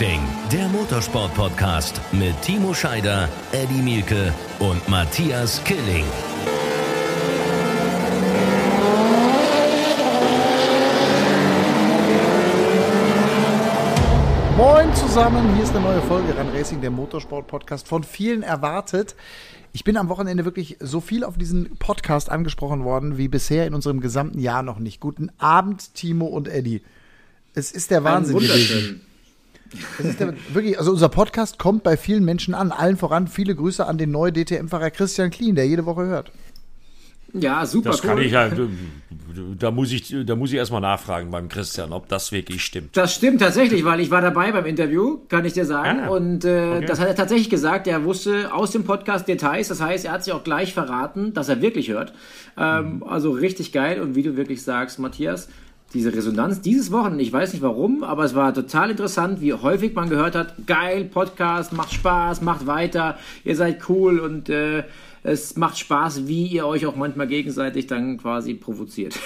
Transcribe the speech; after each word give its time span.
Racing, 0.00 0.22
der 0.50 0.66
Motorsport-Podcast 0.68 2.00
mit 2.12 2.40
Timo 2.40 2.72
Scheider, 2.72 3.28
Eddie 3.52 3.82
Mielke 3.82 4.32
und 4.58 4.88
Matthias 4.88 5.62
Killing. 5.64 6.06
Moin 14.56 14.94
zusammen, 14.94 15.54
hier 15.54 15.64
ist 15.64 15.76
eine 15.76 15.84
neue 15.84 16.00
Folge 16.00 16.32
Run 16.32 16.48
Racing, 16.48 16.80
der 16.80 16.90
Motorsport-Podcast, 16.90 17.86
von 17.86 18.02
vielen 18.02 18.42
erwartet. 18.42 19.14
Ich 19.74 19.84
bin 19.84 19.98
am 19.98 20.08
Wochenende 20.08 20.46
wirklich 20.46 20.78
so 20.80 21.02
viel 21.02 21.24
auf 21.24 21.36
diesen 21.36 21.76
Podcast 21.76 22.30
angesprochen 22.30 22.84
worden, 22.84 23.18
wie 23.18 23.28
bisher 23.28 23.66
in 23.66 23.74
unserem 23.74 24.00
gesamten 24.00 24.38
Jahr 24.38 24.62
noch 24.62 24.78
nicht. 24.78 25.00
Guten 25.00 25.30
Abend, 25.36 25.92
Timo 25.92 26.24
und 26.24 26.48
Eddie. 26.48 26.80
Es 27.52 27.70
ist 27.70 27.90
der 27.90 28.02
Wahnsinn 28.02 28.38
gewesen. 28.38 29.02
Es 29.98 30.04
ist 30.04 30.20
der, 30.20 30.34
wirklich, 30.52 30.78
also 30.78 30.90
unser 30.92 31.08
Podcast 31.08 31.58
kommt 31.58 31.82
bei 31.82 31.96
vielen 31.96 32.24
Menschen 32.24 32.54
an. 32.54 32.72
Allen 32.72 32.96
voran 32.96 33.28
viele 33.28 33.54
Grüße 33.54 33.86
an 33.86 33.98
den 33.98 34.10
neuen 34.10 34.34
DTM-Fahrer 34.34 34.90
Christian 34.90 35.30
Klien, 35.30 35.54
der 35.54 35.66
jede 35.66 35.86
Woche 35.86 36.06
hört. 36.06 36.32
Ja, 37.32 37.64
super 37.64 37.90
Das 37.90 38.02
cool. 38.02 38.08
kann 38.08 38.18
ich 38.18 38.32
ja, 38.32 38.50
da 39.58 39.70
muss 39.70 39.92
ich, 39.92 40.14
da 40.26 40.34
muss 40.34 40.50
ich 40.50 40.56
erstmal 40.56 40.80
nachfragen 40.80 41.30
beim 41.30 41.48
Christian, 41.48 41.92
ob 41.92 42.08
das 42.08 42.32
wirklich 42.32 42.64
stimmt. 42.64 42.96
Das 42.96 43.14
stimmt 43.14 43.40
tatsächlich, 43.40 43.84
weil 43.84 44.00
ich 44.00 44.10
war 44.10 44.20
dabei 44.20 44.50
beim 44.50 44.66
Interview, 44.66 45.18
kann 45.28 45.44
ich 45.44 45.52
dir 45.52 45.64
sagen. 45.64 46.00
Ah, 46.00 46.08
und 46.08 46.44
äh, 46.44 46.74
okay. 46.76 46.86
das 46.86 46.98
hat 46.98 47.08
er 47.08 47.14
tatsächlich 47.14 47.50
gesagt. 47.50 47.86
Er 47.86 48.04
wusste 48.04 48.52
aus 48.52 48.72
dem 48.72 48.84
Podcast 48.84 49.28
Details. 49.28 49.68
Das 49.68 49.80
heißt, 49.80 50.04
er 50.06 50.12
hat 50.12 50.24
sich 50.24 50.32
auch 50.32 50.42
gleich 50.42 50.74
verraten, 50.74 51.32
dass 51.32 51.48
er 51.48 51.62
wirklich 51.62 51.90
hört. 51.90 52.12
Ähm, 52.58 53.04
also 53.06 53.30
richtig 53.30 53.72
geil. 53.72 54.00
Und 54.00 54.16
wie 54.16 54.22
du 54.24 54.36
wirklich 54.36 54.62
sagst, 54.62 54.98
Matthias, 54.98 55.48
diese 55.92 56.14
Resonanz 56.14 56.60
dieses 56.60 56.92
Wochenende, 56.92 57.22
ich 57.22 57.32
weiß 57.32 57.52
nicht 57.52 57.62
warum, 57.62 58.04
aber 58.04 58.24
es 58.24 58.34
war 58.34 58.54
total 58.54 58.90
interessant, 58.90 59.40
wie 59.40 59.52
häufig 59.52 59.94
man 59.94 60.08
gehört 60.08 60.34
hat, 60.34 60.54
geil, 60.66 61.04
Podcast, 61.04 61.72
macht 61.72 61.92
Spaß, 61.92 62.42
macht 62.42 62.66
weiter, 62.66 63.18
ihr 63.44 63.56
seid 63.56 63.88
cool 63.88 64.20
und 64.20 64.48
äh, 64.48 64.84
es 65.22 65.56
macht 65.56 65.78
Spaß, 65.78 66.26
wie 66.26 66.46
ihr 66.46 66.66
euch 66.66 66.86
auch 66.86 66.96
manchmal 66.96 67.26
gegenseitig 67.26 67.86
dann 67.86 68.16
quasi 68.16 68.54
provoziert. 68.54 69.18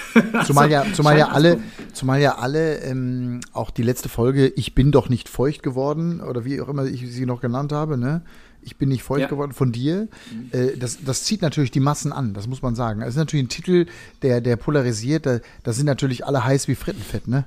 Zumal 0.45 0.71
ja, 0.71 0.81
Also, 0.81 0.95
zumal 0.95 1.19
ja 1.19 1.29
alle, 1.29 1.61
zumal 1.93 2.21
ja 2.21 2.37
alle, 2.39 2.79
ähm, 2.79 3.41
auch 3.53 3.71
die 3.71 3.83
letzte 3.83 4.09
Folge, 4.09 4.49
ich 4.49 4.75
bin 4.75 4.91
doch 4.91 5.09
nicht 5.09 5.29
feucht 5.29 5.63
geworden, 5.63 6.21
oder 6.21 6.45
wie 6.45 6.61
auch 6.61 6.69
immer 6.69 6.85
ich 6.85 7.13
sie 7.13 7.27
noch 7.27 7.41
genannt 7.41 7.73
habe, 7.73 7.97
ne? 7.97 8.23
Ich 8.65 8.77
bin 8.77 8.89
nicht 8.89 9.03
feucht 9.03 9.21
Ja. 9.23 9.27
geworden 9.29 9.53
von 9.53 9.73
dir. 9.73 10.09
Äh, 10.53 10.77
das, 10.79 10.99
das 11.05 11.25
zieht 11.25 11.43
natürlich 11.43 11.71
die 11.71 11.81
Massen 11.81 12.13
an, 12.13 12.35
das 12.35 12.47
muss 12.47 12.63
man 12.63 12.75
sagen. 12.75 13.03
Es 13.03 13.11
ist 13.11 13.17
natürlich 13.17 13.45
ein 13.45 13.49
Titel, 13.49 13.87
der, 14.23 14.41
der 14.41 14.57
polarisiert, 14.57 15.27
da, 15.27 15.41
da 15.63 15.73
sind 15.73 15.87
natürlich 15.87 16.25
alle 16.27 16.45
heiß 16.45 16.69
wie 16.69 16.75
Frittenfett, 16.75 17.29
ne? 17.29 17.45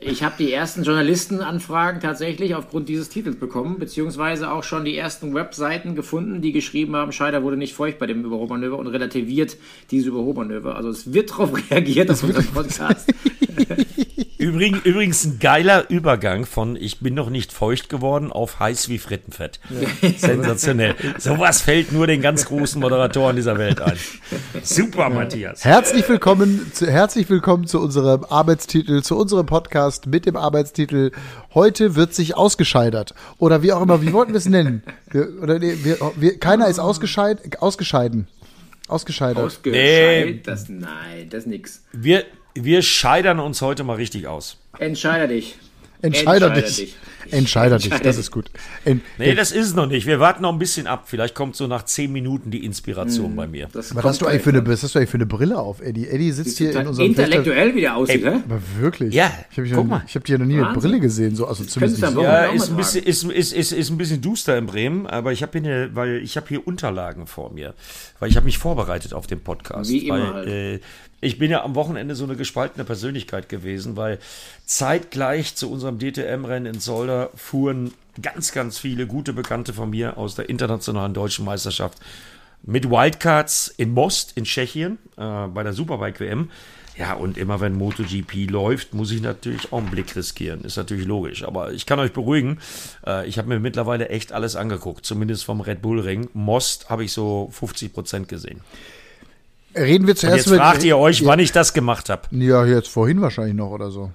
Ich 0.00 0.22
habe 0.22 0.34
die 0.38 0.52
ersten 0.52 0.82
Journalistenanfragen 0.82 2.00
tatsächlich 2.00 2.54
aufgrund 2.54 2.90
dieses 2.90 3.08
Titels 3.08 3.36
bekommen, 3.36 3.78
beziehungsweise 3.78 4.50
auch 4.50 4.62
schon 4.62 4.84
die 4.84 4.96
ersten 4.98 5.34
Webseiten 5.34 5.94
gefunden, 5.94 6.42
die 6.42 6.52
geschrieben 6.52 6.94
haben, 6.94 7.10
Scheider 7.12 7.42
wurde 7.42 7.56
nicht 7.56 7.72
feucht 7.74 7.98
bei 7.98 8.06
dem 8.06 8.22
Überholmanöver 8.22 8.78
und 8.78 8.88
relativiert 8.88 9.56
dieses 9.90 10.08
Überholmanöver. 10.08 10.76
Also 10.76 10.90
es 10.90 11.14
wird 11.14 11.30
darauf 11.30 11.52
reagiert 11.70 12.10
auf 12.10 12.22
unserem 12.22 12.44
Podcast. 12.46 13.10
Übrigens, 14.44 14.84
übrigens 14.84 15.24
ein 15.24 15.38
geiler 15.38 15.88
Übergang 15.88 16.44
von 16.44 16.76
ich 16.76 17.00
bin 17.00 17.14
noch 17.14 17.30
nicht 17.30 17.50
feucht 17.50 17.88
geworden 17.88 18.30
auf 18.30 18.60
heiß 18.60 18.90
wie 18.90 18.98
Frittenfett. 18.98 19.58
Sensationell. 20.18 20.94
Sowas 21.18 21.62
fällt 21.62 21.92
nur 21.92 22.06
den 22.06 22.20
ganz 22.20 22.44
großen 22.44 22.78
Moderatoren 22.78 23.36
dieser 23.36 23.56
Welt 23.56 23.80
ein. 23.80 23.96
Super, 24.62 25.08
Matthias. 25.08 25.64
Herzlich 25.64 26.06
willkommen, 26.10 26.70
zu, 26.74 26.86
herzlich 26.86 27.30
willkommen 27.30 27.66
zu 27.66 27.80
unserem 27.80 28.24
Arbeitstitel, 28.24 29.00
zu 29.00 29.16
unserem 29.16 29.46
Podcast 29.46 30.08
mit 30.08 30.26
dem 30.26 30.36
Arbeitstitel 30.36 31.12
Heute 31.54 31.94
wird 31.94 32.12
sich 32.12 32.36
ausgescheidert. 32.36 33.14
Oder 33.38 33.62
wie 33.62 33.72
auch 33.72 33.80
immer, 33.80 34.02
wie 34.02 34.12
wollten 34.12 34.34
wir 34.34 34.38
es 34.38 34.46
nennen? 34.46 34.82
Wir, 35.10 35.26
oder 35.42 35.58
nee, 35.58 35.74
wir, 35.84 35.96
wir, 36.16 36.38
keiner 36.38 36.68
ist 36.68 36.80
ausgescheid, 36.80 37.38
ausgescheiden. 37.62 38.28
Ausgescheidert. 38.88 39.42
Ausgescheit, 39.42 40.46
das, 40.46 40.68
nein, 40.68 41.30
das 41.30 41.44
ist 41.44 41.46
nix. 41.46 41.82
Wir, 41.94 42.26
wir 42.54 42.82
scheidern 42.82 43.40
uns 43.40 43.60
heute 43.62 43.84
mal 43.84 43.96
richtig 43.96 44.26
aus. 44.26 44.58
Entscheider 44.78 45.28
dich. 45.28 45.56
Entscheider 46.02 46.46
Entscheider 46.46 46.50
dich. 46.50 46.76
dich. 46.76 46.96
Entscheider 47.30 47.78
dich, 47.78 47.90
das 47.90 48.18
ist 48.18 48.30
gut. 48.30 48.50
En, 48.84 49.00
Nee, 49.18 49.34
das 49.34 49.52
ist 49.52 49.66
es 49.68 49.74
noch 49.74 49.86
nicht. 49.86 50.06
Wir 50.06 50.20
warten 50.20 50.42
noch 50.42 50.52
ein 50.52 50.58
bisschen 50.58 50.86
ab. 50.86 51.04
Vielleicht 51.06 51.34
kommt 51.34 51.56
so 51.56 51.66
nach 51.66 51.84
zehn 51.84 52.12
Minuten 52.12 52.50
die 52.50 52.64
Inspiration 52.64 53.34
bei 53.36 53.46
mir. 53.46 53.68
Das 53.72 53.94
was 53.94 54.04
hast 54.04 54.20
du 54.22 54.26
eigentlich 54.26 54.42
für 54.42 54.50
eine, 54.50 54.66
was 54.66 54.82
hast 54.82 54.94
du 54.94 54.98
eigentlich 54.98 55.10
für 55.10 55.16
eine 55.16 55.26
Brille 55.26 55.58
auf, 55.58 55.80
Eddie? 55.80 56.08
Eddie 56.08 56.32
sitzt 56.32 56.58
hier 56.58 56.78
in 56.78 56.86
unserem 56.86 57.08
intellektuell 57.08 57.74
wieder 57.74 57.96
aussieht, 57.96 58.24
hä? 58.24 58.40
Aber 58.44 58.60
wirklich? 58.78 59.14
Ja, 59.14 59.30
Ich 59.50 59.58
habe 59.58 59.68
guck 59.70 59.88
mal. 59.88 60.00
hab 60.02 60.24
dich 60.24 60.32
ja 60.32 60.38
noch 60.38 60.46
nie 60.46 60.54
mit 60.56 60.64
Wahnsinn. 60.64 60.80
Brille 60.82 61.00
gesehen, 61.00 61.34
so, 61.36 61.46
also 61.46 61.64
zumindest 61.64 62.02
nicht 62.02 62.12
so. 62.12 62.22
Ja, 62.22 62.44
ist 62.46 62.70
ein, 62.70 62.76
bisschen, 62.76 63.04
ist, 63.04 63.24
ist, 63.24 63.52
ist, 63.52 63.72
ist 63.72 63.90
ein 63.90 63.98
bisschen 63.98 64.20
duster 64.20 64.56
in 64.58 64.66
Bremen, 64.66 65.06
aber 65.06 65.32
ich 65.32 65.42
habe 65.42 65.58
hier, 65.58 65.68
eine, 65.70 65.90
weil 65.94 66.16
ich 66.22 66.36
habe 66.36 66.46
hier 66.48 66.66
Unterlagen 66.66 67.26
vor 67.26 67.52
mir, 67.52 67.74
weil 68.18 68.30
ich 68.30 68.36
habe 68.36 68.46
mich 68.46 68.58
vorbereitet 68.58 69.14
auf 69.14 69.26
den 69.26 69.40
Podcast. 69.40 69.90
Wie 69.90 70.06
immer 70.08 70.18
weil, 70.18 70.34
halt. 70.34 70.48
äh, 70.48 70.80
ich 71.20 71.38
bin 71.38 71.50
ja 71.50 71.64
am 71.64 71.74
Wochenende 71.74 72.14
so 72.14 72.24
eine 72.24 72.36
gespaltene 72.36 72.84
Persönlichkeit 72.84 73.48
gewesen, 73.48 73.96
weil 73.96 74.18
zeitgleich 74.66 75.54
zu 75.54 75.70
unserem 75.70 75.98
DTM-Rennen 75.98 76.66
in 76.74 76.80
Solder 77.14 77.30
fuhren 77.34 77.92
ganz, 78.20 78.52
ganz 78.52 78.78
viele 78.78 79.06
gute 79.06 79.32
Bekannte 79.32 79.72
von 79.72 79.90
mir 79.90 80.16
aus 80.16 80.34
der 80.34 80.48
internationalen 80.48 81.14
deutschen 81.14 81.44
Meisterschaft 81.44 81.98
mit 82.62 82.88
Wildcards 82.90 83.68
in 83.76 83.92
Most 83.92 84.32
in 84.36 84.44
Tschechien 84.44 84.98
äh, 85.16 85.46
bei 85.48 85.62
der 85.62 85.72
Superbike 85.72 86.20
WM. 86.20 86.50
Ja, 86.96 87.14
und 87.14 87.36
immer 87.36 87.60
wenn 87.60 87.76
MotoGP 87.76 88.48
läuft, 88.48 88.94
muss 88.94 89.10
ich 89.10 89.20
natürlich 89.20 89.72
auch 89.72 89.78
einen 89.78 89.90
Blick 89.90 90.14
riskieren. 90.14 90.62
Ist 90.62 90.76
natürlich 90.76 91.06
logisch. 91.06 91.42
Aber 91.42 91.72
ich 91.72 91.86
kann 91.86 91.98
euch 91.98 92.12
beruhigen, 92.12 92.58
äh, 93.04 93.26
ich 93.26 93.36
habe 93.36 93.48
mir 93.48 93.58
mittlerweile 93.58 94.08
echt 94.10 94.32
alles 94.32 94.54
angeguckt. 94.54 95.04
Zumindest 95.04 95.44
vom 95.44 95.60
Red 95.60 95.82
Bull 95.82 96.00
Ring. 96.00 96.28
Most 96.34 96.90
habe 96.90 97.04
ich 97.04 97.12
so 97.12 97.48
50 97.52 97.92
Prozent 97.92 98.28
gesehen. 98.28 98.60
Reden 99.76 100.06
wir 100.06 100.12
Und 100.12 100.18
zuerst 100.18 100.46
jetzt 100.46 100.56
fragt 100.56 100.84
ihr 100.84 100.96
euch, 100.96 101.24
wann 101.26 101.40
ich 101.40 101.50
das 101.50 101.74
gemacht 101.74 102.08
habe. 102.08 102.22
Ja, 102.30 102.64
jetzt 102.64 102.88
vorhin 102.88 103.20
wahrscheinlich 103.20 103.56
noch 103.56 103.70
oder 103.70 103.90
so. 103.90 104.12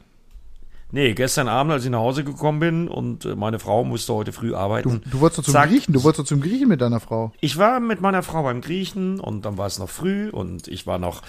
Nee, 0.92 1.14
gestern 1.14 1.48
Abend, 1.48 1.72
als 1.72 1.86
ich 1.86 1.92
nach 1.92 2.00
Hause 2.00 2.24
gekommen 2.24 2.60
bin 2.60 2.88
und 2.88 3.26
äh, 3.26 3.36
meine 3.36 3.60
Frau 3.60 3.84
musste 3.84 4.14
heute 4.14 4.32
früh 4.32 4.56
arbeiten. 4.56 5.02
Du 5.06 5.20
wolltest 5.20 5.40
doch 5.40 5.44
zum 5.44 5.54
Zack. 5.54 5.70
Griechen, 5.70 5.94
du 5.94 6.04
wolltest 6.04 6.22
doch 6.22 6.26
zum 6.26 6.42
Griechen 6.42 6.68
mit 6.68 6.82
deiner 6.82 7.00
Frau. 7.00 7.32
Ich 7.42 7.58
war 7.58 7.80
mit 7.80 8.02
meiner 8.02 8.24
Frau 8.24 8.42
beim 8.42 8.62
Griechen 8.62 9.20
und 9.20 9.46
dann 9.46 9.58
war 9.58 9.68
es 9.68 9.78
noch 9.78 9.90
früh 9.90 10.30
und 10.30 10.68
ich 10.68 10.88
war 10.88 10.98
noch 10.98 11.22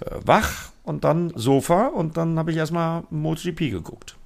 äh, 0.00 0.10
wach 0.24 0.70
und 0.82 1.04
dann 1.04 1.32
Sofa 1.34 1.86
und 1.86 2.18
dann 2.18 2.38
habe 2.38 2.50
ich 2.50 2.58
erstmal 2.58 3.04
MotoGP 3.10 3.70
geguckt. 3.70 4.16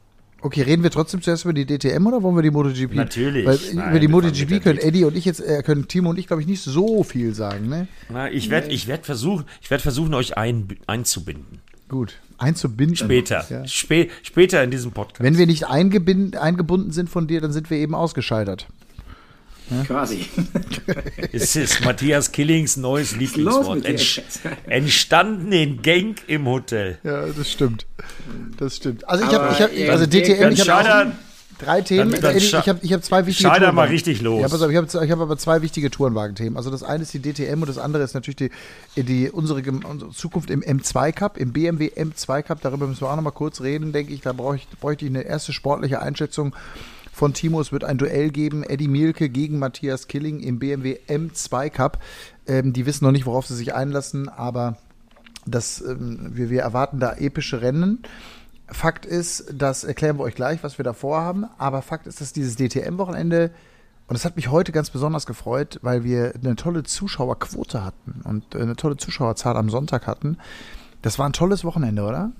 Okay, 0.42 0.62
reden 0.62 0.82
wir 0.82 0.90
trotzdem 0.90 1.20
zuerst 1.20 1.44
über 1.44 1.52
die 1.52 1.66
DTM 1.66 2.06
oder 2.06 2.22
wollen 2.22 2.34
wir 2.34 2.42
die 2.42 2.50
MotoGP? 2.50 2.94
Natürlich. 2.94 3.46
Weil 3.46 3.58
Nein, 3.74 3.90
über 3.90 4.00
die 4.00 4.08
MotoGP 4.08 4.62
können. 4.62 4.78
Eddie 4.78 5.04
und 5.04 5.16
ich 5.16 5.24
jetzt, 5.24 5.40
äh, 5.40 5.62
können 5.62 5.86
Timo 5.86 6.10
und 6.10 6.18
ich, 6.18 6.26
glaube 6.26 6.42
ich, 6.42 6.48
nicht 6.48 6.62
so 6.62 7.04
viel 7.04 7.34
sagen, 7.34 7.68
ne? 7.68 7.88
Na, 8.08 8.30
ich 8.30 8.48
werde 8.50 8.68
ich 8.68 8.88
werd 8.88 9.04
versuchen, 9.04 9.44
ich 9.60 9.68
versuchen, 9.68 10.14
euch 10.14 10.36
ein, 10.38 10.66
einzubinden. 10.86 11.60
Gut. 11.90 12.14
Einzubinden. 12.38 12.96
Später. 12.96 13.44
Ja. 13.50 13.66
Spä 13.68 14.08
später 14.22 14.64
in 14.64 14.70
diesem 14.70 14.92
Podcast. 14.92 15.22
Wenn 15.22 15.36
wir 15.36 15.46
nicht 15.46 15.66
eingebunden 15.66 16.92
sind 16.92 17.10
von 17.10 17.26
dir, 17.26 17.42
dann 17.42 17.52
sind 17.52 17.68
wir 17.68 17.76
eben 17.76 17.94
ausgescheitert. 17.94 18.66
Quasi. 19.86 20.26
Es 21.32 21.54
ist 21.54 21.84
Matthias 21.84 22.32
Killings 22.32 22.76
neues 22.76 23.14
Lieblingswort. 23.16 23.84
Entsch 23.84 24.20
entstanden 24.66 25.52
in 25.52 25.80
Genk 25.82 26.22
im 26.26 26.46
Hotel. 26.46 26.98
Ja, 27.04 27.26
das 27.26 27.52
stimmt. 27.52 27.86
Das 28.58 28.76
stimmt. 28.76 29.06
Also 29.08 29.24
ich 29.24 29.32
habe, 29.32 29.52
ich 29.52 29.60
hab, 29.62 29.72
ihr- 29.76 29.92
also 29.92 30.06
DTM, 30.06 30.52
ich 30.52 30.68
habe 30.68 31.12
drei 31.60 31.80
Themen. 31.82 32.10
Dann- 32.12 32.20
dann 32.20 32.36
ich 32.36 32.52
habe 32.54 32.78
ich 32.82 32.92
hab 32.92 33.04
zwei 33.04 33.26
wichtige 33.26 33.48
Scheider 33.48 33.72
mal 33.72 33.88
richtig 33.88 34.20
los. 34.22 34.40
Ja, 34.42 34.48
pass 34.48 34.62
auf, 34.62 34.70
ich 34.70 34.76
habe 34.76 34.86
ich 35.04 35.10
hab 35.10 35.20
aber 35.20 35.36
zwei 35.38 35.62
wichtige 35.62 35.90
Tourenwagen-Themen. 35.90 36.56
Also 36.56 36.70
das 36.70 36.82
eine 36.82 37.02
ist 37.02 37.12
die 37.14 37.20
DTM 37.20 37.60
und 37.62 37.68
das 37.68 37.78
andere 37.78 38.02
ist 38.02 38.14
natürlich 38.14 38.50
die, 38.96 39.02
die 39.02 39.30
unsere, 39.30 39.62
unsere 39.70 40.10
Zukunft 40.12 40.50
im 40.50 40.62
M2 40.62 41.12
Cup, 41.12 41.36
im 41.36 41.52
BMW 41.52 41.88
M2 41.96 42.42
Cup. 42.42 42.60
Darüber 42.62 42.86
müssen 42.86 43.02
wir 43.02 43.10
auch 43.10 43.16
noch 43.16 43.22
mal 43.22 43.30
kurz 43.30 43.60
reden, 43.60 43.92
denke 43.92 44.12
ich. 44.12 44.20
Da 44.20 44.32
brauche 44.32 44.56
ich, 44.56 44.68
bräuchte 44.80 45.04
ich 45.04 45.10
eine 45.10 45.22
erste 45.22 45.52
sportliche 45.52 46.00
Einschätzung 46.02 46.54
von 47.12 47.34
Timo. 47.34 47.60
Es 47.60 47.72
wird 47.72 47.84
ein 47.84 47.98
Duell 47.98 48.30
geben, 48.30 48.62
Eddie 48.62 48.88
Mielke 48.88 49.28
gegen 49.28 49.58
Matthias 49.58 50.08
Killing 50.08 50.40
im 50.40 50.58
BMW 50.58 50.98
M2 51.08 51.70
Cup. 51.70 51.98
Ähm, 52.46 52.72
die 52.72 52.86
wissen 52.86 53.04
noch 53.04 53.12
nicht, 53.12 53.26
worauf 53.26 53.46
sie 53.46 53.54
sich 53.56 53.74
einlassen, 53.74 54.28
aber 54.28 54.76
das, 55.46 55.80
ähm, 55.80 56.30
wir, 56.34 56.50
wir 56.50 56.62
erwarten 56.62 57.00
da 57.00 57.14
epische 57.14 57.62
Rennen. 57.62 58.00
Fakt 58.72 59.06
ist, 59.06 59.46
das 59.52 59.84
erklären 59.84 60.18
wir 60.18 60.24
euch 60.24 60.34
gleich, 60.34 60.62
was 60.62 60.78
wir 60.78 60.84
da 60.84 60.92
vorhaben, 60.92 61.46
aber 61.58 61.82
Fakt 61.82 62.06
ist, 62.06 62.20
dass 62.20 62.32
dieses 62.32 62.56
DTM-Wochenende, 62.56 63.50
und 64.06 64.14
das 64.14 64.24
hat 64.24 64.36
mich 64.36 64.48
heute 64.48 64.72
ganz 64.72 64.90
besonders 64.90 65.26
gefreut, 65.26 65.78
weil 65.82 66.04
wir 66.04 66.34
eine 66.34 66.56
tolle 66.56 66.82
Zuschauerquote 66.82 67.84
hatten 67.84 68.22
und 68.24 68.54
äh, 68.54 68.60
eine 68.60 68.76
tolle 68.76 68.96
Zuschauerzahl 68.96 69.56
am 69.56 69.70
Sonntag 69.70 70.06
hatten. 70.06 70.38
Das 71.02 71.18
war 71.18 71.26
ein 71.26 71.32
tolles 71.32 71.64
Wochenende, 71.64 72.02
oder? 72.02 72.32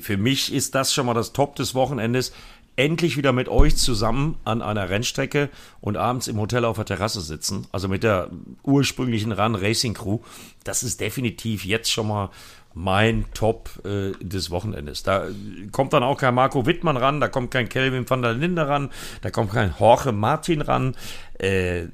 Für 0.00 0.16
mich 0.16 0.52
ist 0.52 0.74
das 0.74 0.92
schon 0.92 1.06
mal 1.06 1.14
das 1.14 1.32
Top 1.32 1.56
des 1.56 1.74
Wochenendes. 1.74 2.32
endlich 2.74 3.16
wieder 3.18 3.32
mit 3.32 3.48
euch 3.48 3.76
zusammen 3.76 4.38
an 4.44 4.62
einer 4.62 4.88
Rennstrecke 4.88 5.50
und 5.80 5.96
abends 5.96 6.26
im 6.26 6.38
Hotel 6.38 6.64
auf 6.64 6.76
der 6.76 6.86
Terrasse 6.86 7.20
sitzen. 7.20 7.66
Also 7.70 7.86
mit 7.88 8.02
der 8.02 8.30
ursprünglichen 8.62 9.32
Run 9.32 9.54
Racing 9.54 9.94
Crew. 9.94 10.20
Das 10.64 10.82
ist 10.82 11.00
definitiv 11.00 11.64
jetzt 11.64 11.92
schon 11.92 12.08
mal 12.08 12.30
mein 12.74 13.26
Top 13.34 13.70
äh, 13.84 14.12
des 14.22 14.50
Wochenendes. 14.50 15.02
Da 15.02 15.26
kommt 15.70 15.92
dann 15.92 16.02
auch 16.02 16.18
kein 16.18 16.34
Marco 16.34 16.66
Wittmann 16.66 16.96
ran, 16.96 17.20
da 17.20 17.28
kommt 17.28 17.50
kein 17.50 17.68
Kelvin 17.68 18.08
van 18.08 18.22
der 18.22 18.34
Linde 18.34 18.68
ran, 18.68 18.90
da 19.20 19.30
kommt 19.30 19.52
kein 19.52 19.74
Jorge 19.78 20.12
Martin 20.12 20.60
ran. 20.60 20.94
Äh, 21.38 21.86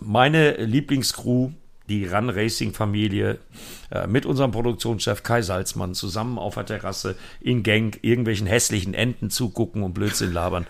meine 0.00 0.56
Lieblingscrew 0.56 1.50
die 1.88 2.06
Run 2.06 2.30
Racing 2.30 2.72
Familie 2.72 3.38
äh, 3.90 4.06
mit 4.06 4.26
unserem 4.26 4.50
Produktionschef 4.50 5.22
Kai 5.22 5.42
Salzmann 5.42 5.94
zusammen 5.94 6.38
auf 6.38 6.54
der 6.54 6.66
Terrasse 6.66 7.16
in 7.40 7.62
Genk 7.62 8.00
irgendwelchen 8.02 8.46
hässlichen 8.46 8.94
Enten 8.94 9.30
zugucken 9.30 9.82
und 9.82 9.94
Blödsinn 9.94 10.32
labern. 10.32 10.66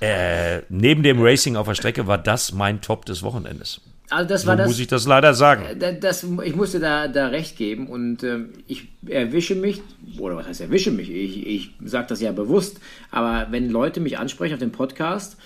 äh, 0.00 0.60
neben 0.68 1.02
dem 1.02 1.22
Racing 1.22 1.56
auf 1.56 1.66
der 1.66 1.74
Strecke 1.74 2.06
war 2.06 2.18
das 2.18 2.52
mein 2.52 2.80
Top 2.80 3.06
des 3.06 3.22
Wochenendes. 3.22 3.80
Also 4.10 4.28
das 4.28 4.46
war 4.46 4.54
so 4.54 4.58
das, 4.58 4.66
muss 4.68 4.78
ich 4.80 4.88
das 4.88 5.06
leider 5.06 5.34
sagen. 5.34 5.64
Äh, 5.64 5.98
das, 5.98 6.26
ich 6.44 6.56
musste 6.56 6.80
da, 6.80 7.08
da 7.08 7.28
recht 7.28 7.56
geben 7.56 7.86
und 7.86 8.22
ähm, 8.24 8.50
ich 8.66 8.88
erwische 9.06 9.54
mich, 9.54 9.82
oder 10.18 10.36
was 10.36 10.46
heißt 10.46 10.60
erwische 10.60 10.90
mich? 10.90 11.10
Ich, 11.10 11.46
ich 11.46 11.70
sage 11.84 12.08
das 12.08 12.20
ja 12.20 12.32
bewusst, 12.32 12.80
aber 13.10 13.46
wenn 13.50 13.70
Leute 13.70 14.00
mich 14.00 14.18
ansprechen 14.18 14.54
auf 14.54 14.60
dem 14.60 14.72
Podcast, 14.72 15.36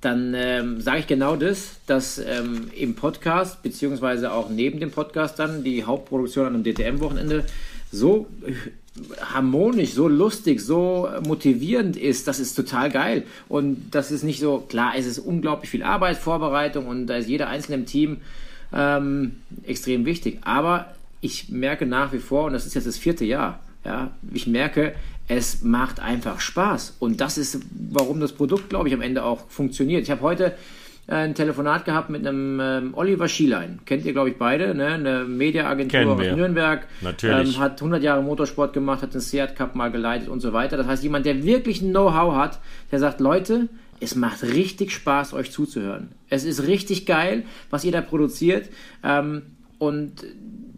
dann 0.00 0.34
ähm, 0.34 0.80
sage 0.80 0.98
ich 0.98 1.06
genau 1.06 1.36
das, 1.36 1.76
dass 1.86 2.18
ähm, 2.18 2.70
im 2.76 2.96
Podcast, 2.96 3.62
beziehungsweise 3.62 4.32
auch 4.32 4.50
neben 4.50 4.80
dem 4.80 4.90
Podcast 4.90 5.38
dann 5.38 5.62
die 5.62 5.84
Hauptproduktion 5.84 6.46
an 6.46 6.54
einem 6.54 6.64
DTM-Wochenende 6.64 7.44
so 7.92 8.26
harmonisch, 9.20 9.94
so 9.94 10.06
lustig, 10.06 10.60
so 10.60 11.08
motivierend 11.26 11.96
ist, 11.96 12.28
das 12.28 12.40
ist 12.40 12.54
total 12.54 12.90
geil. 12.90 13.24
Und 13.48 13.90
das 13.90 14.10
ist 14.10 14.22
nicht 14.22 14.40
so, 14.40 14.58
klar, 14.58 14.92
es 14.96 15.06
ist 15.06 15.18
unglaublich 15.18 15.70
viel 15.70 15.82
Arbeit, 15.82 16.18
Vorbereitung 16.18 16.86
und 16.86 17.06
da 17.06 17.16
ist 17.16 17.28
jeder 17.28 17.48
Einzelne 17.48 17.78
im 17.78 17.86
Team 17.86 18.18
ähm, 18.72 19.36
extrem 19.64 20.04
wichtig. 20.04 20.40
Aber 20.42 20.94
ich 21.20 21.48
merke 21.48 21.86
nach 21.86 22.12
wie 22.12 22.18
vor, 22.18 22.44
und 22.44 22.52
das 22.52 22.66
ist 22.66 22.74
jetzt 22.74 22.86
das 22.86 22.98
vierte 22.98 23.24
Jahr, 23.24 23.60
ja, 23.84 24.10
ich 24.32 24.46
merke, 24.46 24.94
es 25.28 25.62
macht 25.62 26.00
einfach 26.00 26.40
Spaß. 26.40 26.96
Und 26.98 27.20
das 27.20 27.38
ist, 27.38 27.60
warum 27.90 28.20
das 28.20 28.32
Produkt, 28.32 28.68
glaube 28.68 28.88
ich, 28.88 28.94
am 28.94 29.00
Ende 29.00 29.24
auch 29.24 29.48
funktioniert. 29.48 30.02
Ich 30.02 30.10
habe 30.10 30.20
heute 30.20 30.54
ein 31.08 31.34
Telefonat 31.34 31.84
gehabt 31.84 32.10
mit 32.10 32.26
einem 32.26 32.60
ähm, 32.60 32.94
Oliver 32.94 33.28
Schielein. 33.28 33.80
Kennt 33.84 34.04
ihr, 34.04 34.12
glaube 34.12 34.30
ich, 34.30 34.38
beide, 34.38 34.74
ne? 34.74 34.86
eine 34.86 35.24
Mediaagentur 35.24 36.12
aus 36.12 36.20
Nürnberg. 36.20 36.86
Natürlich. 37.00 37.56
Ähm, 37.56 37.60
hat 37.60 37.80
100 37.80 38.02
Jahre 38.02 38.22
Motorsport 38.22 38.72
gemacht, 38.72 39.02
hat 39.02 39.12
den 39.12 39.20
Seat 39.20 39.56
Cup 39.56 39.74
mal 39.74 39.90
geleitet 39.90 40.28
und 40.28 40.40
so 40.40 40.52
weiter. 40.52 40.76
Das 40.76 40.86
heißt, 40.86 41.02
jemand, 41.02 41.26
der 41.26 41.44
wirklich 41.44 41.82
ein 41.82 41.90
Know-how 41.90 42.36
hat, 42.36 42.60
der 42.92 43.00
sagt, 43.00 43.20
Leute, 43.20 43.68
es 43.98 44.14
macht 44.14 44.42
richtig 44.42 44.92
Spaß, 44.92 45.32
euch 45.34 45.50
zuzuhören. 45.50 46.10
Es 46.28 46.44
ist 46.44 46.66
richtig 46.66 47.04
geil, 47.04 47.44
was 47.70 47.84
ihr 47.84 47.92
da 47.92 48.00
produziert. 48.00 48.68
Ähm, 49.02 49.42
und 49.78 50.24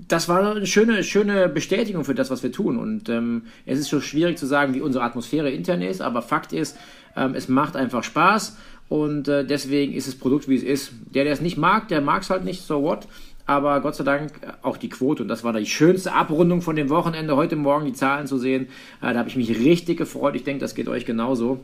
das 0.08 0.28
war 0.28 0.56
eine 0.56 0.66
schöne, 0.66 1.04
schöne 1.04 1.48
Bestätigung 1.48 2.04
für 2.04 2.14
das, 2.14 2.30
was 2.30 2.42
wir 2.42 2.52
tun. 2.52 2.78
Und 2.78 3.08
ähm, 3.08 3.42
es 3.66 3.78
ist 3.78 3.88
schon 3.90 4.02
schwierig 4.02 4.38
zu 4.38 4.46
sagen, 4.46 4.74
wie 4.74 4.80
unsere 4.80 5.04
Atmosphäre 5.04 5.50
intern 5.50 5.82
ist, 5.82 6.00
aber 6.00 6.22
Fakt 6.22 6.52
ist, 6.52 6.76
ähm, 7.16 7.34
es 7.34 7.48
macht 7.48 7.76
einfach 7.76 8.02
Spaß 8.02 8.56
und 8.88 9.28
äh, 9.28 9.44
deswegen 9.44 9.92
ist 9.94 10.08
das 10.08 10.14
Produkt, 10.14 10.48
wie 10.48 10.56
es 10.56 10.62
ist. 10.62 10.92
Der, 11.14 11.24
der 11.24 11.32
es 11.32 11.40
nicht 11.40 11.56
mag, 11.56 11.88
der 11.88 12.00
mag 12.00 12.22
es 12.22 12.30
halt 12.30 12.44
nicht, 12.44 12.62
so 12.62 12.82
what. 12.82 13.08
Aber 13.46 13.80
Gott 13.80 13.94
sei 13.94 14.04
Dank 14.04 14.32
auch 14.62 14.76
die 14.76 14.88
Quote. 14.88 15.22
Und 15.22 15.28
das 15.28 15.44
war 15.44 15.52
die 15.52 15.66
schönste 15.66 16.12
Abrundung 16.12 16.62
von 16.62 16.76
dem 16.76 16.88
Wochenende, 16.88 17.36
heute 17.36 17.56
Morgen 17.56 17.84
die 17.84 17.92
Zahlen 17.92 18.26
zu 18.26 18.38
sehen. 18.38 18.68
Äh, 19.02 19.12
da 19.12 19.18
habe 19.18 19.28
ich 19.28 19.36
mich 19.36 19.50
richtig 19.50 19.98
gefreut. 19.98 20.34
Ich 20.36 20.44
denke, 20.44 20.60
das 20.60 20.74
geht 20.74 20.88
euch 20.88 21.04
genauso. 21.04 21.60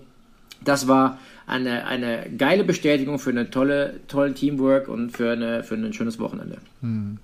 Das 0.63 0.89
war 0.89 1.19
eine, 1.47 1.87
eine 1.87 2.31
geile 2.37 2.65
Bestätigung 2.65 3.19
für 3.19 3.31
eine 3.31 3.51
tolle, 3.51 4.01
tollen 4.09 4.35
Teamwork 4.35 4.89
und 4.89 5.11
für, 5.11 5.33
eine, 5.33 5.65
für 5.65 5.75
ein 5.75 5.93
schönes 5.93 6.19
Wochenende. 6.19 6.59
Hm. 6.83 7.19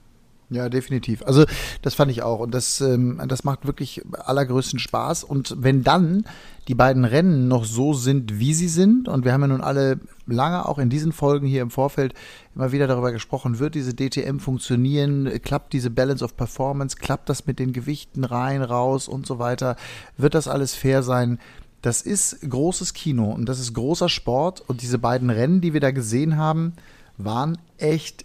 Ja, 0.49 0.69
definitiv. 0.69 1.25
Also 1.25 1.45
das 1.83 1.95
fand 1.95 2.11
ich 2.13 2.23
auch. 2.23 2.39
Und 2.39 2.55
das, 2.55 2.81
ähm, 2.81 3.21
das 3.27 3.43
macht 3.43 3.67
wirklich 3.67 4.03
allergrößten 4.13 4.79
Spaß. 4.79 5.25
Und 5.25 5.57
wenn 5.59 5.83
dann 5.83 6.25
die 6.69 6.77
beiden 6.77 7.05
Rennen 7.05 7.49
noch 7.49 7.65
so 7.65 7.95
sind, 7.95 8.39
wie 8.39 8.55
sie 8.55 8.69
sind, 8.69 9.09
und 9.09 9.25
wir 9.25 9.33
haben 9.33 9.41
ja 9.41 9.49
nun 9.49 9.61
alle 9.61 9.99
lange 10.27 10.69
auch 10.69 10.79
in 10.79 10.89
diesen 10.89 11.13
Folgen 11.13 11.49
hier 11.49 11.63
im 11.63 11.71
Vorfeld 11.71 12.15
immer 12.55 12.71
wieder 12.71 12.87
darüber 12.87 13.11
gesprochen, 13.11 13.59
wird 13.59 13.75
diese 13.75 13.95
DTM 13.95 14.39
funktionieren, 14.39 15.29
klappt 15.43 15.73
diese 15.73 15.91
Balance 15.91 16.25
of 16.25 16.37
Performance, 16.37 16.97
klappt 16.97 17.29
das 17.29 17.47
mit 17.47 17.59
den 17.59 17.73
Gewichten 17.73 18.23
rein, 18.23 18.63
raus 18.63 19.09
und 19.09 19.27
so 19.27 19.41
weiter, 19.41 19.77
wird 20.17 20.35
das 20.35 20.47
alles 20.47 20.75
fair 20.75 21.03
sein? 21.03 21.39
Das 21.83 22.03
ist 22.03 22.49
großes 22.49 22.95
Kino 22.95 23.33
und 23.33 23.49
das 23.49 23.59
ist 23.59 23.75
großer 23.75 24.09
Sport 24.09 24.63
und 24.67 24.83
diese 24.83 24.99
beiden 24.99 25.31
Rennen, 25.31 25.61
die 25.61 25.73
wir 25.73 25.81
da 25.81 25.91
gesehen 25.91 26.37
haben, 26.37 26.73
waren 27.17 27.59
echt 27.79 28.25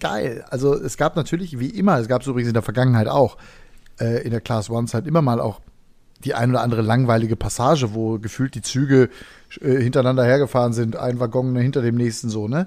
geil. 0.00 0.44
Also 0.50 0.74
es 0.74 0.96
gab 0.96 1.16
natürlich, 1.16 1.58
wie 1.58 1.68
immer, 1.68 1.98
es 1.98 2.08
gab 2.08 2.22
es 2.22 2.26
übrigens 2.26 2.48
in 2.48 2.54
der 2.54 2.62
Vergangenheit 2.62 3.08
auch, 3.08 3.36
äh, 4.00 4.22
in 4.22 4.30
der 4.30 4.40
Class 4.40 4.70
One 4.70 4.86
Zeit 4.86 5.06
immer 5.06 5.22
mal 5.22 5.40
auch 5.40 5.60
die 6.24 6.34
ein 6.34 6.50
oder 6.50 6.62
andere 6.62 6.82
langweilige 6.82 7.36
Passage, 7.36 7.94
wo 7.94 8.18
gefühlt 8.18 8.54
die 8.54 8.62
Züge 8.62 9.10
äh, 9.60 9.76
hintereinander 9.76 10.24
hergefahren 10.24 10.72
sind, 10.72 10.96
ein 10.96 11.20
Waggon 11.20 11.54
hinter 11.56 11.82
dem 11.82 11.96
nächsten 11.96 12.28
so, 12.28 12.48
ne? 12.48 12.66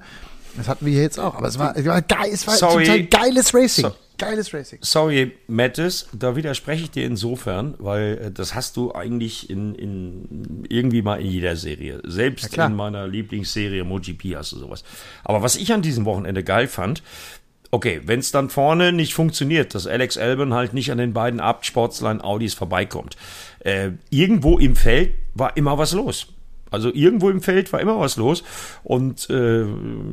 Das 0.56 0.68
hatten 0.68 0.85
wir 0.85 0.94
hier 0.94 1.03
jetzt 1.03 1.19
auch. 1.19 1.35
Aber 1.35 1.47
es 1.47 1.59
war, 1.59 1.75
es 1.77 1.85
war 1.85 2.01
geil, 2.01 2.29
es 2.33 2.47
war 2.47 2.56
Sorry. 2.56 2.85
Teil 2.85 3.06
geiles 3.06 3.53
Racing. 3.53 3.85
So. 3.85 3.95
Geiles 4.18 4.54
Racing. 4.54 4.80
Sorry, 4.81 5.34
Mattis, 5.48 6.08
da 6.12 6.36
widerspreche 6.36 6.84
ich 6.84 6.92
dir 6.92 7.06
insofern, 7.06 7.75
weil 7.78 8.18
äh, 8.18 8.31
das 8.31 8.56
hast 8.56 8.78
du 8.78 8.94
eigentlich 8.94 9.50
in, 9.50 9.75
in 9.75 10.66
irgendwie 10.69 11.02
mal 11.02 11.22
in 11.22 11.28
jeder 11.28 11.56
Serie. 11.56 12.02
Selbst 12.04 12.58
in 12.58 12.75
meiner 12.75 13.08
Lieblingsserie 13.08 13.84
MotoGP 13.84 14.36
hast 14.36 14.54
du 14.54 14.58
sowas. 14.58 14.84
Aber 15.24 15.44
was 15.44 15.56
ich 15.56 15.72
an 15.72 15.81
diesem 15.81 16.06
Wochenende 16.06 16.44
geil 16.44 16.68
fand, 16.68 17.04
okay, 17.72 18.02
wenn 18.06 18.19
es 18.19 18.31
dann 18.31 18.50
vorne 18.50 18.92
nicht 18.92 19.14
funktioniert, 19.14 19.75
dass 19.75 19.88
Alex 19.88 20.18
Albon 20.18 20.54
halt 20.54 20.74
nicht 20.74 20.92
an 20.92 20.98
den 20.98 21.13
beiden 21.13 21.40
Absportslein 21.40 22.22
Audis 22.22 22.54
vorbeikommt, 22.54 23.18
äh, 23.60 23.92
irgendwo 24.10 24.58
im 24.58 24.75
Feld 24.75 25.13
war 25.34 25.56
immer 25.58 25.78
was 25.78 25.94
los. 25.94 26.28
Also 26.72 26.94
irgendwo 26.94 27.30
im 27.30 27.42
Feld 27.42 27.72
war 27.74 27.80
immer 27.80 28.00
was 28.00 28.18
los. 28.18 28.44
Und 28.84 29.30
äh, 29.30 29.66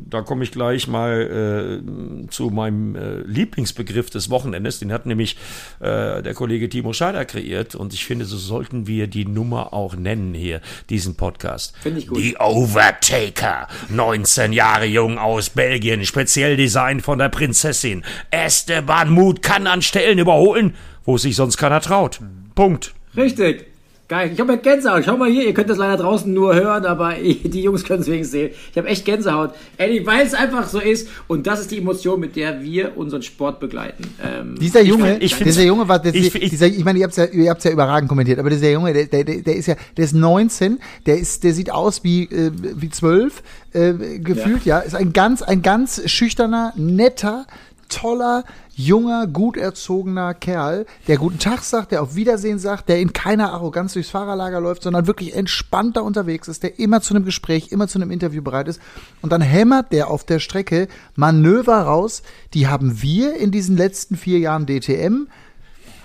da 0.09 0.23
komme 0.23 0.45
ich 0.45 0.53
gleich 0.53 0.87
mal 0.89 1.83
äh, 1.83 2.29
zu 2.31 2.51
meinem 2.51 2.95
äh, 2.97 3.21
Lieblingsbegriff 3.23 4.11
des 4.11 4.31
Wochenendes. 4.31 4.79
Den 4.79 4.93
hat 4.93 5.06
nämlich 5.06 5.37
äh, 5.81 6.23
der 6.23 6.35
Kollege 6.35 6.69
Timo 6.69 6.93
Scheider 6.93 7.25
kreiert. 7.25 7.75
Und 7.75 7.93
ich 7.93 8.05
finde, 8.05 8.25
so 8.25 8.37
sollten 8.37 8.87
wir 8.87 9.06
die 9.06 9.25
Nummer 9.25 9.73
auch 9.73 9.97
nennen 9.97 10.35
hier, 10.35 10.61
diesen 10.91 11.17
Podcast. 11.17 11.75
Finde 11.81 12.01
ich 12.01 12.06
gut. 12.06 12.19
Die 12.19 12.37
Overtaker. 12.39 13.69
19 13.91 14.53
Jahre 14.53 14.87
jung 14.87 15.19
aus 15.19 15.50
Belgien. 15.50 16.05
Speziell 16.05 16.57
Design 16.57 17.00
von 17.00 17.19
der 17.19 17.28
Prinzessin. 17.28 18.05
Esteban 18.31 19.11
Mut 19.11 19.43
kann 19.43 19.67
an 19.67 19.83
Stellen 19.83 20.19
überholen, 20.19 20.75
wo 21.05 21.19
sich 21.19 21.37
sonst 21.37 21.57
keiner 21.57 21.81
traut. 21.81 22.21
Punkt. 22.55 22.95
Richtig. 23.17 23.74
Geil. 24.14 24.30
Ich 24.33 24.38
habe 24.38 24.52
ja 24.52 24.59
Gänsehaut. 24.61 25.02
Schau 25.04 25.16
mal 25.16 25.28
hier, 25.28 25.44
ihr 25.44 25.52
könnt 25.54 25.68
das 25.68 25.78
leider 25.78 25.97
draußen 25.97 26.33
nur 26.33 26.54
hören, 26.54 26.87
aber 26.87 27.14
die 27.21 27.62
Jungs 27.62 27.83
können 27.83 28.02
es 28.02 28.06
wenigstens 28.06 28.30
sehen. 28.30 28.50
Ich 28.71 28.78
habe 28.78 28.87
echt 28.87 29.04
Gänsehaut. 29.04 29.54
Eddie, 29.76 30.06
weil 30.06 30.25
es 30.25 30.35
einfach 30.35 30.68
so 30.68 30.78
ist. 30.78 31.09
Und 31.26 31.49
das 31.49 31.59
ist 31.61 31.73
die 31.73 31.78
Emotion, 31.78 32.21
mit 32.21 32.37
der 32.37 32.62
wir 32.62 32.97
unseren 32.97 33.23
Sport 33.23 33.59
begleiten. 33.59 34.04
Ähm, 34.23 34.54
Dieser 34.61 34.83
Junge, 34.83 35.18
ich 35.18 35.35
find's- 35.35 35.54
dieser 35.56 35.66
Junge 35.66 35.88
war, 35.88 35.99
das, 35.99 36.14
ich- 36.14 36.33
ich- 36.33 36.50
dieser, 36.50 36.68
ich 36.68 36.85
meine, 36.85 37.00
ihr 37.00 37.06
habt 37.06 37.16
ja, 37.16 37.25
ihr 37.25 37.50
habt's 37.50 37.64
ja 37.64 37.73
überragend 37.73 38.09
kommentiert, 38.09 38.38
aber 38.38 38.50
dieser 38.50 38.71
Junge, 38.71 38.92
der, 38.92 39.06
der, 39.06 39.25
der 39.25 39.56
ist 39.56 39.66
ja, 39.66 39.75
der 39.97 40.04
ist 40.04 40.14
19, 40.14 40.78
der 41.06 41.18
ist, 41.18 41.42
der 41.42 41.52
sieht 41.52 41.73
aus 41.73 42.04
wie, 42.04 42.23
äh, 42.25 42.52
wie 42.54 42.90
12, 42.90 43.42
äh, 43.73 43.94
gefühlt, 44.21 44.64
ja. 44.64 44.78
ist 44.78 44.94
ein 44.94 45.12
ganz, 45.12 45.42
ein 45.42 45.61
ganz 45.62 46.09
schüchterner, 46.09 46.73
netter, 46.76 47.47
toller, 47.95 48.45
junger, 48.75 49.27
gut 49.29 49.57
erzogener 49.57 50.35
Kerl, 50.35 50.85
der 51.07 51.17
guten 51.17 51.39
Tag 51.39 51.63
sagt, 51.63 51.93
der 51.93 52.03
auf 52.03 52.17
Wiedersehen 52.17 52.59
sagt, 52.59 52.89
der 52.89 52.99
in 52.99 53.13
keiner 53.13 53.53
Arroganz 53.53 53.93
durchs 53.93 54.11
Fahrerlager 54.11 54.61
läuft, 54.61 54.83
sondern 54.83 55.07
wirklich 55.07 55.35
entspannter 55.35 56.03
unterwegs 56.03 56.49
ist, 56.49 56.65
der 56.65 56.79
immer 56.79 57.01
zu 57.01 57.15
einem 57.15 57.25
Gespräch, 57.25 57.71
immer 57.71 57.87
zu 57.87 57.99
einem 57.99 58.11
Interview 58.11 58.43
bereit 58.43 58.67
ist. 58.67 58.81
Und 59.23 59.31
dann 59.31 59.41
hämmert 59.41 59.93
der 59.93 60.11
auf 60.11 60.25
der 60.25 60.41
Strecke 60.41 60.89
Manöver 61.15 61.83
raus, 61.83 62.23
die 62.53 62.67
haben 62.67 63.01
wir 63.01 63.37
in 63.37 63.53
diesen 63.53 63.77
letzten 63.77 64.17
vier 64.17 64.41
Jahren 64.41 64.67
DTM, 64.67 65.29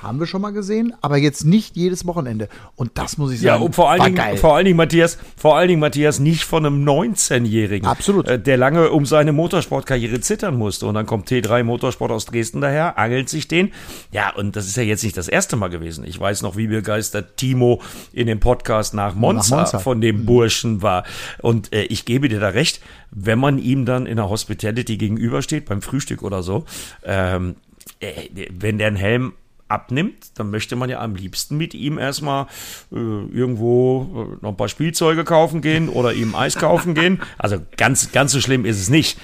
haben 0.01 0.19
wir 0.19 0.27
schon 0.27 0.41
mal 0.41 0.51
gesehen, 0.51 0.93
aber 1.01 1.17
jetzt 1.17 1.45
nicht 1.45 1.75
jedes 1.75 2.05
Wochenende. 2.05 2.49
Und 2.75 2.91
das 2.95 3.17
muss 3.17 3.31
ich 3.31 3.41
Ja, 3.41 3.53
sagen, 3.53 3.65
und 3.65 3.75
vor 3.75 3.89
allen, 3.89 4.03
Dingen, 4.03 4.15
geil. 4.15 4.37
vor 4.37 4.55
allen 4.55 4.65
Dingen, 4.65 4.77
Matthias, 4.77 5.17
vor 5.37 5.57
allen 5.57 5.67
Dingen, 5.67 5.79
Matthias, 5.79 6.19
nicht 6.19 6.43
von 6.43 6.65
einem 6.65 6.83
19-Jährigen. 6.87 7.87
Absolut. 7.87 8.27
Äh, 8.27 8.39
der 8.39 8.57
lange 8.57 8.89
um 8.91 9.05
seine 9.05 9.31
Motorsportkarriere 9.33 10.21
zittern 10.21 10.55
musste. 10.57 10.85
Und 10.85 10.95
dann 10.95 11.05
kommt 11.05 11.29
T3 11.29 11.63
Motorsport 11.63 12.11
aus 12.11 12.25
Dresden 12.25 12.61
daher, 12.61 12.97
angelt 12.97 13.29
sich 13.29 13.47
den. 13.47 13.71
Ja, 14.11 14.33
und 14.35 14.55
das 14.55 14.67
ist 14.67 14.77
ja 14.77 14.83
jetzt 14.83 15.03
nicht 15.03 15.17
das 15.17 15.27
erste 15.27 15.55
Mal 15.55 15.69
gewesen. 15.69 16.03
Ich 16.05 16.19
weiß 16.19 16.41
noch, 16.41 16.55
wie 16.55 16.67
begeistert 16.67 17.37
Timo 17.37 17.81
in 18.13 18.27
dem 18.27 18.39
Podcast 18.39 18.93
nach 18.93 19.15
Monza, 19.15 19.57
Monza. 19.57 19.77
Mhm. 19.77 19.81
von 19.81 20.01
dem 20.01 20.25
Burschen 20.25 20.81
war. 20.81 21.03
Und 21.41 21.73
äh, 21.73 21.83
ich 21.83 22.05
gebe 22.05 22.29
dir 22.29 22.39
da 22.39 22.49
recht, 22.49 22.81
wenn 23.11 23.39
man 23.39 23.57
ihm 23.57 23.85
dann 23.85 24.05
in 24.05 24.17
der 24.17 24.29
Hospitality 24.29 24.97
gegenübersteht, 24.97 25.65
beim 25.65 25.81
Frühstück 25.81 26.21
oder 26.23 26.43
so, 26.43 26.65
ähm, 27.03 27.55
äh, 27.99 28.11
wenn 28.51 28.77
der 28.77 28.87
einen 28.87 28.95
Helm 28.95 29.33
abnimmt, 29.69 30.37
dann 30.37 30.49
möchte 30.49 30.75
man 30.75 30.89
ja 30.89 30.99
am 30.99 31.15
liebsten 31.15 31.57
mit 31.57 31.73
ihm 31.73 31.97
erstmal 31.97 32.47
äh, 32.91 32.95
irgendwo 32.95 34.37
äh, 34.41 34.43
noch 34.43 34.49
ein 34.51 34.57
paar 34.57 34.69
Spielzeuge 34.69 35.23
kaufen 35.23 35.61
gehen 35.61 35.89
oder 35.89 36.13
ihm 36.13 36.35
Eis 36.35 36.55
kaufen 36.55 36.93
gehen. 36.93 37.21
Also 37.37 37.57
ganz, 37.77 38.11
ganz 38.11 38.31
so 38.31 38.41
schlimm 38.41 38.65
ist 38.65 38.79
es 38.79 38.89
nicht. 38.89 39.17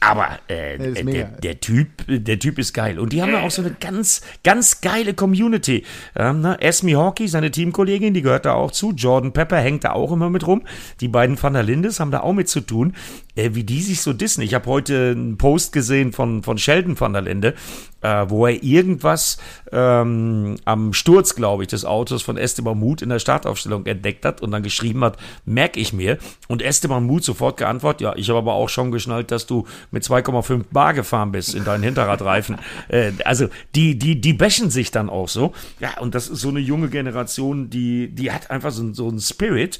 Aber 0.00 0.38
äh, 0.48 0.78
Nee, 0.78 1.12
der, 1.12 1.24
der 1.24 1.60
Typ, 1.60 1.88
der 2.06 2.38
Typ 2.38 2.58
ist 2.58 2.72
geil. 2.74 2.98
Und 2.98 3.12
die 3.12 3.22
haben 3.22 3.32
ja 3.32 3.42
auch 3.42 3.50
so 3.50 3.62
eine 3.62 3.72
ganz, 3.72 4.20
ganz 4.44 4.80
geile 4.80 5.14
Community. 5.14 5.84
Ähm, 6.14 6.42
ne? 6.42 6.60
Esme 6.60 6.96
Hawkey, 6.96 7.28
seine 7.28 7.50
Teamkollegin, 7.50 8.12
die 8.14 8.22
gehört 8.22 8.44
da 8.44 8.52
auch 8.52 8.70
zu. 8.70 8.92
Jordan 8.92 9.32
Pepper 9.32 9.58
hängt 9.58 9.84
da 9.84 9.92
auch 9.92 10.12
immer 10.12 10.30
mit 10.30 10.46
rum. 10.46 10.62
Die 11.00 11.08
beiden 11.08 11.42
Van 11.42 11.54
der 11.54 11.62
Lindes 11.62 11.98
haben 11.98 12.10
da 12.10 12.20
auch 12.20 12.34
mit 12.34 12.48
zu 12.48 12.60
tun. 12.60 12.94
Äh, 13.36 13.50
wie 13.54 13.64
die 13.64 13.82
sich 13.82 14.00
so 14.00 14.12
dissen. 14.12 14.40
Ich 14.42 14.54
habe 14.54 14.66
heute 14.66 15.12
einen 15.14 15.36
Post 15.36 15.72
gesehen 15.72 16.12
von, 16.12 16.42
von 16.42 16.56
Sheldon 16.56 16.98
van 16.98 17.12
der 17.12 17.22
Linde, 17.22 17.54
äh, 18.00 18.24
wo 18.28 18.46
er 18.46 18.62
irgendwas 18.62 19.36
ähm, 19.72 20.56
am 20.64 20.92
Sturz, 20.94 21.34
glaube 21.34 21.62
ich, 21.62 21.68
des 21.68 21.84
Autos 21.84 22.22
von 22.22 22.38
Esteban 22.38 22.78
Muth 22.78 23.02
in 23.02 23.10
der 23.10 23.18
Startaufstellung 23.18 23.84
entdeckt 23.84 24.24
hat 24.24 24.40
und 24.40 24.50
dann 24.52 24.62
geschrieben 24.62 25.04
hat, 25.04 25.18
merke 25.44 25.80
ich 25.80 25.92
mir. 25.92 26.16
Und 26.48 26.62
Esteban 26.62 27.04
Muth 27.04 27.24
sofort 27.24 27.58
geantwortet, 27.58 28.00
ja, 28.00 28.14
ich 28.16 28.28
habe 28.30 28.38
aber 28.38 28.54
auch 28.54 28.70
schon 28.70 28.90
geschnallt, 28.90 29.30
dass 29.30 29.46
du 29.46 29.66
mit 29.90 30.02
2,5 30.02 30.64
Bar 30.72 30.94
gefahren 30.94 31.30
bist 31.30 31.54
in 31.54 31.64
deinen 31.64 31.82
Hinterradreifen. 31.82 32.56
äh, 32.88 33.12
also 33.24 33.48
die, 33.74 33.98
die, 33.98 34.18
die 34.20 34.32
bashen 34.32 34.70
sich 34.70 34.90
dann 34.90 35.10
auch 35.10 35.28
so. 35.28 35.52
Ja, 35.78 35.98
und 36.00 36.14
das 36.14 36.28
ist 36.28 36.40
so 36.40 36.48
eine 36.48 36.60
junge 36.60 36.88
Generation, 36.88 37.68
die, 37.68 38.08
die 38.08 38.32
hat 38.32 38.50
einfach 38.50 38.70
so, 38.70 38.94
so 38.94 39.08
einen 39.08 39.20
Spirit. 39.20 39.78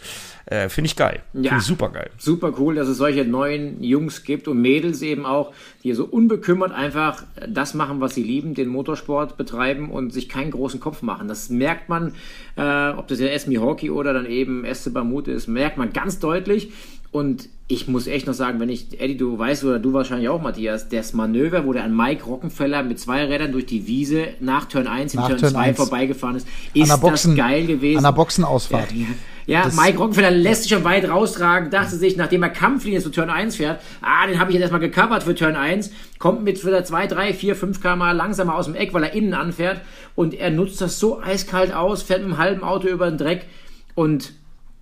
Äh, 0.48 0.68
Finde 0.68 0.86
ich 0.86 0.94
geil. 0.94 1.22
Ja. 1.32 1.42
Finde 1.42 1.56
ich 1.58 1.62
super 1.64 1.88
geil. 1.88 2.08
Super 2.18 2.52
cool, 2.58 2.76
dass 2.76 2.86
es 2.86 2.98
solche 2.98 3.24
neuen 3.24 3.82
Jungs 3.82 4.22
gibt 4.22 4.46
und 4.46 4.62
Mädels 4.62 5.02
eben 5.02 5.26
auch, 5.26 5.52
die 5.82 5.92
so 5.92 6.04
unbekümmert 6.04 6.70
einfach 6.70 7.24
das 7.48 7.74
machen, 7.74 8.00
was 8.00 8.14
sie 8.14 8.22
lieben, 8.22 8.54
den 8.54 8.68
Motorsport 8.68 9.36
betreiben 9.36 9.90
und 9.90 10.12
sich 10.12 10.28
keinen 10.28 10.52
großen 10.52 10.78
Kopf 10.78 11.02
machen. 11.02 11.26
Das 11.26 11.50
merkt 11.50 11.88
man, 11.88 12.14
äh, 12.56 12.90
ob 12.90 13.08
das 13.08 13.18
ja 13.18 13.26
Esme 13.26 13.60
Hockey 13.60 13.90
oder 13.90 14.12
dann 14.12 14.26
eben 14.26 14.64
Esteban 14.64 15.08
Mut 15.08 15.26
ist, 15.26 15.48
merkt 15.48 15.78
man 15.78 15.92
ganz 15.92 16.20
deutlich. 16.20 16.72
Und 17.10 17.48
ich 17.66 17.88
muss 17.88 18.06
echt 18.06 18.28
noch 18.28 18.34
sagen, 18.34 18.60
wenn 18.60 18.68
ich, 18.68 19.00
Eddie, 19.00 19.16
du 19.16 19.36
weißt 19.38 19.64
oder 19.64 19.80
du 19.80 19.92
wahrscheinlich 19.94 20.28
auch, 20.28 20.40
Matthias, 20.40 20.88
das 20.88 21.12
Manöver, 21.12 21.66
wo 21.66 21.72
der 21.72 21.82
an 21.82 21.96
Mike 21.96 22.24
Rockenfeller 22.24 22.84
mit 22.84 23.00
zwei 23.00 23.24
Rädern 23.24 23.50
durch 23.50 23.66
die 23.66 23.88
Wiese 23.88 24.28
nach 24.38 24.66
Turn 24.66 24.86
1 24.86 25.14
in 25.14 25.20
Nach 25.20 25.28
Turn 25.28 25.38
Turn 25.38 25.52
2 25.52 25.58
1. 25.60 25.76
vorbeigefahren 25.76 26.36
ist, 26.36 26.46
An 26.46 26.82
ist 26.82 26.92
der 26.92 26.96
Boxen, 26.98 27.36
das 27.36 27.46
geil 27.46 27.66
gewesen. 27.66 27.98
An 27.98 28.04
der 28.04 28.12
Boxenausfahrt. 28.12 28.92
Ja, 28.92 28.98
ja 28.98 29.06
Das- 29.46 29.76
Mike 29.76 29.98
Rockenfeller 29.98 30.30
lässt 30.30 30.62
sich 30.64 30.72
schon 30.72 30.84
weit 30.84 31.08
raustragen, 31.08 31.70
dachte 31.70 31.96
sich, 31.96 32.16
nachdem 32.16 32.42
er 32.42 32.50
Kampflinie 32.50 33.00
zu 33.00 33.10
Turn 33.10 33.30
1 33.30 33.56
fährt, 33.56 33.80
ah, 34.02 34.26
den 34.26 34.40
habe 34.40 34.50
ich 34.50 34.54
jetzt 34.54 34.62
erstmal 34.62 34.80
gecovert 34.80 35.22
für 35.22 35.34
Turn 35.34 35.54
1, 35.56 35.92
kommt 36.18 36.42
mit 36.42 36.64
wieder 36.66 36.84
2, 36.84 37.06
3, 37.06 37.32
4, 37.32 37.54
5 37.54 37.80
km 37.80 38.00
langsamer 38.16 38.54
aus 38.56 38.66
dem 38.66 38.74
Eck, 38.74 38.92
weil 38.92 39.04
er 39.04 39.12
innen 39.14 39.34
anfährt. 39.34 39.80
Und 40.14 40.34
er 40.34 40.50
nutzt 40.50 40.80
das 40.80 40.98
so 40.98 41.20
eiskalt 41.22 41.72
aus, 41.72 42.02
fährt 42.02 42.20
mit 42.22 42.30
einem 42.30 42.38
halben 42.38 42.64
Auto 42.64 42.88
über 42.88 43.08
den 43.08 43.18
Dreck. 43.18 43.46
Und 43.94 44.32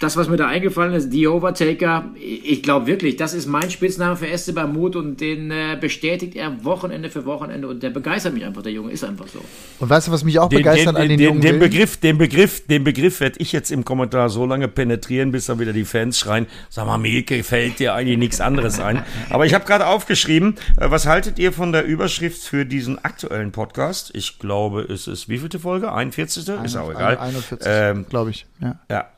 das, 0.05 0.19
was 0.19 0.29
mir 0.29 0.37
da 0.37 0.47
eingefallen 0.47 0.93
ist, 0.93 1.11
The 1.11 1.29
Overtaker, 1.29 2.11
ich 2.15 2.63
glaube 2.63 2.87
wirklich, 2.87 3.17
das 3.17 3.33
ist 3.33 3.47
mein 3.47 3.71
Spitzname 3.71 4.17
für 4.17 4.29
Esteban 4.29 4.71
Mut 4.73 4.97
und 4.97 5.19
den 5.19 5.51
äh, 5.51 5.79
bestätigt 5.81 6.37
er 6.37 6.63
Wochenende 6.63 7.09
für 7.09 7.25
Wochenende 7.25 7.67
und 7.69 7.83
der 7.83 7.89
begeistert 7.89 8.35
mich 8.35 8.45
einfach, 8.45 8.61
der 8.63 8.73
Junge 8.73 8.93
ist 8.93 9.03
einfach 9.03 9.27
so. 9.29 9.41
Und 9.81 9.89
weißt 9.89 10.09
du, 10.09 10.13
was 10.13 10.23
mich 10.23 10.39
auch 10.39 10.51
Den, 10.51 10.59
begeistert 10.59 10.97
den, 10.97 11.03
an 11.03 11.09
den, 11.09 11.19
den, 11.19 11.27
jungen 11.27 11.41
den? 11.41 11.59
Begriff, 11.59 11.97
den 11.97 12.19
Begriff, 12.19 12.67
den 12.67 12.85
Begriff 12.85 13.21
werde 13.21 13.37
ich 13.39 13.53
jetzt 13.53 13.71
im 13.73 13.85
Kommentar 13.87 14.29
so 14.29 14.45
lange 14.45 14.69
penetrieren, 14.69 15.33
bis 15.33 15.47
dann 15.47 15.59
wieder 15.59 15.73
die 15.73 15.87
Fans 15.87 16.19
schreien, 16.19 16.47
sag 16.69 16.87
mal, 16.87 16.99
Milke, 16.99 17.43
fällt 17.43 17.79
dir 17.79 17.95
eigentlich 17.95 18.19
nichts 18.19 18.43
anderes 18.43 18.79
ein. 18.81 19.03
Aber 19.31 19.47
ich 19.47 19.55
habe 19.55 19.65
gerade 19.65 19.87
aufgeschrieben, 19.87 20.57
äh, 20.77 20.91
was 20.91 21.07
haltet 21.07 21.39
ihr 21.39 21.53
von 21.53 21.73
der 21.73 21.87
Überschrift 21.87 22.43
für 22.43 22.67
diesen 22.67 23.03
aktuellen 23.03 23.53
Podcast? 23.53 24.11
Ich 24.15 24.39
glaube, 24.39 24.83
es 24.83 25.07
ist 25.07 25.31
wievielte 25.31 25.59
Folge? 25.59 25.93
41. 25.93 26.47
ist 26.63 26.77
auch 26.77 26.91
egal. 26.91 27.17
41, 27.17 27.67
Ähm, 27.67 28.05
glaube 28.11 28.31
ich. 28.31 28.45
Ja. 28.61 28.79
ja. 28.91 29.09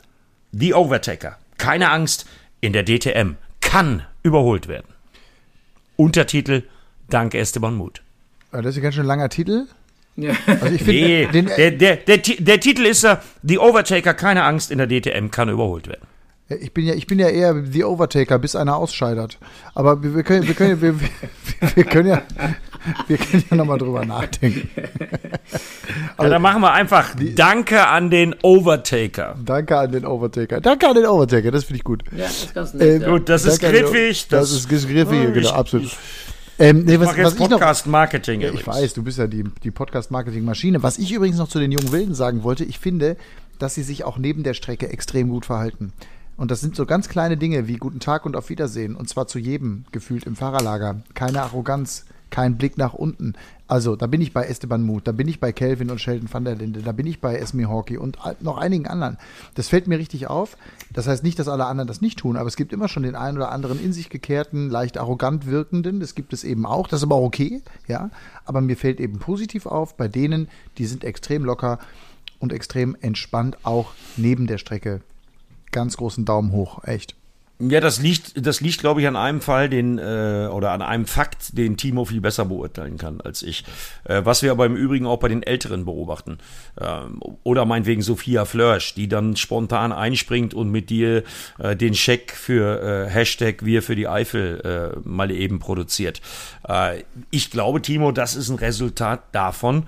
The 0.59 0.75
Overtaker. 0.75 1.37
Keine 1.59 1.91
Angst, 1.91 2.27
in 2.61 2.73
der 2.73 2.85
DTM 2.85 3.33
kann 3.61 4.03
überholt 4.23 4.69
werden. 4.69 4.87
Untertitel 5.97 6.63
Dank 7.09 7.35
Esteban 7.35 7.75
Mut. 7.75 8.03
Äh, 8.53 8.63
Das 8.63 8.73
ist 8.73 8.77
ein 8.79 8.83
ganz 8.83 8.95
schön 8.95 9.07
langer 9.07 9.29
Titel. 9.29 9.67
Ja. 10.17 10.33
Also 10.47 10.75
ich 10.75 10.83
finde, 10.83 10.93
Nee, 11.03 11.27
den, 11.27 11.47
der, 11.47 11.71
der, 11.73 11.97
der, 11.97 12.23
Ti- 12.23 12.43
der 12.43 12.59
Titel 12.61 12.87
ist 12.87 13.03
ja 13.03 13.21
The 13.43 13.59
Overtaker, 13.59 14.15
keine 14.15 14.45
Angst, 14.45 14.71
in 14.71 14.79
der 14.79 14.87
DTM 14.87 15.31
kann 15.31 15.49
überholt 15.51 15.89
werden. 15.89 16.07
ich 16.49 16.73
bin 16.73 16.87
ja, 16.87 16.95
ich 16.95 17.07
bin 17.07 17.19
ja 17.19 17.29
eher 17.29 17.55
The 17.65 17.85
Overtaker, 17.85 18.39
bis 18.39 18.57
einer 18.57 18.77
ausscheidert. 18.77 19.39
Aber 19.75 20.03
wir, 20.03 20.15
wir 20.15 20.23
können, 20.23 20.47
wir 20.47 20.55
können, 20.55 20.81
wir, 20.81 20.99
wir, 21.01 21.09
wir 21.75 21.85
können 21.85 22.09
ja, 22.09 22.23
wir 23.09 23.17
können 23.19 23.45
ja 23.51 23.57
nochmal 23.57 23.79
drüber 23.79 24.05
nachdenken. 24.05 24.69
Ja, 26.19 26.29
dann 26.31 26.43
machen 26.43 26.63
wir 26.63 26.73
einfach 26.73 27.15
Danke 27.35 27.87
an 27.87 28.11
den 28.11 28.35
Overtaker. 28.43 29.37
Danke 29.45 29.77
an 29.79 29.93
den 29.93 30.05
Overtaker. 30.07 30.61
Danke 30.61 30.89
an 30.89 30.95
den 30.95 31.07
Overtaker, 31.07 31.51
das 31.51 31.65
finde 31.65 31.77
ich 31.77 31.85
gut. 31.85 32.03
Ja, 32.11 32.25
das 32.25 32.43
ist 32.45 32.55
ganz 32.55 32.75
nett. 32.75 32.83
Äh, 32.83 32.99
ja. 33.03 33.11
Gut, 33.11 33.29
das 33.29 33.45
ist 33.45 33.61
griffig. 33.61 34.29
Das, 34.29 34.51
ist 34.51 34.69
griffig, 34.69 34.97
Ja, 34.97 35.31
genau, 35.31 35.39
ich- 35.49 35.53
absolut. 35.53 35.97
Ähm, 36.59 36.85
nee, 36.85 36.95
Ich 36.95 37.01
was, 37.01 37.07
mache 37.09 37.19
was 37.19 37.25
jetzt 37.25 37.35
ich 37.35 37.41
noch, 37.41 37.49
Podcast-Marketing 37.59 38.41
Ja, 38.41 38.51
ich 38.51 38.67
weiß, 38.67 38.95
du 38.95 39.03
bist 39.03 39.19
ja 39.19 39.27
die, 39.27 39.45
die 39.63 39.71
Podcast-Marketing-Maschine. 39.71 40.83
Was 40.83 40.97
ich 40.99 41.13
übrigens 41.13 41.37
noch 41.37 41.49
zu 41.49 41.59
den 41.59 41.71
jungen 41.71 41.93
Wilden 41.93 42.15
sagen 42.15 42.43
wollte, 42.43 42.65
ich 42.65 42.79
finde, 42.79 43.17
dass 43.59 43.75
sie 43.75 43.83
sich 43.83 44.05
auch 44.05 44.17
neben 44.19 44.43
der 44.43 44.55
Strecke 44.55 44.89
extrem 44.89 45.29
gut 45.29 45.45
verhalten. 45.47 45.93
Und 46.39 46.51
das 46.51 46.61
sind 46.63 46.75
so 46.75 46.87
ganz 46.87 47.09
kleine 47.09 47.37
Dinge 47.37 47.69
wie 47.69 47.77
Guten 47.77 48.01
Tag 48.01 48.25
und 48.27 48.37
auf 48.37 48.49
Wiedersehen. 48.49 48.97
Und 48.97 49.09
zwar 49.09 49.27
zu 49.27 49.39
jedem 49.39 49.85
gefühlt 49.93 50.25
im 50.25 50.35
Fahrerlager. 50.37 51.03
Keine 51.15 51.43
Arroganz, 51.43 52.07
kein 52.31 52.57
Blick 52.57 52.79
nach 52.79 52.95
unten. 52.95 53.35
Also, 53.69 53.97
da 53.97 54.07
bin 54.07 54.21
ich 54.21 54.33
bei 54.33 54.45
Esteban 54.45 54.83
Muth, 54.83 55.09
da 55.09 55.13
bin 55.13 55.27
ich 55.27 55.41
bei 55.41 55.51
Kelvin 55.51 55.91
und 55.91 56.01
Sheldon 56.01 56.33
van 56.33 56.45
der 56.45 56.55
Linde, 56.55 56.83
da 56.83 56.93
bin 56.93 57.07
ich 57.07 57.21
bei 57.21 57.37
Esme 57.37 57.69
Hawkey 57.69 57.97
und 57.97 58.17
noch 58.41 58.59
einigen 58.59 58.87
anderen. 58.87 59.19
Das 59.55 59.69
fällt 59.69 59.89
mir 59.89 59.99
richtig 59.99 60.29
auf. 60.29 60.57
Das 60.93 61.09
heißt 61.09 61.25
nicht, 61.25 61.39
dass 61.39 61.49
alle 61.49 61.67
anderen 61.67 61.89
das 61.89 62.01
nicht 62.01 62.19
tun, 62.19 62.37
aber 62.37 62.47
es 62.47 62.57
gibt 62.57 62.73
immer 62.73 62.87
schon 62.87 63.03
den 63.03 63.17
einen 63.17 63.37
oder 63.37 63.51
anderen 63.51 63.83
in 63.83 63.93
sich 63.93 64.09
gekehrten, 64.09 64.71
leicht 64.71 64.99
arrogant 64.99 65.47
wirkenden. 65.47 65.99
Das 65.99 66.15
gibt 66.15 66.33
es 66.33 66.45
eben 66.45 66.65
auch. 66.65 66.87
Das 66.87 67.01
ist 67.01 67.05
aber 67.05 67.17
auch 67.17 67.25
okay, 67.25 67.63
ja. 67.89 68.11
Aber 68.45 68.61
mir 68.61 68.77
fällt 68.77 69.01
eben 69.01 69.19
positiv 69.19 69.67
auf 69.67 69.97
bei 69.97 70.07
denen, 70.07 70.49
die 70.79 70.87
sind 70.87 71.03
extrem 71.03 71.45
locker 71.45 71.81
und 72.39 72.53
extrem 72.53 72.97
entspannt, 73.01 73.59
auch 73.65 73.93
neben 74.17 74.47
der 74.47 74.59
Strecke. 74.59 75.01
Ganz 75.73 75.97
großen 75.97 76.25
Daumen 76.25 76.53
hoch, 76.53 76.85
echt. 76.85 77.16
Ja, 77.59 77.81
das 77.81 78.01
liegt, 78.01 78.47
das 78.47 78.61
liegt, 78.61 78.81
glaube 78.81 79.01
ich, 79.01 79.07
an 79.07 79.17
einem 79.17 79.41
Fall, 79.41 79.71
den 79.71 79.99
äh, 79.99 80.49
oder 80.53 80.73
an 80.73 80.83
einem 80.83 81.07
Fakt, 81.07 81.57
den 81.57 81.79
Timo 81.79 82.05
viel 82.05 82.21
besser 82.21 82.45
beurteilen 82.45 82.99
kann 82.99 83.23
als 83.23 83.43
ich. 83.43 83.65
Äh, 84.05 84.23
was 84.25 84.43
wir 84.43 84.51
aber 84.51 84.67
im 84.67 84.77
Übrigen 84.77 85.07
auch 85.07 85.19
bei 85.19 85.29
den 85.29 85.43
Älteren 85.43 85.87
beobachten. 85.87 86.37
Ähm, 86.79 87.19
oder 87.45 87.65
meinetwegen 87.65 88.03
Sophia 88.03 88.45
Flörsch, 88.45 88.95
die 88.95 89.09
dann 89.09 89.37
spontan 89.37 89.93
einspringt 89.93 90.53
und 90.53 90.71
mit 90.71 90.91
dir 90.91 91.23
äh, 91.59 91.75
den 91.75 91.95
Scheck 91.95 92.33
für 92.33 93.07
äh, 93.07 93.11
Hashtag 93.11 93.65
Wir 93.65 93.83
für 93.83 93.97
die 93.97 94.07
Eifel 94.07 94.93
äh, 94.95 95.09
mal 95.09 95.31
eben 95.31 95.59
produziert. 95.59 96.21
Äh, 96.69 97.05
ich 97.31 97.51
glaube, 97.51 97.81
Timo, 97.81 98.13
das 98.13 98.37
ist 98.37 98.51
ein 98.51 98.59
Resultat 98.59 99.23
davon, 99.33 99.85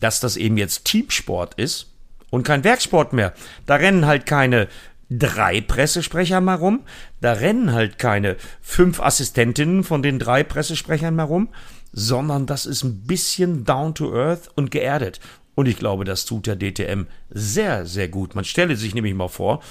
dass 0.00 0.20
das 0.20 0.38
eben 0.38 0.56
jetzt 0.56 0.86
Teamsport 0.86 1.52
ist 1.54 1.90
und 2.30 2.44
kein 2.44 2.64
Werksport 2.64 3.12
mehr. 3.12 3.34
Da 3.66 3.76
rennen 3.76 4.06
halt 4.06 4.24
keine 4.24 4.68
drei 5.10 5.60
Pressesprecher 5.60 6.40
mal 6.40 6.54
rum, 6.54 6.80
da 7.20 7.32
rennen 7.32 7.72
halt 7.72 7.98
keine 7.98 8.36
fünf 8.60 9.00
Assistentinnen 9.00 9.84
von 9.84 10.02
den 10.02 10.18
drei 10.18 10.42
Pressesprechern 10.42 11.14
mal 11.14 11.24
rum, 11.24 11.48
sondern 11.92 12.46
das 12.46 12.66
ist 12.66 12.82
ein 12.84 13.02
bisschen 13.06 13.64
down 13.64 13.94
to 13.94 14.14
earth 14.14 14.50
und 14.54 14.70
geerdet. 14.70 15.20
Und 15.54 15.66
ich 15.66 15.78
glaube, 15.78 16.04
das 16.04 16.24
tut 16.24 16.46
der 16.46 16.56
DTM 16.56 17.06
sehr, 17.30 17.86
sehr 17.86 18.08
gut. 18.08 18.34
Man 18.34 18.44
stelle 18.44 18.76
sich 18.76 18.94
nämlich 18.94 19.14
mal 19.14 19.28
vor, 19.28 19.62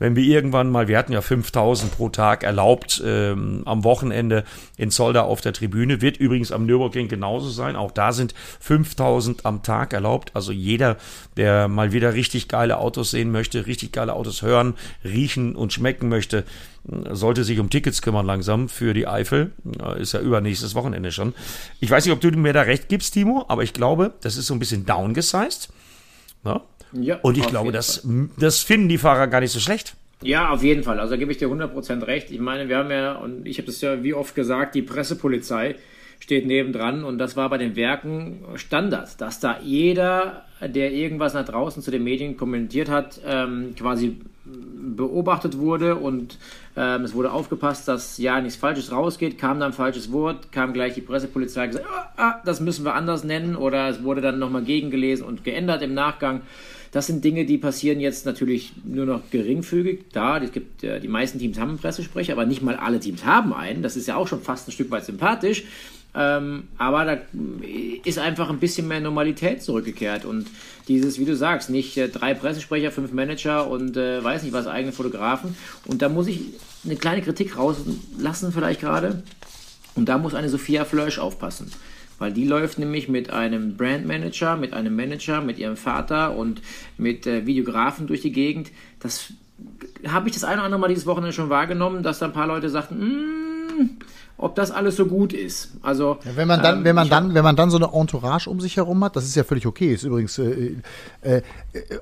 wenn 0.00 0.16
wir 0.16 0.24
irgendwann 0.24 0.70
mal, 0.70 0.88
wir 0.88 0.98
hatten 0.98 1.12
ja 1.12 1.20
5000 1.20 1.94
pro 1.94 2.08
Tag 2.08 2.42
erlaubt 2.42 3.00
ähm, 3.04 3.62
am 3.66 3.84
Wochenende 3.84 4.44
in 4.76 4.90
Zolder 4.90 5.24
auf 5.26 5.42
der 5.42 5.52
Tribüne, 5.52 6.00
wird 6.00 6.16
übrigens 6.16 6.50
am 6.50 6.64
Nürburgring 6.66 7.06
genauso 7.06 7.50
sein. 7.50 7.76
Auch 7.76 7.92
da 7.92 8.12
sind 8.12 8.34
5000 8.60 9.44
am 9.44 9.62
Tag 9.62 9.92
erlaubt. 9.92 10.32
Also 10.34 10.52
jeder, 10.52 10.96
der 11.36 11.68
mal 11.68 11.92
wieder 11.92 12.14
richtig 12.14 12.48
geile 12.48 12.78
Autos 12.78 13.10
sehen 13.10 13.30
möchte, 13.30 13.66
richtig 13.66 13.92
geile 13.92 14.14
Autos 14.14 14.40
hören, 14.40 14.74
riechen 15.04 15.54
und 15.54 15.74
schmecken 15.74 16.08
möchte, 16.08 16.44
sollte 17.10 17.44
sich 17.44 17.58
um 17.58 17.68
Tickets 17.68 18.00
kümmern 18.00 18.24
langsam 18.24 18.70
für 18.70 18.94
die 18.94 19.06
Eifel. 19.06 19.52
Ist 19.98 20.12
ja 20.12 20.20
übernächstes 20.20 20.74
Wochenende 20.74 21.12
schon. 21.12 21.34
Ich 21.78 21.90
weiß 21.90 22.06
nicht, 22.06 22.14
ob 22.14 22.22
du 22.22 22.30
mir 22.30 22.54
da 22.54 22.62
recht 22.62 22.88
gibst, 22.88 23.12
Timo, 23.12 23.44
aber 23.48 23.64
ich 23.64 23.74
glaube, 23.74 24.14
das 24.22 24.38
ist 24.38 24.46
so 24.46 24.54
ein 24.54 24.60
bisschen 24.60 24.86
downgesized. 24.86 25.68
Ne? 26.42 26.58
Ja, 26.92 27.18
Und 27.22 27.38
ich 27.38 27.46
glaube, 27.46 27.72
das, 27.72 28.06
das 28.38 28.60
finden 28.60 28.88
die 28.88 28.98
Fahrer 28.98 29.26
gar 29.26 29.40
nicht 29.40 29.52
so 29.52 29.60
schlecht. 29.60 29.94
Ja, 30.22 30.50
auf 30.50 30.62
jeden 30.62 30.82
Fall. 30.82 31.00
Also 31.00 31.12
da 31.12 31.16
gebe 31.16 31.32
ich 31.32 31.38
dir 31.38 31.48
100% 31.48 32.06
recht. 32.06 32.30
Ich 32.30 32.40
meine, 32.40 32.68
wir 32.68 32.78
haben 32.78 32.90
ja, 32.90 33.14
und 33.14 33.46
ich 33.46 33.58
habe 33.58 33.66
das 33.66 33.80
ja 33.80 34.02
wie 34.02 34.12
oft 34.12 34.34
gesagt, 34.34 34.74
die 34.74 34.82
Pressepolizei 34.82 35.76
steht 36.18 36.46
nebendran 36.46 37.02
und 37.02 37.16
das 37.16 37.36
war 37.36 37.48
bei 37.48 37.56
den 37.56 37.74
Werken 37.76 38.44
Standard, 38.56 39.18
dass 39.20 39.40
da 39.40 39.58
jeder, 39.62 40.44
der 40.60 40.92
irgendwas 40.92 41.32
nach 41.32 41.46
draußen 41.46 41.82
zu 41.82 41.90
den 41.90 42.04
Medien 42.04 42.36
kommentiert 42.36 42.90
hat, 42.90 43.20
ähm, 43.26 43.74
quasi 43.76 44.20
beobachtet 44.44 45.58
wurde 45.58 45.96
und 45.96 46.38
ähm, 46.76 47.04
es 47.04 47.14
wurde 47.14 47.32
aufgepasst, 47.32 47.88
dass 47.88 48.18
ja 48.18 48.40
nichts 48.40 48.58
Falsches 48.58 48.92
rausgeht, 48.92 49.38
kam 49.38 49.60
dann 49.60 49.70
ein 49.70 49.74
falsches 49.74 50.12
Wort, 50.12 50.52
kam 50.52 50.72
gleich 50.72 50.94
die 50.94 51.00
Pressepolizei 51.00 51.64
und 51.64 51.70
gesagt, 51.70 51.88
ah, 51.88 52.12
ah, 52.16 52.42
das 52.44 52.60
müssen 52.60 52.84
wir 52.84 52.94
anders 52.94 53.24
nennen 53.24 53.56
oder 53.56 53.88
es 53.88 54.02
wurde 54.02 54.20
dann 54.20 54.38
nochmal 54.38 54.62
gegengelesen 54.62 55.24
und 55.24 55.44
geändert 55.44 55.82
im 55.82 55.94
Nachgang. 55.94 56.42
Das 56.92 57.06
sind 57.06 57.24
Dinge, 57.24 57.44
die 57.44 57.58
passieren 57.58 58.00
jetzt 58.00 58.26
natürlich 58.26 58.72
nur 58.84 59.06
noch 59.06 59.30
geringfügig. 59.30 60.06
Da, 60.12 60.38
es 60.38 60.50
gibt, 60.50 60.82
äh, 60.82 61.00
die 61.00 61.08
meisten 61.08 61.38
Teams 61.38 61.58
haben 61.58 61.70
einen 61.70 61.78
Pressesprecher, 61.78 62.32
aber 62.32 62.46
nicht 62.46 62.62
mal 62.62 62.76
alle 62.76 62.98
Teams 62.98 63.24
haben 63.24 63.52
einen. 63.52 63.82
Das 63.82 63.96
ist 63.96 64.08
ja 64.08 64.16
auch 64.16 64.26
schon 64.26 64.42
fast 64.42 64.68
ein 64.68 64.72
Stück 64.72 64.90
weit 64.90 65.04
sympathisch. 65.04 65.64
Ähm, 66.12 66.64
aber 66.76 67.04
da 67.04 67.18
ist 68.04 68.18
einfach 68.18 68.50
ein 68.50 68.58
bisschen 68.58 68.88
mehr 68.88 69.00
Normalität 69.00 69.62
zurückgekehrt. 69.62 70.24
Und 70.24 70.48
dieses, 70.88 71.20
wie 71.20 71.24
du 71.24 71.36
sagst, 71.36 71.70
nicht 71.70 71.96
äh, 71.96 72.08
drei 72.08 72.34
Pressesprecher, 72.34 72.90
fünf 72.90 73.12
Manager 73.12 73.68
und 73.68 73.96
äh, 73.96 74.22
weiß 74.22 74.42
nicht 74.42 74.52
was, 74.52 74.66
eigene 74.66 74.92
Fotografen. 74.92 75.56
Und 75.86 76.02
da 76.02 76.08
muss 76.08 76.26
ich 76.26 76.40
eine 76.84 76.96
kleine 76.96 77.22
Kritik 77.22 77.56
rauslassen, 77.56 78.52
vielleicht 78.52 78.80
gerade. 78.80 79.22
Und 79.94 80.08
da 80.08 80.18
muss 80.18 80.34
eine 80.34 80.48
Sophia 80.48 80.84
Flörsch 80.84 81.20
aufpassen. 81.20 81.70
Weil 82.20 82.32
die 82.32 82.46
läuft 82.46 82.78
nämlich 82.78 83.08
mit 83.08 83.30
einem 83.30 83.76
Brandmanager, 83.76 84.56
mit 84.56 84.74
einem 84.74 84.94
Manager, 84.94 85.40
mit 85.40 85.58
ihrem 85.58 85.76
Vater 85.76 86.36
und 86.36 86.60
mit 86.98 87.26
äh, 87.26 87.46
Videografen 87.46 88.06
durch 88.06 88.20
die 88.20 88.30
Gegend. 88.30 88.70
Das 89.00 89.32
habe 90.06 90.28
ich 90.28 90.34
das 90.34 90.44
eine 90.44 90.56
oder 90.56 90.64
andere 90.64 90.80
Mal 90.80 90.88
dieses 90.88 91.06
Wochenende 91.06 91.32
schon 91.32 91.48
wahrgenommen, 91.48 92.02
dass 92.02 92.18
da 92.18 92.26
ein 92.26 92.34
paar 92.34 92.46
Leute 92.46 92.68
sagten, 92.68 92.98
mm, 92.98 93.98
ob 94.40 94.54
das 94.54 94.70
alles 94.70 94.96
so 94.96 95.04
gut 95.04 95.34
ist. 95.34 95.72
Also 95.82 96.18
ja, 96.24 96.34
wenn 96.34 96.48
man 96.48 96.62
dann, 96.62 96.78
ähm, 96.78 96.84
wenn 96.84 96.94
man 96.94 97.08
dann, 97.10 97.34
wenn 97.34 97.44
man 97.44 97.56
dann 97.56 97.70
so 97.70 97.76
eine 97.76 97.92
Entourage 97.92 98.48
um 98.48 98.58
sich 98.58 98.78
herum 98.78 99.04
hat, 99.04 99.14
das 99.14 99.24
ist 99.24 99.36
ja 99.36 99.44
völlig 99.44 99.66
okay, 99.66 99.92
ist 99.92 100.04
übrigens, 100.04 100.38
äh, 100.38 100.76
äh, 101.20 101.36
äh 101.36 101.42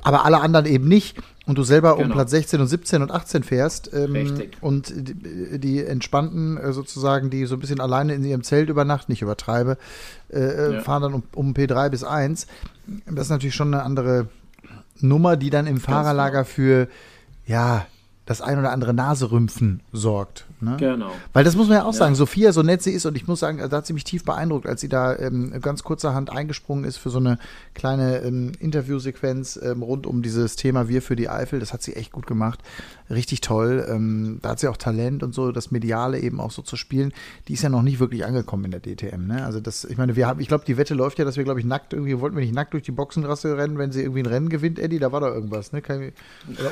aber 0.02 0.24
alle 0.24 0.40
anderen 0.40 0.66
eben 0.66 0.86
nicht 0.86 1.18
und 1.46 1.58
du 1.58 1.64
selber 1.64 1.96
genau. 1.96 2.06
um 2.06 2.12
Platz 2.12 2.30
16 2.30 2.60
und 2.60 2.68
17 2.68 3.02
und 3.02 3.10
18 3.10 3.42
fährst 3.42 3.90
ähm, 3.92 4.12
Richtig. 4.12 4.56
und 4.60 4.92
die, 4.94 5.58
die 5.58 5.84
entspannten 5.84 6.58
äh, 6.58 6.72
sozusagen, 6.72 7.28
die 7.28 7.44
so 7.46 7.56
ein 7.56 7.60
bisschen 7.60 7.80
alleine 7.80 8.14
in 8.14 8.24
ihrem 8.24 8.44
Zelt 8.44 8.68
übernachten, 8.68 9.10
nicht 9.10 9.22
übertreibe, 9.22 9.76
äh, 10.30 10.38
äh, 10.38 10.74
ja. 10.74 10.80
fahren 10.80 11.02
dann 11.02 11.14
um, 11.14 11.22
um 11.34 11.54
P3 11.54 11.90
bis 11.90 12.04
1. 12.04 12.46
Das 13.06 13.24
ist 13.24 13.30
natürlich 13.30 13.56
schon 13.56 13.74
eine 13.74 13.82
andere 13.82 14.28
Nummer, 15.00 15.36
die 15.36 15.50
dann 15.50 15.66
im 15.66 15.80
Fahrerlager 15.80 16.44
genau. 16.44 16.54
für 16.54 16.88
ja 17.46 17.86
das 18.28 18.42
ein 18.42 18.58
oder 18.58 18.72
andere 18.72 18.92
Naserümpfen 18.92 19.80
sorgt. 19.90 20.44
Ne? 20.60 20.76
Genau. 20.78 21.12
Weil 21.32 21.44
das 21.44 21.56
muss 21.56 21.68
man 21.68 21.78
ja 21.78 21.84
auch 21.84 21.94
ja. 21.94 21.98
sagen, 21.98 22.14
Sophia, 22.14 22.52
so 22.52 22.62
nett 22.62 22.82
sie 22.82 22.90
ist, 22.90 23.06
und 23.06 23.16
ich 23.16 23.26
muss 23.26 23.40
sagen, 23.40 23.58
da 23.58 23.74
hat 23.74 23.86
sie 23.86 23.94
mich 23.94 24.04
tief 24.04 24.22
beeindruckt, 24.22 24.66
als 24.66 24.82
sie 24.82 24.90
da 24.90 25.16
ähm, 25.16 25.58
ganz 25.62 25.82
kurzerhand 25.82 26.30
eingesprungen 26.30 26.84
ist 26.84 26.98
für 26.98 27.08
so 27.08 27.20
eine 27.20 27.38
kleine 27.72 28.18
ähm, 28.18 28.52
Interviewsequenz 28.60 29.58
ähm, 29.62 29.82
rund 29.82 30.06
um 30.06 30.20
dieses 30.20 30.56
Thema 30.56 30.88
Wir 30.88 31.00
für 31.00 31.16
die 31.16 31.30
Eifel. 31.30 31.58
Das 31.58 31.72
hat 31.72 31.82
sie 31.82 31.96
echt 31.96 32.12
gut 32.12 32.26
gemacht. 32.26 32.60
Richtig 33.08 33.40
toll. 33.40 33.86
Ähm, 33.88 34.40
da 34.42 34.50
hat 34.50 34.60
sie 34.60 34.68
auch 34.68 34.76
Talent 34.76 35.22
und 35.22 35.34
so, 35.34 35.50
das 35.50 35.70
Mediale 35.70 36.18
eben 36.18 36.38
auch 36.38 36.50
so 36.50 36.60
zu 36.60 36.76
spielen. 36.76 37.14
Die 37.48 37.54
ist 37.54 37.62
ja 37.62 37.70
noch 37.70 37.82
nicht 37.82 37.98
wirklich 37.98 38.26
angekommen 38.26 38.66
in 38.66 38.72
der 38.72 38.80
DTM. 38.80 39.26
Ne? 39.26 39.42
Also 39.46 39.60
das, 39.60 39.84
ich 39.84 39.96
meine, 39.96 40.16
wir 40.16 40.26
haben, 40.26 40.38
ich 40.40 40.48
glaube, 40.48 40.66
die 40.66 40.76
Wette 40.76 40.92
läuft 40.92 41.18
ja, 41.18 41.24
dass 41.24 41.38
wir, 41.38 41.44
glaube 41.44 41.60
ich, 41.60 41.66
nackt 41.66 41.94
irgendwie, 41.94 42.20
wollten 42.20 42.36
wir 42.36 42.42
nicht 42.42 42.54
nackt 42.54 42.74
durch 42.74 42.82
die 42.82 42.92
Boxenrasse 42.92 43.56
rennen, 43.56 43.78
wenn 43.78 43.90
sie 43.90 44.02
irgendwie 44.02 44.20
ein 44.20 44.26
Rennen 44.26 44.50
gewinnt, 44.50 44.78
Eddie, 44.78 44.98
da 44.98 45.12
war 45.12 45.20
da 45.20 45.28
irgendwas, 45.28 45.72
ne? 45.72 45.80
Kein, 45.80 46.12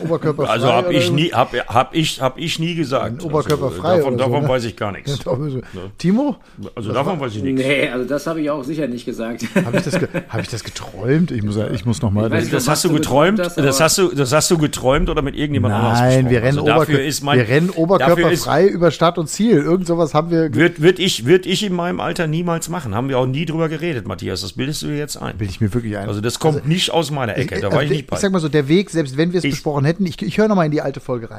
Oberkörper 0.05 0.51
Also 0.51 0.71
habe 0.71 0.93
ich 0.93 1.11
nie, 1.11 1.33
habe 1.53 1.75
hab 1.87 1.95
ich, 1.95 2.21
hab 2.21 2.39
ich 2.39 2.59
nie 2.59 2.75
gesagt. 2.75 3.25
Oberkörper 3.25 3.67
also, 3.67 3.81
frei. 3.81 3.97
Davon, 3.99 4.19
davon 4.19 4.33
so, 4.33 4.41
ne? 4.41 4.49
weiß 4.49 4.65
ich 4.65 4.77
gar 4.77 4.93
nichts. 4.93 5.19
Ne? 5.27 5.63
Timo? 5.99 6.37
Also 6.75 6.93
davon 6.93 7.21
weiß 7.21 7.35
ich 7.37 7.43
nichts. 7.43 7.63
Nee, 7.63 7.89
also 7.89 8.05
das 8.07 8.27
habe 8.27 8.41
ich 8.41 8.51
auch 8.51 8.63
sicher 8.63 8.87
nicht 8.87 9.05
gesagt. 9.05 9.45
Habe 9.65 9.77
ich, 9.77 9.83
das 9.85 9.95
hab 10.29 10.41
ich 10.41 10.49
das 10.49 10.65
geträumt? 10.65 11.31
Ich 11.31 11.43
muss, 11.43 11.57
ich 11.57 11.85
muss 11.85 12.03
nochmal. 12.03 12.31
Das, 12.31 12.49
das 12.51 12.69
hast 12.69 12.85
du 12.85 12.93
geträumt? 12.93 13.39
Das, 13.39 13.55
das, 13.55 13.81
hast 13.81 13.99
du, 13.99 14.09
das 14.09 14.33
hast 14.33 14.51
du 14.51 14.59
geträumt 14.59 15.09
oder 15.11 15.23
mit 15.23 15.37
irgendjemand 15.37 15.75
anderem? 15.75 15.95
Nein, 15.95 16.31
wir 16.31 16.43
rennen, 16.43 16.59
also 16.59 16.73
Oberkör 16.73 17.01
mein, 17.23 17.39
wir 17.39 17.49
rennen 17.49 17.71
oberkörperfrei 17.71 18.67
über 18.67 18.91
Start 18.91 19.19
und 19.19 19.29
Ziel. 19.29 19.57
Irgend 19.57 19.87
sowas 19.87 20.15
haben 20.15 20.31
wir. 20.31 20.55
Wird, 20.55 20.81
wird, 20.81 20.99
ich, 20.99 21.27
wird 21.27 21.47
ich 21.47 21.63
in 21.63 21.75
meinem 21.75 22.01
Alter 22.01 22.27
niemals 22.27 22.69
machen. 22.69 22.95
Haben 22.95 23.09
wir 23.09 23.19
auch 23.19 23.27
nie 23.27 23.45
drüber 23.45 23.69
geredet, 23.69 24.07
Matthias. 24.07 24.41
Das 24.43 24.53
bildest 24.53 24.83
du 24.83 24.89
dir 24.89 24.99
jetzt 24.99 25.17
ein. 25.17 25.37
Bild 25.37 25.51
ich 25.51 25.61
mir 25.61 25.73
wirklich 25.73 25.97
ein. 25.97 26.09
Also 26.09 26.21
das 26.21 26.39
kommt 26.39 26.57
also, 26.57 26.69
nicht 26.69 26.91
aus 26.91 27.11
meiner 27.11 27.37
Ecke. 27.37 27.61
Da 27.61 27.73
war 27.73 27.83
ich, 27.83 27.91
ich 27.91 27.97
nicht 27.99 28.07
bei. 28.09 28.17
Ich 28.17 28.21
sag 28.21 28.33
mal 28.33 28.41
so, 28.41 28.49
der 28.49 28.69
Weg, 28.69 28.91
selbst 28.91 29.17
wenn 29.17 29.33
wir 29.33 29.39
es 29.39 29.43
besprochen 29.43 29.85
hätten, 29.85 30.07
ich, 30.07 30.21
ich 30.23 30.39
höre 30.39 30.49
nochmal 30.49 30.67
in 30.67 30.73
die 30.73 30.81
alte 30.81 31.01
Folge 31.01 31.31
rein. 31.31 31.36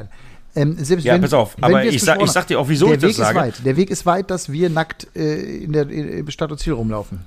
Ähm, 0.56 0.76
selbst 0.84 1.06
ja, 1.06 1.14
wenn, 1.14 1.22
pass 1.22 1.34
auf, 1.34 1.56
aber 1.62 1.86
ich 1.86 2.02
sag, 2.02 2.22
ich 2.22 2.32
sag 2.32 2.48
dir 2.48 2.60
auch, 2.60 2.68
wieso 2.68 2.88
der 2.88 2.96
ich 2.96 3.02
Weg 3.04 3.10
das 3.10 3.18
sage. 3.18 3.40
Ist 3.40 3.46
weit. 3.46 3.66
Der 3.66 3.78
Weg 3.78 3.92
ist 3.92 4.06
weit, 4.06 4.32
dass 4.32 4.52
wir 4.52 4.70
nackt 4.70 5.08
äh, 5.16 5.64
in 5.64 5.72
der 5.72 5.88
in 5.90 6.30
Stadt 6.32 6.52
und 6.52 6.58
Ziel 6.58 6.74
rumlaufen. 6.74 7.20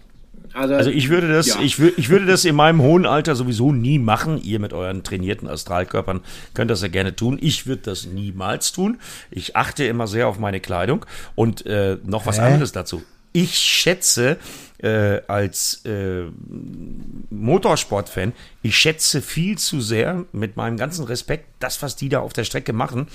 Also, 0.53 0.75
also, 0.75 0.91
ich 0.91 1.09
würde 1.11 1.29
das, 1.29 1.47
ja. 1.47 1.61
ich, 1.61 1.79
wür, 1.79 1.92
ich 1.97 2.09
würde 2.09 2.27
das 2.27 2.44
in 2.44 2.57
meinem 2.57 2.83
hohen 2.83 3.07
Alter 3.07 3.37
sowieso 3.37 3.73
nie 3.73 3.99
machen. 4.01 4.42
Ihr 4.42 4.59
mit 4.59 4.73
euren 4.73 5.05
trainierten 5.05 5.49
Astralkörpern 5.49 6.21
könnt 6.55 6.71
das 6.73 6.83
ja 6.83 6.88
gerne 6.88 7.14
tun. 7.14 7.38
Ich 7.40 7.66
würde 7.66 7.83
das 7.83 8.07
niemals 8.07 8.73
tun. 8.73 8.99
Ich 9.31 9.55
achte 9.55 9.85
immer 9.85 10.09
sehr 10.09 10.27
auf 10.27 10.38
meine 10.40 10.59
Kleidung. 10.59 11.07
Und 11.37 11.66
äh, 11.66 11.99
noch 12.05 12.27
was 12.27 12.38
Hä? 12.38 12.42
anderes 12.42 12.73
dazu. 12.73 13.03
Ich 13.33 13.57
schätze, 13.59 14.38
äh, 14.83 15.21
als 15.27 15.85
äh, 15.85 16.25
Motorsportfan, 17.31 18.33
ich 18.62 18.77
schätze 18.77 19.23
viel 19.23 19.59
zu 19.59 19.81
sehr 19.81 20.25
mit 20.33 20.57
meinem 20.57 20.77
ganzen 20.77 21.05
Respekt 21.05 21.47
das, 21.61 21.83
was 21.83 21.97
die 21.97 22.09
da 22.09 22.21
auf 22.21 22.33
der 22.33 22.45
Strecke 22.45 22.73
machen, 22.73 23.07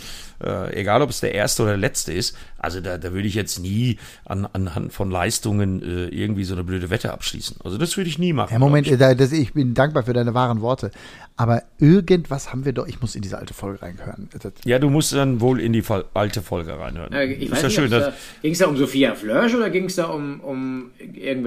äh, 0.43 0.79
egal 0.79 1.01
ob 1.01 1.09
es 1.09 1.19
der 1.19 1.33
erste 1.33 1.63
oder 1.63 1.71
der 1.71 1.79
letzte 1.79 2.13
ist. 2.13 2.37
Also 2.59 2.79
da, 2.79 2.97
da 2.97 3.11
würde 3.11 3.27
ich 3.27 3.35
jetzt 3.35 3.59
nie 3.59 3.97
an, 4.25 4.47
anhand 4.53 4.93
von 4.93 5.09
Leistungen 5.09 5.81
äh, 5.81 6.07
irgendwie 6.09 6.43
so 6.43 6.53
eine 6.53 6.63
blöde 6.63 6.89
Wette 6.89 7.11
abschließen. 7.11 7.57
Also 7.63 7.77
das 7.77 7.97
würde 7.97 8.09
ich 8.09 8.19
nie 8.19 8.33
machen. 8.33 8.53
Ja, 8.53 8.59
Moment, 8.59 8.87
ich. 8.87 8.97
Das, 8.97 9.31
ich 9.31 9.53
bin 9.53 9.73
dankbar 9.73 10.03
für 10.03 10.13
deine 10.13 10.33
wahren 10.33 10.61
Worte. 10.61 10.91
Aber 11.37 11.63
irgendwas 11.79 12.51
haben 12.51 12.63
wir 12.63 12.71
doch, 12.71 12.87
ich 12.87 13.01
muss 13.01 13.13
in 13.15 13.21
diese 13.21 13.37
alte 13.37 13.53
Folge 13.53 13.81
reinhören. 13.81 14.29
Ja, 14.63 14.79
du 14.79 14.89
musst 14.89 15.11
dann 15.11 15.41
wohl 15.41 15.59
in 15.59 15.73
die 15.73 15.83
alte 16.13 16.41
Folge 16.41 16.79
reinhören. 16.79 17.11
Ja, 17.11 17.21
ich 17.23 17.51
weiß 17.51 17.63
ist 17.63 17.75
ja 17.75 17.83
nicht, 17.83 18.13
ging 18.41 18.53
es 18.53 18.59
da 18.59 18.67
um 18.67 18.77
Sophia 18.77 19.15
Flörsch 19.15 19.53
oder 19.53 19.69
ging 19.69 19.85
es 19.85 19.95
da 19.95 20.05
um, 20.05 20.39
um 20.39 20.91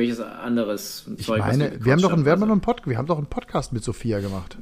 irgendwelches 0.09 0.21
anderes 0.21 1.05
Zeug? 1.05 1.19
Ich 1.19 1.29
meine, 1.29 1.73
wir 1.81 1.93
haben, 1.93 2.03
doch 2.03 2.13
einen, 2.13 2.25
wir, 2.25 2.33
haben 2.33 2.43
einen 2.43 2.61
Pod, 2.61 2.83
wir 2.87 2.99
haben 2.99 3.07
doch 3.07 3.19
einen 3.19 3.27
Podcast 3.27 3.73
mit 3.73 3.85
Sophia 3.85 4.21
gemacht. 4.21 4.57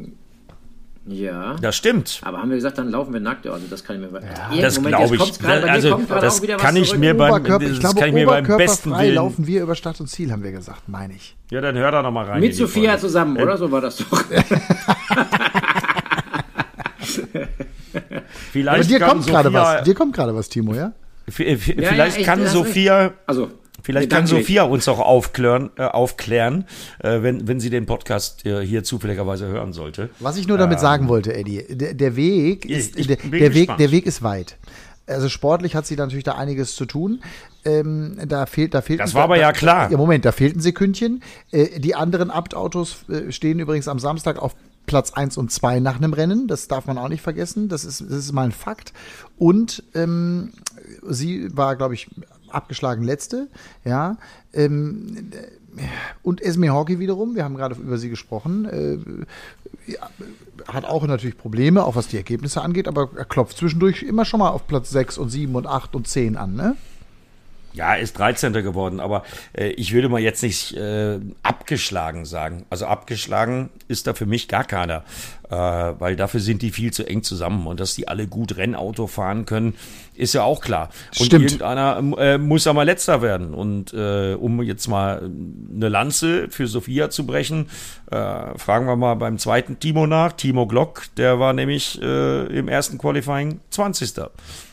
Ja. 1.09 1.55
Das 1.63 1.77
stimmt. 1.77 2.21
Aber 2.25 2.39
haben 2.39 2.49
wir 2.51 2.57
gesagt, 2.57 2.79
dann 2.79 2.91
laufen 2.91 3.13
wir 3.13 3.21
nackt? 3.21 3.47
Also 3.47 3.67
das 3.71 3.85
kann 3.85 4.03
ich 4.03 4.11
mir 4.11 4.21
ja, 4.21 4.61
Das 4.61 4.83
glaube 4.83 5.15
ich. 5.15 5.39
Grad, 5.39 5.63
also, 5.65 6.01
das 6.21 6.43
kann 6.43 6.75
ich 6.75 6.99
mir 6.99 7.17
beim, 7.17 7.45
glaube, 7.45 7.65
kann 7.81 8.09
ich 8.09 8.13
mir 8.13 8.27
beim 8.27 8.45
besten 8.45 8.91
Willen. 8.91 9.15
laufen 9.15 9.47
wir 9.47 9.63
über 9.63 9.77
Stadt 9.77 10.01
und 10.01 10.09
Ziel, 10.09 10.33
haben 10.33 10.43
wir 10.43 10.51
gesagt, 10.51 10.89
meine 10.89 11.15
ich. 11.15 11.37
Ja, 11.51 11.61
dann 11.61 11.77
hör 11.77 11.93
da 11.93 12.03
noch 12.03 12.11
mal 12.11 12.25
rein. 12.25 12.41
Mit 12.41 12.57
Sophia 12.57 12.91
Folge. 12.91 13.03
zusammen, 13.03 13.37
oder? 13.37 13.57
So 13.57 13.71
war 13.71 13.81
das 13.81 13.99
doch. 13.99 14.25
Vielleicht 18.53 18.69
Aber 18.69 18.85
dir 18.85 19.01
kommt 19.01 19.27
gerade 19.27 19.53
was. 19.53 19.85
Dir 19.85 19.95
kommt 19.95 20.15
gerade 20.15 20.35
was, 20.35 20.49
Timo, 20.49 20.75
ja? 20.75 20.93
Vielleicht 21.29 21.69
ja, 21.79 22.07
ja, 22.07 22.25
kann 22.25 22.47
Sophia. 22.47 23.13
Also, 23.27 23.51
Vielleicht 23.87 24.11
kann 24.11 24.27
Sophia 24.27 24.65
uns 24.65 24.89
auch 24.89 24.99
aufklären, 24.99 25.71
äh, 25.77 25.85
aufklären 25.85 26.65
äh, 26.99 27.23
wenn, 27.23 27.47
wenn 27.47 27.61
sie 27.61 27.71
den 27.71 27.87
Podcast 27.87 28.45
äh, 28.45 28.67
hier 28.67 28.83
zufälligerweise 28.83 29.47
hören 29.47 29.73
sollte. 29.73 30.11
Was 30.19 30.37
ich 30.37 30.49
nur 30.49 30.59
damit 30.59 30.79
ähm, 30.79 30.83
sagen 30.83 31.09
wollte, 31.09 31.33
Eddie, 31.33 31.65
der, 31.69 31.95
der 31.95 32.17
Weg 32.17 32.65
ist, 32.65 32.99
der, 32.99 33.17
der 33.17 33.55
Weg, 33.55 33.77
der 33.77 33.91
Weg 33.93 34.07
ist 34.07 34.25
weit. 34.25 34.57
Also 35.07 35.29
sportlich 35.29 35.77
hat 35.77 35.87
sie 35.87 35.95
natürlich 35.95 36.25
da 36.25 36.33
einiges 36.33 36.75
zu 36.75 36.85
tun. 36.85 37.23
Ähm, 37.65 38.19
da 38.27 38.47
fehlt, 38.47 38.75
da 38.75 38.83
fehlt. 38.83 38.99
Das 38.99 39.15
war 39.15 39.23
aber 39.23 39.39
ja 39.39 39.53
klar. 39.53 39.89
Ja, 39.89 39.97
Moment, 39.97 40.25
da 40.25 40.33
fehlten 40.33 40.59
Sekündchen. 40.59 41.23
Äh, 41.53 41.79
die 41.79 41.95
anderen 41.95 42.33
Abt-Autos 42.33 43.05
äh, 43.09 43.31
stehen 43.31 43.61
übrigens 43.61 43.87
am 43.87 44.01
Samstag 44.01 44.43
auf 44.43 44.57
Platz 44.87 45.13
1 45.13 45.37
und 45.37 45.53
2 45.53 45.79
nach 45.79 45.97
einem 45.97 46.13
Rennen. 46.13 46.49
Das 46.49 46.67
darf 46.67 46.87
man 46.87 46.99
auch 46.99 47.09
nicht 47.09 47.23
vergessen. 47.23 47.69
Das 47.69 47.85
ist, 47.85 48.01
das 48.01 48.11
ist 48.11 48.33
mal 48.33 48.47
ein 48.47 48.53
Fakt. 48.53 48.93
Und 49.39 49.85
ähm, 49.95 50.51
sie 51.09 51.57
war, 51.57 51.77
glaube 51.77 51.95
ich, 51.95 52.09
abgeschlagen 52.51 53.03
letzte, 53.03 53.49
ja. 53.85 54.17
Ähm, 54.53 55.31
und 56.23 56.41
Esme 56.41 56.71
Hawkey 56.71 56.99
wiederum, 56.99 57.35
wir 57.35 57.45
haben 57.45 57.57
gerade 57.57 57.75
über 57.75 57.99
sie 57.99 58.09
gesprochen, 58.09 58.65
äh, 58.65 59.91
ja, 59.91 60.11
hat 60.69 60.85
auch 60.85 61.07
natürlich 61.07 61.37
Probleme, 61.37 61.85
auch 61.85 61.97
was 61.97 62.09
die 62.09 62.17
Ergebnisse 62.17 62.63
angeht, 62.63 62.89
aber 62.89 63.11
er 63.17 63.25
klopft 63.25 63.57
zwischendurch 63.57 64.03
immer 64.03 64.25
schon 64.25 64.41
mal 64.41 64.51
auf 64.51 64.67
Platz 64.67 64.91
6 64.91 65.19
und 65.19 65.29
7 65.29 65.55
und 65.55 65.67
8 65.67 65.95
und 65.95 66.09
10 66.09 66.37
an, 66.37 66.55
ne? 66.55 66.77
Ja, 67.77 67.95
ist 67.95 68.19
13. 68.19 68.55
geworden, 68.55 69.01
aber 69.01 69.23
äh, 69.53 69.69
ich 69.69 69.93
würde 69.93 70.09
mal 70.09 70.21
jetzt 70.21 70.43
nicht 70.43 70.75
äh, 70.75 71.21
abgeschlagen 71.43 72.25
sagen. 72.25 72.65
Also 72.71 72.87
abgeschlagen 72.87 73.69
ist 73.87 74.07
da 74.07 74.15
für 74.15 74.25
mich 74.25 74.49
gar 74.49 74.65
keiner, 74.65 75.05
äh, 75.51 75.55
weil 75.55 76.17
dafür 76.17 76.41
sind 76.41 76.63
die 76.63 76.71
viel 76.71 76.91
zu 76.91 77.07
eng 77.07 77.23
zusammen 77.23 77.67
und 77.67 77.79
dass 77.79 77.95
die 77.95 78.09
alle 78.09 78.29
gut 78.29 78.57
Rennauto 78.57 79.07
fahren 79.07 79.45
können, 79.45 79.75
ist 80.15 80.33
ja 80.33 80.43
auch 80.43 80.63
klar. 80.63 80.89
Und 81.19 81.27
Stimmt. 81.27 81.45
irgendeiner 81.45 82.03
äh, 82.17 82.39
muss 82.39 82.65
ja 82.65 82.73
mal 82.73 82.85
letzter 82.85 83.21
werden. 83.21 83.53
Und 83.53 83.93
äh, 83.93 84.33
um 84.33 84.63
jetzt 84.63 84.89
mal 84.89 85.31
eine 85.75 85.91
Lanze 85.91 86.49
für 86.49 86.69
Sophia 86.69 87.11
zu 87.11 87.27
brechen, 87.27 87.69
äh, 88.11 88.57
fragen 88.57 88.87
wir 88.87 88.97
mal 88.97 89.17
beim 89.17 89.37
zweiten 89.37 89.79
Timo 89.79 90.07
nach. 90.07 90.33
Timo 90.33 90.67
Glock, 90.67 91.03
der 91.19 91.39
war 91.41 91.53
nämlich 91.53 92.01
äh, 92.01 92.47
im 92.47 92.69
ersten 92.69 92.97
Qualifying 92.97 93.61
20. 93.69 94.15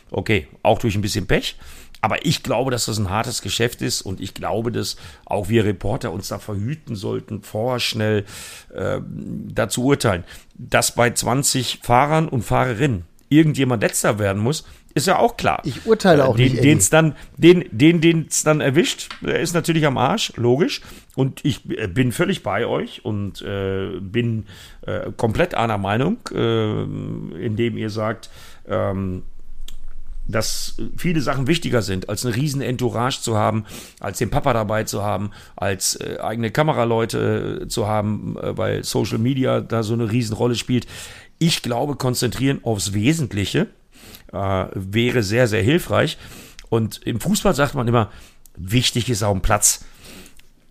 Okay, 0.10 0.48
auch 0.62 0.80
durch 0.80 0.96
ein 0.96 1.02
bisschen 1.02 1.28
Pech. 1.28 1.58
Aber 2.04 2.26
ich 2.26 2.44
glaube, 2.44 2.70
dass 2.70 2.88
das 2.88 2.98
ein 2.98 3.10
hartes 3.10 3.42
Geschäft 3.42 3.82
ist 3.82 4.02
und 4.02 4.20
ich 4.20 4.34
glaube, 4.34 4.74
dass 4.74 4.98
auch 5.24 5.48
wir 5.48 5.64
Reporter 5.64 6.12
uns 6.12 6.28
da 6.28 6.38
verhüten 6.38 6.98
sollten, 6.98 7.44
vorher 7.44 7.80
schnell 7.80 8.26
äh, 8.76 9.00
dazu 9.08 9.86
urteilen. 9.86 10.26
Dass 10.54 10.96
bei 10.96 11.12
20 11.12 11.80
Fahrern 11.82 12.28
und 12.28 12.42
Fahrerinnen 12.42 13.06
irgendjemand 13.30 13.84
letzter 13.84 14.20
werden 14.20 14.44
muss, 14.44 14.66
ist 14.94 15.08
ja 15.08 15.18
auch 15.18 15.38
klar. 15.38 15.62
Ich 15.64 15.86
urteile 15.86 16.26
auch 16.26 16.36
den, 16.36 16.52
nicht, 16.52 16.64
Den's 16.66 16.90
dann, 16.90 17.16
den, 17.38 17.64
den, 17.72 18.02
den 18.02 18.28
es 18.30 18.44
dann 18.44 18.60
erwischt, 18.60 19.10
der 19.22 19.40
ist 19.40 19.54
natürlich 19.54 19.86
am 19.86 19.98
Arsch, 19.98 20.34
logisch. 20.36 20.82
Und 21.16 21.40
ich 21.46 21.62
äh, 21.70 21.88
bin 21.88 22.12
völlig 22.12 22.44
bei 22.44 22.66
euch 22.68 23.06
und 23.06 23.42
äh, 23.44 23.98
bin 24.02 24.48
äh, 24.86 25.10
komplett 25.16 25.56
einer 25.56 25.78
Meinung, 25.78 26.18
äh, 26.34 26.84
indem 27.46 27.78
ihr 27.78 27.90
sagt, 27.90 28.30
ähm, 28.68 29.24
dass 30.28 30.78
viele 30.98 31.22
Sachen 31.22 31.48
wichtiger 31.48 31.82
sind, 31.82 32.10
als 32.10 32.26
eine 32.26 32.36
riesen 32.36 32.62
Entourage 32.62 33.22
zu 33.22 33.38
haben, 33.38 33.66
als 34.00 34.18
den 34.18 34.30
Papa 34.30 34.54
dabei 34.54 34.84
zu 34.84 35.04
haben, 35.04 35.32
als 35.56 35.96
äh, 35.96 36.18
eigene 36.22 36.52
Kameraleute 36.52 37.64
äh, 37.64 37.68
zu 37.68 37.88
haben, 37.88 38.38
äh, 38.38 38.58
weil 38.58 38.84
Social 38.84 39.18
Media 39.18 39.62
da 39.62 39.84
so 39.84 39.94
eine 39.94 40.12
Riesenrolle 40.12 40.56
spielt. 40.56 40.88
Ich 41.40 41.62
glaube, 41.62 41.96
konzentrieren 41.96 42.60
aufs 42.64 42.94
Wesentliche 42.94 43.68
äh, 44.32 44.66
wäre 44.74 45.24
sehr, 45.24 45.48
sehr 45.48 45.64
hilfreich. 45.64 46.18
Und 46.70 47.02
im 47.06 47.20
Fußball 47.20 47.54
sagt 47.54 47.76
man 47.76 47.88
immer, 47.88 48.10
wichtig 48.56 49.10
ist 49.10 49.24
auf 49.24 49.34
dem 49.34 49.42
Platz. 49.42 49.86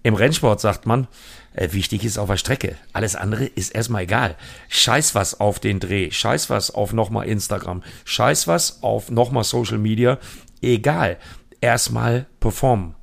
Im 0.02 0.14
Rennsport 0.14 0.60
sagt 0.60 0.86
man, 0.86 1.06
äh, 1.54 1.72
wichtig 1.72 2.04
ist 2.04 2.18
auf 2.18 2.28
der 2.28 2.36
Strecke. 2.36 2.76
Alles 2.92 3.14
andere 3.14 3.44
ist 3.46 3.74
erstmal 3.74 4.02
egal. 4.02 4.36
Scheiß 4.68 5.14
was 5.14 5.38
auf 5.40 5.60
den 5.60 5.80
Dreh, 5.80 6.10
scheiß 6.10 6.50
was 6.50 6.70
auf 6.72 6.92
nochmal 6.92 7.26
Instagram, 7.28 7.82
scheiß 8.04 8.48
was 8.48 8.82
auf 8.82 9.10
nochmal 9.10 9.44
Social 9.44 9.78
Media. 9.78 10.18
Egal. 10.60 11.18
Erstmal 11.60 12.26
performen. 12.40 12.94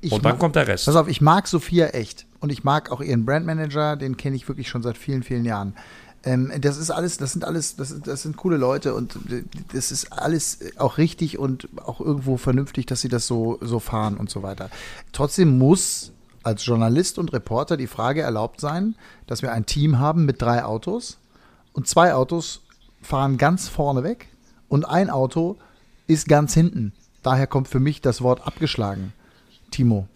Ich 0.00 0.12
Und 0.12 0.24
dann 0.24 0.38
kommt 0.38 0.56
der 0.56 0.68
Rest. 0.68 0.86
Pass 0.86 0.96
auf, 0.96 1.08
ich 1.08 1.20
mag 1.20 1.46
Sophia 1.48 1.88
echt. 1.88 2.26
Und 2.40 2.50
ich 2.52 2.64
mag 2.64 2.90
auch 2.90 3.00
ihren 3.00 3.24
Brandmanager, 3.24 3.96
den 3.96 4.16
kenne 4.16 4.36
ich 4.36 4.46
wirklich 4.46 4.68
schon 4.68 4.82
seit 4.82 4.96
vielen, 4.96 5.22
vielen 5.22 5.44
Jahren. 5.44 5.74
Ähm, 6.24 6.52
das 6.60 6.76
ist 6.76 6.90
alles, 6.90 7.16
das 7.18 7.32
sind 7.32 7.44
alles, 7.44 7.76
das, 7.76 7.88
sind- 7.88 8.06
das 8.06 8.22
sind 8.22 8.36
coole 8.36 8.56
Leute 8.56 8.94
und 8.94 9.16
äh, 9.30 9.42
das 9.72 9.90
ist 9.92 10.12
alles 10.12 10.58
auch 10.76 10.98
richtig 10.98 11.38
und 11.38 11.68
auch 11.84 12.00
irgendwo 12.00 12.36
vernünftig, 12.36 12.86
dass 12.86 13.00
sie 13.00 13.08
das 13.08 13.26
so, 13.26 13.58
so 13.60 13.80
fahren 13.80 14.16
und 14.16 14.30
so 14.30 14.42
weiter. 14.42 14.70
Trotzdem 15.12 15.58
muss 15.58 16.12
als 16.46 16.64
Journalist 16.64 17.18
und 17.18 17.32
Reporter 17.32 17.76
die 17.76 17.88
Frage 17.88 18.22
erlaubt 18.22 18.60
sein, 18.60 18.94
dass 19.26 19.42
wir 19.42 19.52
ein 19.52 19.66
Team 19.66 19.98
haben 19.98 20.24
mit 20.24 20.40
drei 20.40 20.64
Autos 20.64 21.18
und 21.72 21.88
zwei 21.88 22.14
Autos 22.14 22.62
fahren 23.02 23.36
ganz 23.36 23.68
vorne 23.68 24.04
weg 24.04 24.28
und 24.68 24.88
ein 24.88 25.10
Auto 25.10 25.56
ist 26.06 26.28
ganz 26.28 26.54
hinten. 26.54 26.92
Daher 27.22 27.48
kommt 27.48 27.68
für 27.68 27.80
mich 27.80 28.00
das 28.00 28.22
Wort 28.22 28.46
abgeschlagen. 28.46 29.12
Timo. 29.72 30.06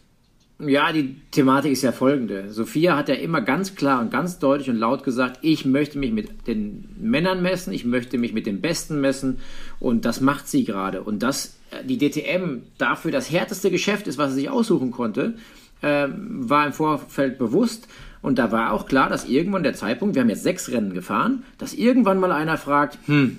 Ja, 0.60 0.92
die 0.92 1.16
Thematik 1.30 1.72
ist 1.72 1.82
ja 1.82 1.90
folgende. 1.90 2.52
Sophia 2.52 2.96
hat 2.96 3.08
ja 3.08 3.14
immer 3.14 3.40
ganz 3.40 3.74
klar 3.74 4.00
und 4.00 4.10
ganz 4.10 4.38
deutlich 4.38 4.68
und 4.68 4.76
laut 4.76 5.04
gesagt, 5.04 5.38
ich 5.42 5.64
möchte 5.64 5.98
mich 5.98 6.12
mit 6.12 6.46
den 6.46 6.88
Männern 7.00 7.42
messen, 7.42 7.72
ich 7.72 7.84
möchte 7.86 8.18
mich 8.18 8.34
mit 8.34 8.46
den 8.46 8.60
Besten 8.60 9.00
messen 9.00 9.38
und 9.80 10.04
das 10.04 10.20
macht 10.20 10.48
sie 10.48 10.64
gerade. 10.64 11.02
Und 11.02 11.22
dass 11.22 11.56
äh, 11.70 11.84
die 11.84 11.96
DTM 11.98 12.58
dafür 12.76 13.10
das 13.10 13.30
härteste 13.30 13.70
Geschäft 13.70 14.06
ist, 14.06 14.18
was 14.18 14.30
sie 14.32 14.40
sich 14.40 14.50
aussuchen 14.50 14.90
konnte, 14.90 15.34
ähm, 15.82 16.48
war 16.48 16.66
im 16.66 16.72
Vorfeld 16.72 17.38
bewusst. 17.38 17.88
Und 18.22 18.38
da 18.38 18.52
war 18.52 18.72
auch 18.72 18.86
klar, 18.86 19.08
dass 19.08 19.24
irgendwann 19.24 19.62
der 19.62 19.74
Zeitpunkt, 19.74 20.14
wir 20.14 20.22
haben 20.22 20.28
jetzt 20.28 20.42
sechs 20.42 20.70
Rennen 20.70 20.92
gefahren, 20.92 21.42
dass 21.58 21.72
irgendwann 21.72 22.20
mal 22.20 22.32
einer 22.32 22.58
fragt, 22.58 22.98
hm, 23.06 23.38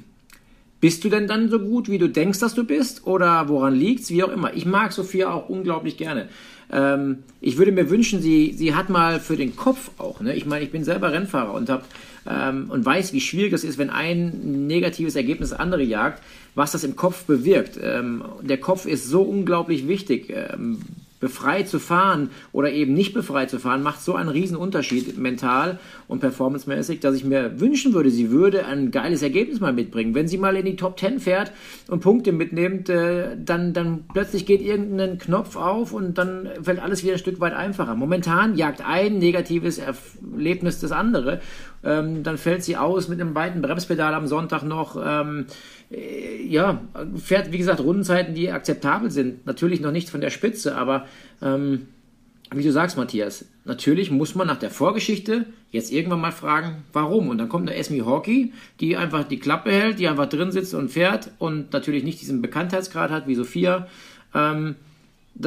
bist 0.80 1.04
du 1.04 1.10
denn 1.10 1.28
dann 1.28 1.50
so 1.50 1.60
gut, 1.60 1.90
wie 1.90 2.00
du 2.00 2.10
denkst, 2.10 2.40
dass 2.40 2.56
du 2.56 2.64
bist? 2.64 3.06
Oder 3.06 3.48
woran 3.48 3.76
liegt's? 3.76 4.10
Wie 4.10 4.24
auch 4.24 4.32
immer. 4.32 4.54
Ich 4.56 4.66
mag 4.66 4.92
Sophia 4.92 5.32
auch 5.32 5.48
unglaublich 5.48 5.96
gerne. 5.96 6.28
Ähm, 6.72 7.20
ich 7.40 7.58
würde 7.58 7.72
mir 7.72 7.92
wünschen, 7.92 8.20
sie, 8.22 8.54
sie 8.58 8.74
hat 8.74 8.90
mal 8.90 9.20
für 9.20 9.38
den 9.38 9.56
Kopf 9.56 9.92
auch. 10.00 10.22
Ne? 10.22 10.36
Ich 10.36 10.48
meine, 10.48 10.66
ich 10.66 10.72
bin 10.72 10.84
selber 10.84 11.12
Rennfahrer 11.12 11.54
und 11.54 11.70
hab, 11.70 11.86
ähm, 12.28 12.66
und 12.70 12.84
weiß, 12.84 13.14
wie 13.14 13.22
schwierig 13.22 13.54
es 13.54 13.64
ist, 13.64 13.78
wenn 13.78 13.92
ein 13.92 14.66
negatives 14.66 15.16
Ergebnis 15.16 15.52
das 15.52 15.60
andere 15.60 15.84
jagt, 15.84 16.24
was 16.56 16.72
das 16.72 16.84
im 16.84 16.96
Kopf 16.96 17.26
bewirkt. 17.26 17.80
Ähm, 17.82 18.24
der 18.42 18.58
Kopf 18.58 18.88
ist 18.88 19.08
so 19.08 19.22
unglaublich 19.22 19.88
wichtig. 19.88 20.34
Befreit 21.22 21.70
zu 21.70 21.80
fahren 21.80 22.32
oder 22.52 22.72
eben 22.72 22.94
nicht 22.94 23.14
befreit 23.14 23.50
zu 23.50 23.60
fahren, 23.60 23.84
macht 23.84 24.02
so 24.02 24.16
einen 24.16 24.28
riesen 24.28 24.58
Unterschied 24.58 25.18
mental 25.18 25.80
und 26.08 26.20
performancemäßig, 26.20 27.00
dass 27.00 27.16
ich 27.16 27.24
mir 27.24 27.62
wünschen 27.62 27.94
würde, 27.94 28.10
sie 28.10 28.32
würde 28.32 28.66
ein 28.66 28.92
geiles 28.92 29.22
Ergebnis 29.22 29.62
mal 29.62 29.72
mitbringen. 29.72 30.14
Wenn 30.16 30.28
sie 30.28 30.38
mal 30.38 30.58
in 30.58 30.66
die 30.66 30.76
Top 30.76 31.00
10 31.00 31.20
fährt 31.20 31.54
und 31.88 32.02
Punkte 32.02 32.32
mitnimmt, 32.34 32.90
äh, 32.90 33.38
dann, 33.38 33.74
dann 33.74 34.06
plötzlich 34.12 34.46
geht 34.46 34.62
irgendein 34.62 35.20
Knopf 35.20 35.56
auf 35.56 35.94
und 35.94 36.18
dann 36.18 36.50
fällt 36.62 36.82
alles 36.82 37.04
wieder 37.04 37.14
ein 37.14 37.20
Stück 37.20 37.40
weit 37.40 37.54
einfacher. 37.54 37.96
Momentan 37.96 38.56
jagt 38.56 38.82
ein 38.86 39.20
negatives 39.20 39.78
Erlebnis 39.78 40.80
das 40.80 40.92
andere. 40.92 41.40
Ähm, 41.84 42.24
dann 42.24 42.38
fällt 42.38 42.64
sie 42.64 42.78
aus 42.78 43.08
mit 43.08 43.20
einem 43.20 43.34
weiten 43.34 43.62
Bremspedal 43.62 44.14
am 44.14 44.28
Sonntag 44.28 44.64
noch. 44.64 44.98
Ähm, 45.04 45.46
äh, 45.92 46.44
ja, 46.46 46.82
fährt, 47.16 47.52
wie 47.52 47.58
gesagt, 47.58 47.80
Rundenzeiten, 47.80 48.36
die 48.36 48.52
akzeptabel 48.52 49.12
sind. 49.12 49.46
Natürlich 49.46 49.82
noch 49.82 49.92
nicht 49.92 50.10
von 50.10 50.22
der 50.22 50.30
Spitze, 50.30 50.76
aber 50.76 51.06
ähm, 51.42 51.88
wie 52.54 52.64
du 52.64 52.72
sagst, 52.72 52.98
Matthias, 52.98 53.46
natürlich 53.64 54.12
muss 54.12 54.36
man 54.36 54.48
nach 54.48 54.60
der 54.60 54.72
Vorgeschichte 54.72 55.46
jetzt 55.72 55.92
irgendwann 55.92 56.20
mal 56.20 56.32
fragen, 56.32 56.84
warum. 56.92 57.30
Und 57.30 57.38
dann 57.38 57.48
kommt 57.48 57.70
eine 57.70 57.78
Esme 57.78 58.06
Hockey, 58.06 58.52
die 58.82 58.98
einfach 58.98 59.24
die 59.24 59.40
Klappe 59.40 59.72
hält, 59.72 60.00
die 60.00 60.08
einfach 60.08 60.28
drin 60.28 60.52
sitzt 60.52 60.74
und 60.74 60.90
fährt 60.90 61.32
und 61.40 61.72
natürlich 61.72 62.04
nicht 62.04 62.20
diesen 62.20 62.42
Bekanntheitsgrad 62.42 63.10
hat 63.10 63.28
wie 63.28 63.36
Sophia. 63.36 63.88
Ähm, 64.36 64.76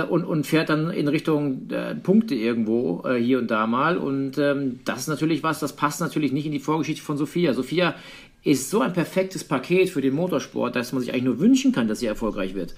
und, 0.09 0.25
und 0.25 0.47
fährt 0.47 0.71
dann 0.71 0.91
in 0.91 1.09
Richtung 1.09 1.71
äh, 1.71 1.95
Punkte 1.95 2.35
irgendwo 2.35 3.03
äh, 3.05 3.17
hier 3.17 3.39
und 3.39 3.51
da 3.51 3.67
mal. 3.67 3.99
Und 3.99 4.39
ähm, 4.39 4.81
das 4.85 5.01
ist 5.01 5.09
natürlich 5.09 5.43
was, 5.43 5.61
das 5.61 5.77
passt 5.77 6.01
natürlich 6.01 6.33
nicht 6.33 6.47
in 6.47 6.53
die 6.53 6.59
Vorgeschichte 6.59 7.03
von 7.03 7.19
Sophia. 7.19 7.53
Sophia 7.53 7.95
ist 8.43 8.71
so 8.71 8.81
ein 8.81 8.93
perfektes 8.93 9.45
Paket 9.45 9.91
für 9.91 10.01
den 10.01 10.15
Motorsport, 10.15 10.75
dass 10.75 10.93
man 10.93 11.03
sich 11.03 11.13
eigentlich 11.13 11.25
nur 11.25 11.39
wünschen 11.39 11.73
kann, 11.73 11.87
dass 11.87 12.01
sie 12.01 12.07
erfolgreich 12.07 12.55
wird. 12.55 12.75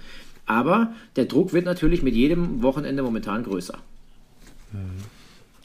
Aber 0.47 0.93
der 1.17 1.25
Druck 1.27 1.53
wird 1.53 1.65
natürlich 1.65 2.03
mit 2.03 2.15
jedem 2.15 2.63
Wochenende 2.63 3.03
momentan 3.03 3.43
größer. 3.43 3.79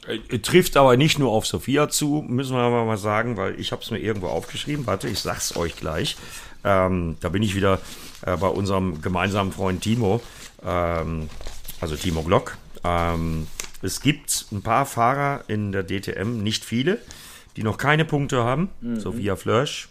Äh, 0.07 0.39
Trifft 0.39 0.75
aber 0.77 0.97
nicht 0.97 1.19
nur 1.19 1.31
auf 1.31 1.45
Sophia 1.45 1.89
zu, 1.89 2.25
müssen 2.27 2.55
wir 2.55 2.61
aber 2.61 2.85
mal 2.85 2.97
sagen, 2.97 3.37
weil 3.37 3.59
ich 3.59 3.71
habe 3.71 3.81
es 3.83 3.91
mir 3.91 3.99
irgendwo 3.99 4.27
aufgeschrieben. 4.27 4.87
Warte, 4.87 5.07
ich 5.07 5.19
sag's 5.19 5.55
euch 5.55 5.75
gleich. 5.75 6.17
Ähm, 6.63 7.17
da 7.21 7.29
bin 7.29 7.43
ich 7.43 7.55
wieder 7.55 7.79
äh, 8.25 8.35
bei 8.37 8.47
unserem 8.47 9.01
gemeinsamen 9.01 9.51
Freund 9.51 9.81
Timo, 9.81 10.21
ähm, 10.63 11.29
also 11.79 11.95
Timo 11.95 12.23
Glock. 12.23 12.57
Ähm, 12.83 13.47
es 13.81 14.01
gibt 14.01 14.45
ein 14.51 14.61
paar 14.61 14.85
Fahrer 14.85 15.43
in 15.47 15.71
der 15.71 15.83
DTM, 15.83 16.43
nicht 16.43 16.63
viele, 16.63 16.99
die 17.57 17.63
noch 17.63 17.77
keine 17.77 18.05
Punkte 18.05 18.43
haben. 18.43 18.69
Sophia 18.99 19.35
Flörsch, 19.35 19.89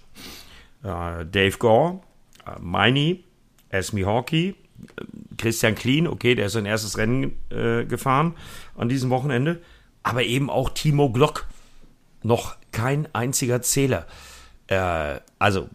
äh, 0.84 1.24
Dave 1.24 1.56
Gore, 1.58 2.00
äh, 2.46 2.60
Meini, 2.60 3.24
Esme 3.68 4.06
Hawkey, 4.06 4.54
Christian 5.38 5.74
Klien, 5.74 6.06
okay, 6.06 6.34
der 6.34 6.46
ist 6.46 6.52
sein 6.52 6.66
erstes 6.66 6.98
Rennen 6.98 7.32
äh, 7.50 7.84
gefahren 7.84 8.34
an 8.76 8.88
diesem 8.88 9.10
Wochenende, 9.10 9.60
aber 10.02 10.22
eben 10.24 10.50
auch 10.50 10.70
Timo 10.70 11.10
Glock, 11.10 11.46
noch 12.22 12.56
kein 12.72 13.08
einziger 13.14 13.62
Zähler. 13.62 14.06
Äh, 14.66 15.20
also, 15.38 15.68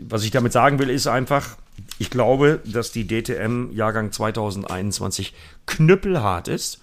was 0.00 0.24
ich 0.24 0.30
damit 0.30 0.52
sagen 0.52 0.78
will, 0.78 0.90
ist 0.90 1.06
einfach, 1.06 1.56
ich 1.98 2.10
glaube, 2.10 2.60
dass 2.64 2.92
die 2.92 3.06
DTM 3.06 3.72
Jahrgang 3.72 4.12
2021 4.12 5.34
knüppelhart 5.66 6.48
ist 6.48 6.80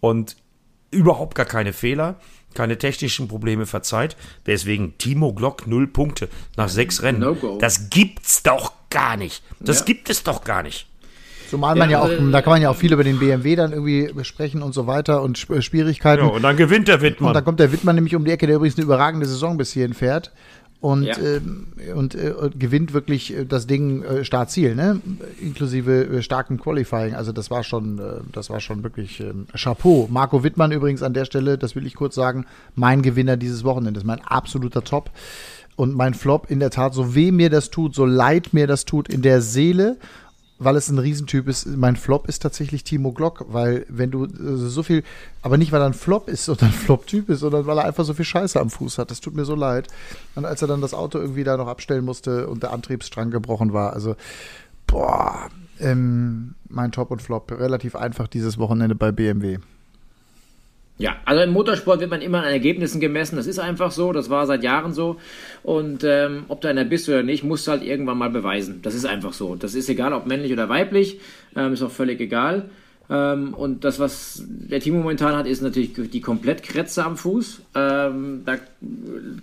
und 0.00 0.36
überhaupt 0.90 1.34
gar 1.34 1.46
keine 1.46 1.72
Fehler, 1.72 2.20
keine 2.54 2.76
technischen 2.76 3.28
Probleme 3.28 3.64
verzeiht. 3.64 4.16
Deswegen 4.44 4.98
Timo 4.98 5.32
Glock 5.32 5.66
null 5.66 5.86
Punkte 5.86 6.28
nach 6.56 6.68
sechs 6.68 7.02
Rennen. 7.02 7.20
No. 7.20 7.58
Das 7.58 7.88
gibt's 7.88 8.42
doch 8.42 8.72
gar 8.90 9.16
nicht. 9.16 9.42
Das 9.58 9.80
Ja. 9.80 9.84
gibt 9.86 10.10
es 10.10 10.22
doch 10.22 10.44
gar 10.44 10.62
nicht. 10.62 10.86
Zumal 11.52 11.76
man 11.76 11.90
ja, 11.90 11.98
Ja, 11.98 12.04
auch, 12.06 12.08
äh, 12.10 12.30
da 12.32 12.40
kann 12.40 12.54
man 12.54 12.62
ja 12.62 12.70
auch 12.70 12.76
viel 12.76 12.94
über 12.94 13.04
den 13.04 13.18
BMW 13.18 13.56
dann 13.56 13.72
irgendwie 13.72 14.10
besprechen 14.10 14.62
und 14.62 14.72
so 14.72 14.86
weiter 14.86 15.20
und 15.22 15.36
Sp- 15.36 15.60
Schwierigkeiten. 15.60 16.24
Ja, 16.24 16.30
und 16.30 16.40
dann 16.42 16.56
gewinnt 16.56 16.88
der 16.88 16.94
Und 16.94 17.02
dann 17.02 17.10
Wittmann. 17.12 17.44
kommt 17.44 17.60
der 17.60 17.72
Wittmann 17.72 17.94
nämlich 17.94 18.16
um 18.16 18.24
die 18.24 18.30
Ecke, 18.30 18.46
der 18.46 18.56
übrigens 18.56 18.76
eine 18.78 18.84
überragende 18.86 19.26
Saison 19.26 19.58
bis 19.58 19.70
hierhin 19.70 19.92
fährt. 19.92 20.32
Und, 20.80 21.04
Ja. 21.04 21.16
ähm, 21.18 21.66
und, 21.94 22.14
äh, 22.14 22.30
und 22.32 22.58
gewinnt 22.58 22.94
wirklich 22.94 23.36
äh, 23.36 23.44
das 23.44 23.66
Ding 23.66 24.02
äh, 24.02 24.24
Start-Ziel, 24.24 24.74
ne? 24.74 25.00
Inklusive 25.40 26.06
äh, 26.06 26.22
starkem 26.22 26.58
Qualifying. 26.58 27.14
Also 27.14 27.32
das 27.32 27.50
war 27.50 27.62
schon, 27.64 27.98
äh, 27.98 28.02
das 28.32 28.48
war 28.50 28.60
schon 28.60 28.82
wirklich 28.82 29.20
ähm, 29.20 29.46
Chapeau. 29.54 30.08
Marco 30.10 30.42
Wittmann 30.42 30.72
übrigens 30.72 31.02
an 31.02 31.12
der 31.14 31.24
Stelle, 31.26 31.58
das 31.58 31.76
will 31.76 31.86
ich 31.86 31.94
kurz 31.94 32.14
sagen, 32.14 32.46
mein 32.74 33.02
Gewinner 33.02 33.36
dieses 33.36 33.62
Wochenendes, 33.62 34.04
mein 34.04 34.20
absoluter 34.22 34.82
Top. 34.82 35.10
Und 35.74 35.94
mein 35.94 36.12
Flop 36.14 36.50
in 36.50 36.60
der 36.60 36.68
Tat, 36.70 36.92
so 36.94 37.14
weh 37.14 37.30
mir 37.32 37.48
das 37.48 37.70
tut, 37.70 37.94
so 37.94 38.04
leid 38.04 38.52
mir 38.52 38.66
das 38.66 38.84
tut 38.84 39.08
in 39.08 39.22
der 39.22 39.40
Seele, 39.40 39.96
weil 40.64 40.76
es 40.76 40.88
ein 40.88 40.98
Riesentyp 40.98 41.48
ist. 41.48 41.66
Mein 41.66 41.96
Flop 41.96 42.28
ist 42.28 42.40
tatsächlich 42.42 42.84
Timo 42.84 43.12
Glock, 43.12 43.46
weil 43.48 43.86
wenn 43.88 44.10
du 44.10 44.24
äh, 44.24 44.56
so 44.56 44.82
viel, 44.82 45.02
aber 45.42 45.58
nicht 45.58 45.72
weil 45.72 45.80
er 45.80 45.86
ein 45.86 45.94
Flop 45.94 46.28
ist 46.28 46.48
oder 46.48 46.66
ein 46.66 46.72
Flop-Typ 46.72 47.28
ist, 47.28 47.40
sondern 47.40 47.66
weil 47.66 47.78
er 47.78 47.84
einfach 47.84 48.04
so 48.04 48.14
viel 48.14 48.24
Scheiße 48.24 48.60
am 48.60 48.70
Fuß 48.70 48.98
hat. 48.98 49.10
Das 49.10 49.20
tut 49.20 49.34
mir 49.34 49.44
so 49.44 49.54
leid. 49.54 49.88
Und 50.34 50.44
als 50.44 50.62
er 50.62 50.68
dann 50.68 50.80
das 50.80 50.94
Auto 50.94 51.18
irgendwie 51.18 51.44
da 51.44 51.56
noch 51.56 51.68
abstellen 51.68 52.04
musste 52.04 52.48
und 52.48 52.62
der 52.62 52.72
Antriebsstrang 52.72 53.30
gebrochen 53.30 53.72
war, 53.72 53.92
also 53.92 54.16
boah, 54.86 55.48
ähm, 55.80 56.54
mein 56.68 56.92
Top 56.92 57.10
und 57.10 57.22
Flop 57.22 57.50
relativ 57.52 57.96
einfach 57.96 58.28
dieses 58.28 58.58
Wochenende 58.58 58.94
bei 58.94 59.12
BMW. 59.12 59.58
Ja, 60.98 61.16
also 61.24 61.42
im 61.42 61.50
Motorsport 61.50 62.00
wird 62.00 62.10
man 62.10 62.22
immer 62.22 62.40
an 62.40 62.52
Ergebnissen 62.52 63.00
gemessen. 63.00 63.36
Das 63.36 63.46
ist 63.46 63.58
einfach 63.58 63.90
so. 63.90 64.12
Das 64.12 64.30
war 64.30 64.46
seit 64.46 64.62
Jahren 64.62 64.92
so. 64.92 65.16
Und 65.62 66.04
ähm, 66.04 66.44
ob 66.48 66.60
du 66.60 66.68
einer 66.68 66.84
bist 66.84 67.08
oder 67.08 67.22
nicht, 67.22 67.44
musst 67.44 67.66
du 67.66 67.72
halt 67.72 67.82
irgendwann 67.82 68.18
mal 68.18 68.30
beweisen. 68.30 68.80
Das 68.82 68.94
ist 68.94 69.04
einfach 69.04 69.32
so. 69.32 69.56
Das 69.56 69.74
ist 69.74 69.88
egal, 69.88 70.12
ob 70.12 70.26
männlich 70.26 70.52
oder 70.52 70.68
weiblich. 70.68 71.18
Ähm, 71.56 71.72
ist 71.72 71.82
auch 71.82 71.90
völlig 71.90 72.20
egal. 72.20 72.70
Ähm, 73.10 73.54
und 73.54 73.84
das, 73.84 73.98
was 73.98 74.44
der 74.46 74.80
Team 74.80 74.94
momentan 74.94 75.34
hat, 75.34 75.46
ist 75.46 75.60
natürlich 75.60 75.92
die 75.94 76.20
Komplettkrätze 76.20 77.04
am 77.04 77.16
Fuß. 77.16 77.62
Ähm, 77.74 78.42
da 78.44 78.58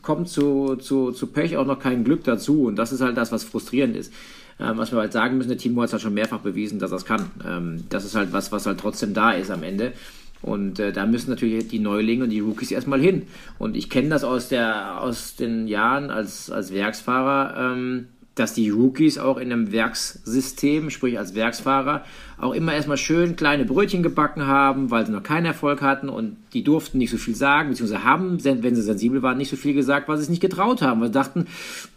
kommt 0.01 0.29
zu, 0.29 0.75
zu, 0.77 1.11
zu 1.11 1.27
Pech 1.27 1.57
auch 1.57 1.65
noch 1.65 1.79
kein 1.79 2.03
Glück 2.03 2.23
dazu. 2.23 2.63
Und 2.63 2.77
das 2.77 2.91
ist 2.91 3.01
halt 3.01 3.17
das, 3.17 3.31
was 3.31 3.43
frustrierend 3.43 3.97
ist. 3.97 4.13
Ähm, 4.59 4.77
was 4.77 4.91
wir 4.91 4.99
halt 4.99 5.13
sagen 5.13 5.37
müssen, 5.37 5.49
der 5.49 5.57
Timo 5.57 5.81
hat 5.81 5.87
es 5.87 5.93
halt 5.93 6.01
schon 6.03 6.13
mehrfach 6.13 6.39
bewiesen, 6.39 6.79
dass 6.79 6.91
er 6.91 6.97
es 6.97 7.05
kann. 7.05 7.31
Ähm, 7.45 7.83
das 7.89 8.05
ist 8.05 8.15
halt 8.15 8.33
was, 8.33 8.51
was 8.51 8.65
halt 8.65 8.79
trotzdem 8.79 9.13
da 9.13 9.31
ist 9.31 9.51
am 9.51 9.63
Ende. 9.63 9.93
Und 10.41 10.79
äh, 10.79 10.93
da 10.93 11.05
müssen 11.05 11.29
natürlich 11.29 11.67
die 11.67 11.79
Neulinge 11.79 12.23
und 12.23 12.29
die 12.29 12.39
Rookies 12.39 12.71
erstmal 12.71 13.01
hin. 13.01 13.23
Und 13.57 13.75
ich 13.75 13.89
kenne 13.89 14.09
das 14.09 14.23
aus, 14.23 14.49
der, 14.49 15.01
aus 15.01 15.35
den 15.35 15.67
Jahren 15.67 16.11
als, 16.11 16.49
als 16.49 16.73
Werksfahrer, 16.73 17.73
ähm, 17.73 18.07
dass 18.35 18.53
die 18.53 18.69
Rookies 18.69 19.17
auch 19.17 19.37
in 19.37 19.51
einem 19.51 19.73
Werkssystem, 19.73 20.89
sprich 20.91 21.19
als 21.19 21.35
Werksfahrer, 21.35 22.05
auch 22.37 22.53
immer 22.53 22.73
erstmal 22.73 22.95
schön 22.95 23.35
kleine 23.35 23.65
Brötchen 23.65 24.01
gebacken 24.01 24.47
haben, 24.47 24.91
weil 24.91 25.05
sie 25.05 25.11
noch 25.11 25.23
keinen 25.23 25.45
Erfolg 25.45 25.81
hatten 25.81 26.07
und 26.07 26.37
die 26.53 26.63
durften 26.63 26.99
nicht 26.99 27.11
so 27.11 27.17
viel 27.17 27.35
sagen, 27.35 27.69
beziehungsweise 27.69 28.05
haben, 28.05 28.41
wenn 28.43 28.75
sie 28.75 28.81
sensibel 28.81 29.21
waren, 29.21 29.37
nicht 29.37 29.49
so 29.49 29.57
viel 29.57 29.73
gesagt, 29.73 30.07
weil 30.07 30.15
sie 30.17 30.23
es 30.23 30.29
nicht 30.29 30.41
getraut 30.41 30.81
haben, 30.81 31.01
weil 31.01 31.07
sie 31.07 31.13
dachten, 31.13 31.47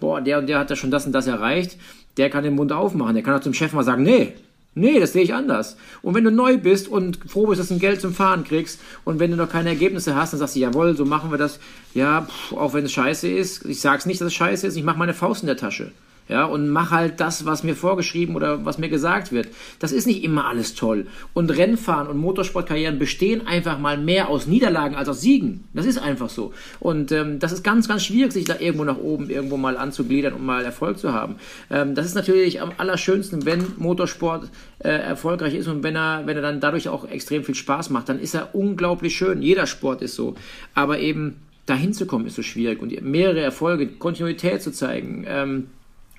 boah, 0.01 0.21
der 0.21 0.41
und 0.41 0.49
der 0.49 0.59
hat 0.59 0.69
ja 0.69 0.75
schon 0.75 0.91
das 0.91 1.07
und 1.07 1.13
das 1.13 1.29
erreicht, 1.29 1.79
der 2.17 2.29
kann 2.29 2.43
den 2.43 2.57
Mund 2.57 2.73
aufmachen, 2.73 3.15
der 3.15 3.23
kann 3.23 3.35
auch 3.35 3.41
zum 3.41 3.55
Chef 3.55 3.73
mal 3.73 3.85
sagen, 3.85 4.03
nee, 4.03 4.33
Nee, 4.75 5.01
das 5.01 5.13
sehe 5.13 5.23
ich 5.23 5.35
anders. 5.35 5.77
Und 6.01 6.15
wenn 6.15 6.25
du 6.25 6.31
neu 6.31 6.57
bist 6.57 6.89
und 6.89 7.19
froh 7.27 7.47
bist, 7.47 7.61
dass 7.61 7.69
du 7.69 7.75
ein 7.75 7.81
Geld 7.81 8.01
zum 8.01 8.15
Fahren 8.15 8.45
kriegst 8.45 8.81
und 9.05 9.21
wenn 9.21 9.31
du 9.31 9.37
noch 9.37 9.51
keine 9.51 9.69
Ergebnisse 9.69 10.17
hast, 10.17 10.33
dann 10.33 10.41
sagst 10.41 10.57
du, 10.57 10.61
jawohl, 10.61 10.97
so 10.97 11.05
machen 11.05 11.31
wir 11.31 11.39
das. 11.39 11.61
Ja, 11.93 12.23
pff, 12.23 12.53
auch 12.55 12.73
wenn 12.73 12.87
es 12.87 12.93
scheiße 12.93 13.29
ist. 13.29 13.67
Ich 13.67 13.81
sag's 13.81 14.07
nicht, 14.07 14.21
dass 14.21 14.29
es 14.29 14.35
scheiße 14.35 14.67
ist. 14.67 14.77
Ich 14.77 14.85
mache 14.85 14.99
meine 14.99 15.15
Faust 15.15 15.43
in 15.43 15.47
der 15.47 15.59
Tasche 15.59 15.93
ja, 16.29 16.45
und 16.45 16.69
mach 16.69 16.91
halt 16.91 17.21
das, 17.21 17.45
was 17.47 17.63
mir 17.63 17.75
vorgeschrieben 17.75 18.37
oder 18.37 18.65
was 18.65 18.79
mir 18.79 18.89
gesagt 18.89 19.33
wird. 19.33 19.49
Das 19.81 19.93
ist 19.93 20.07
nicht 20.07 20.23
immer 20.23 20.47
alles 20.47 20.75
toll. 20.75 21.07
Und 21.35 21.51
Rennfahren 21.51 22.07
und 22.07 22.17
Motorsportkarrieren 22.19 22.99
bestehen 22.99 23.47
einfach 23.47 23.79
mal 23.79 23.99
mehr 23.99 24.29
aus 24.29 24.47
Niederlagen 24.47 24.95
als 24.95 25.09
aus 25.09 25.21
Siegen. 25.21 25.65
Das 25.75 25.85
ist 25.85 25.99
einfach 25.99 26.31
so. 26.31 26.53
Und 26.81 27.13
ähm, 27.13 27.39
das 27.39 27.53
ist 27.53 27.65
ganz, 27.65 27.89
ganz 27.89 28.05
schwierig, 28.05 28.33
sich 28.33 28.45
da 28.45 28.59
irgendwo 28.59 28.85
nach 28.85 28.99
oben 28.99 29.31
irgendwo 29.31 29.57
mal 29.57 29.77
anzugliedern 29.77 30.35
und 30.35 30.47
mal 30.47 30.65
Erfolg 30.65 30.99
zu 30.99 31.13
haben. 31.13 31.37
Ähm, 31.71 31.95
das 31.95 32.07
ist 32.07 32.15
natürlich 32.15 32.61
am 32.61 32.73
allerschönsten, 32.79 33.45
wenn 33.45 33.65
Motorsport 33.77 34.49
äh, 34.79 34.91
erfolgreich 34.91 35.55
ist 35.55 35.67
und 35.67 35.83
wenn 35.83 35.97
er, 35.97 36.23
wenn 36.27 36.37
er 36.37 36.43
dann 36.43 36.61
dadurch 36.61 36.89
auch 36.89 37.09
extrem 37.09 37.45
viel 37.45 37.55
Spaß 37.55 37.91
macht, 37.91 38.09
dann 38.09 38.21
ist 38.21 38.35
er 38.35 38.55
unglaublich 38.55 39.17
schön. 39.17 39.43
Jeder 39.43 39.67
Sport 39.67 40.03
ist 40.03 40.15
so. 40.15 40.35
Aber 40.75 40.99
eben 40.99 41.43
dahin 41.67 41.93
zu 41.93 42.07
kommen 42.07 42.27
ist 42.27 42.37
so 42.37 42.43
schwierig 42.43 42.81
und 42.81 43.01
mehrere 43.03 43.41
Erfolge, 43.41 43.87
Kontinuität 43.87 44.63
zu 44.63 44.73
zeigen. 44.73 45.25
Ähm, 45.27 45.67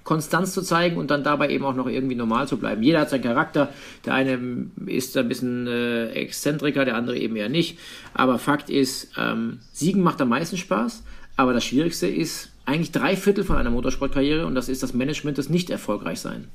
Konstanz 0.04 0.54
zu 0.54 0.62
zeigen 0.62 0.98
und 0.98 1.12
dann 1.12 1.24
dabei 1.24 1.50
eben 1.50 1.66
auch 1.66 1.76
noch 1.76 1.88
irgendwie 1.88 2.16
normal 2.16 2.48
zu 2.48 2.58
bleiben. 2.58 2.84
Jeder 2.84 3.02
hat 3.02 3.10
seinen 3.10 3.24
Charakter. 3.24 3.70
Der 4.06 4.14
eine 4.14 4.40
ist 4.86 5.16
ein 5.18 5.28
bisschen 5.28 5.68
äh, 5.68 6.10
Exzentriker, 6.10 6.86
der 6.86 6.96
andere 6.96 7.18
eben 7.18 7.36
eher 7.36 7.50
nicht. 7.50 7.80
Aber 8.14 8.38
Fakt 8.40 8.70
ist, 8.70 9.12
ähm, 9.18 9.60
Siegen 9.72 10.02
macht 10.02 10.22
am 10.22 10.30
meisten 10.30 10.58
Spaß. 10.58 11.04
Aber 11.38 11.54
das 11.54 11.64
Schwierigste 11.64 12.08
ist 12.08 12.52
eigentlich 12.66 12.92
drei 12.92 13.16
Viertel 13.16 13.44
von 13.44 13.58
einer 13.58 13.72
Motorsportkarriere 13.72 14.46
und 14.46 14.56
das 14.56 14.70
ist 14.70 14.84
das 14.84 14.94
Management 14.94 15.38
des 15.38 15.50
Nicht-Erfolgreichsein. 15.50 16.48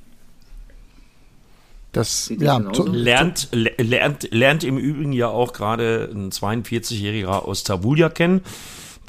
Das 1.91 2.31
ja, 2.37 2.57
lernt, 2.57 3.49
lernt, 3.51 4.31
lernt 4.31 4.63
im 4.63 4.77
Übrigen 4.77 5.11
ja 5.11 5.27
auch 5.27 5.53
gerade 5.53 6.07
ein 6.13 6.29
42-Jähriger 6.29 7.45
aus 7.45 7.63
Tabulia 7.63 8.09
kennen 8.09 8.41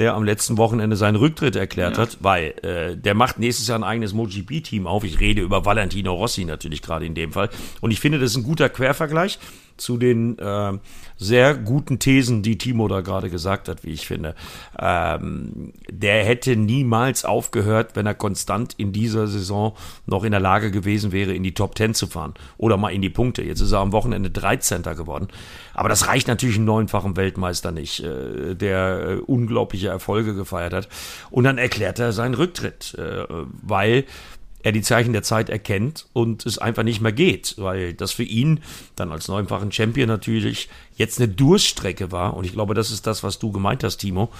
der 0.00 0.14
am 0.14 0.24
letzten 0.24 0.56
Wochenende 0.56 0.96
seinen 0.96 1.16
Rücktritt 1.16 1.56
erklärt 1.56 1.98
ja. 1.98 2.02
hat, 2.02 2.16
weil 2.20 2.54
äh, 2.62 2.96
der 2.96 3.14
macht 3.14 3.38
nächstes 3.38 3.68
Jahr 3.68 3.78
ein 3.78 3.84
eigenes 3.84 4.14
MotoGP-Team 4.14 4.86
auf. 4.86 5.04
Ich 5.04 5.20
rede 5.20 5.42
über 5.42 5.66
Valentino 5.66 6.14
Rossi 6.14 6.46
natürlich 6.46 6.80
gerade 6.80 7.04
in 7.04 7.14
dem 7.14 7.32
Fall. 7.32 7.50
Und 7.82 7.90
ich 7.90 8.00
finde, 8.00 8.18
das 8.18 8.30
ist 8.30 8.38
ein 8.38 8.42
guter 8.42 8.70
Quervergleich 8.70 9.38
zu 9.80 9.96
den 9.96 10.38
äh, 10.38 10.72
sehr 11.16 11.54
guten 11.54 11.98
Thesen, 11.98 12.42
die 12.42 12.58
Timo 12.58 12.88
da 12.88 13.00
gerade 13.00 13.30
gesagt 13.30 13.68
hat, 13.68 13.84
wie 13.84 13.90
ich 13.90 14.06
finde. 14.06 14.34
Ähm, 14.78 15.72
der 15.90 16.24
hätte 16.24 16.56
niemals 16.56 17.24
aufgehört, 17.24 17.96
wenn 17.96 18.06
er 18.06 18.14
konstant 18.14 18.74
in 18.76 18.92
dieser 18.92 19.26
Saison 19.26 19.76
noch 20.06 20.24
in 20.24 20.30
der 20.30 20.40
Lage 20.40 20.70
gewesen 20.70 21.12
wäre, 21.12 21.34
in 21.34 21.42
die 21.42 21.54
Top 21.54 21.76
10 21.76 21.94
zu 21.94 22.06
fahren 22.06 22.34
oder 22.58 22.76
mal 22.76 22.90
in 22.90 23.02
die 23.02 23.10
Punkte. 23.10 23.42
Jetzt 23.42 23.60
ist 23.60 23.72
er 23.72 23.80
am 23.80 23.92
Wochenende 23.92 24.30
13. 24.30 24.82
geworden. 24.82 25.28
Aber 25.74 25.88
das 25.88 26.06
reicht 26.06 26.28
natürlich 26.28 26.56
einem 26.56 26.66
neunfachen 26.66 27.16
Weltmeister 27.16 27.72
nicht, 27.72 28.00
äh, 28.04 28.54
der 28.54 29.00
äh, 29.00 29.14
unglaubliche 29.16 29.88
Erfolge 29.88 30.34
gefeiert 30.34 30.72
hat. 30.72 30.88
Und 31.30 31.44
dann 31.44 31.58
erklärt 31.58 31.98
er 31.98 32.12
seinen 32.12 32.34
Rücktritt, 32.34 32.94
äh, 32.98 33.24
weil 33.62 34.04
er 34.62 34.72
die 34.72 34.82
Zeichen 34.82 35.12
der 35.12 35.22
Zeit 35.22 35.48
erkennt 35.48 36.06
und 36.12 36.44
es 36.46 36.58
einfach 36.58 36.82
nicht 36.82 37.00
mehr 37.00 37.12
geht, 37.12 37.54
weil 37.58 37.94
das 37.94 38.12
für 38.12 38.22
ihn 38.22 38.60
dann 38.96 39.10
als 39.12 39.28
neunfachen 39.28 39.72
Champion 39.72 40.08
natürlich 40.08 40.68
jetzt 40.96 41.18
eine 41.18 41.28
Durststrecke 41.28 42.12
war. 42.12 42.36
Und 42.36 42.44
ich 42.44 42.52
glaube, 42.52 42.74
das 42.74 42.90
ist 42.90 43.06
das, 43.06 43.22
was 43.22 43.38
du 43.38 43.52
gemeint 43.52 43.84
hast, 43.84 43.98
Timo. 43.98 44.30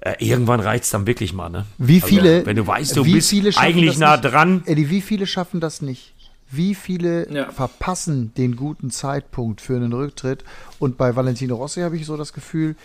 Äh, 0.00 0.16
irgendwann 0.18 0.60
reizt 0.60 0.92
dann 0.92 1.06
wirklich 1.06 1.32
mal, 1.32 1.48
ne? 1.48 1.64
Wie 1.78 1.96
also, 1.96 2.06
viele, 2.06 2.34
also, 2.34 2.46
wenn 2.46 2.56
du 2.56 2.66
weißt, 2.66 2.96
du 2.96 3.04
bist 3.04 3.32
eigentlich 3.56 3.98
nah 3.98 4.16
nicht? 4.16 4.24
dran. 4.24 4.62
Eddie, 4.66 4.90
wie 4.90 5.00
viele 5.00 5.26
schaffen 5.26 5.60
das 5.60 5.80
nicht? 5.80 6.12
Wie 6.50 6.74
viele 6.74 7.32
ja. 7.32 7.50
verpassen 7.50 8.32
den 8.34 8.54
guten 8.54 8.90
Zeitpunkt 8.90 9.62
für 9.62 9.76
einen 9.76 9.92
Rücktritt? 9.92 10.44
Und 10.78 10.98
bei 10.98 11.16
Valentino 11.16 11.56
Rossi 11.56 11.80
habe 11.80 11.96
ich 11.96 12.04
so 12.04 12.16
das 12.18 12.32
Gefühl, 12.34 12.76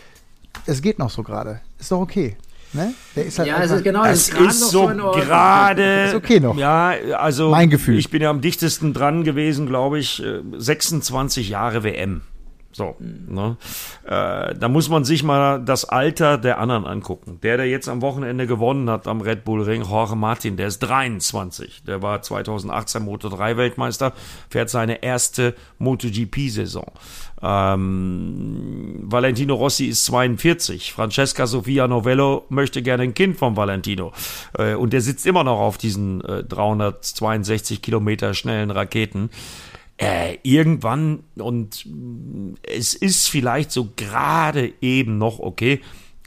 es 0.66 0.80
geht 0.80 0.98
noch 0.98 1.10
so 1.10 1.22
gerade. 1.22 1.60
Ist 1.78 1.92
doch 1.92 2.00
okay. 2.00 2.36
Ne? 2.72 2.94
Der 3.16 3.26
ist 3.26 3.38
halt 3.38 3.48
ja, 3.48 3.62
es 3.62 3.70
ist 3.72 3.82
genau 3.82 4.04
das 4.04 4.28
ist, 4.28 4.38
ist 4.38 4.70
so 4.70 4.86
gerade. 4.86 6.04
Ist 6.04 6.14
okay 6.14 6.38
noch. 6.38 6.56
Ja, 6.56 6.94
also 7.16 7.50
mein 7.50 7.68
Gefühl. 7.68 7.98
Ich 7.98 8.10
bin 8.10 8.22
ja 8.22 8.30
am 8.30 8.40
dichtesten 8.40 8.92
dran 8.92 9.24
gewesen, 9.24 9.66
glaube 9.66 9.98
ich, 9.98 10.22
26 10.56 11.48
äh, 11.48 11.50
Jahre 11.50 11.82
WM. 11.82 12.22
So, 12.72 12.94
mhm. 12.98 13.34
ne? 13.34 13.56
Äh, 14.04 14.54
da 14.54 14.68
muss 14.68 14.88
man 14.88 15.04
sich 15.04 15.22
mal 15.22 15.62
das 15.62 15.84
Alter 15.84 16.38
der 16.38 16.58
anderen 16.58 16.86
angucken. 16.86 17.38
Der, 17.42 17.56
der 17.56 17.68
jetzt 17.68 17.88
am 17.88 18.00
Wochenende 18.00 18.46
gewonnen 18.46 18.88
hat 18.88 19.08
am 19.08 19.20
Red 19.20 19.44
Bull 19.44 19.62
Ring, 19.62 19.82
Jorge 19.82 20.14
Martin, 20.14 20.56
der 20.56 20.68
ist 20.68 20.78
23. 20.80 21.82
Der 21.84 22.00
war 22.02 22.22
2018 22.22 23.02
Moto 23.02 23.28
3 23.28 23.56
Weltmeister, 23.56 24.12
fährt 24.48 24.70
seine 24.70 25.02
erste 25.02 25.54
MotoGP-Saison. 25.78 26.92
Ähm, 27.42 29.00
Valentino 29.02 29.54
Rossi 29.54 29.86
ist 29.86 30.04
42. 30.04 30.92
Francesca 30.92 31.46
Sofia 31.46 31.88
Novello 31.88 32.44
möchte 32.50 32.82
gerne 32.82 33.04
ein 33.04 33.14
Kind 33.14 33.36
von 33.36 33.56
Valentino. 33.56 34.12
Äh, 34.56 34.74
und 34.74 34.92
der 34.92 35.00
sitzt 35.00 35.26
immer 35.26 35.42
noch 35.42 35.58
auf 35.58 35.78
diesen 35.78 36.22
äh, 36.22 36.44
362 36.44 37.82
Kilometer 37.82 38.34
schnellen 38.34 38.70
Raketen. 38.70 39.30
Äh, 40.02 40.38
irgendwann, 40.42 41.24
und 41.36 41.86
es 42.62 42.94
ist 42.94 43.28
vielleicht 43.28 43.70
so 43.70 43.90
gerade 43.96 44.72
eben 44.80 45.18
noch 45.18 45.40
okay, 45.40 45.82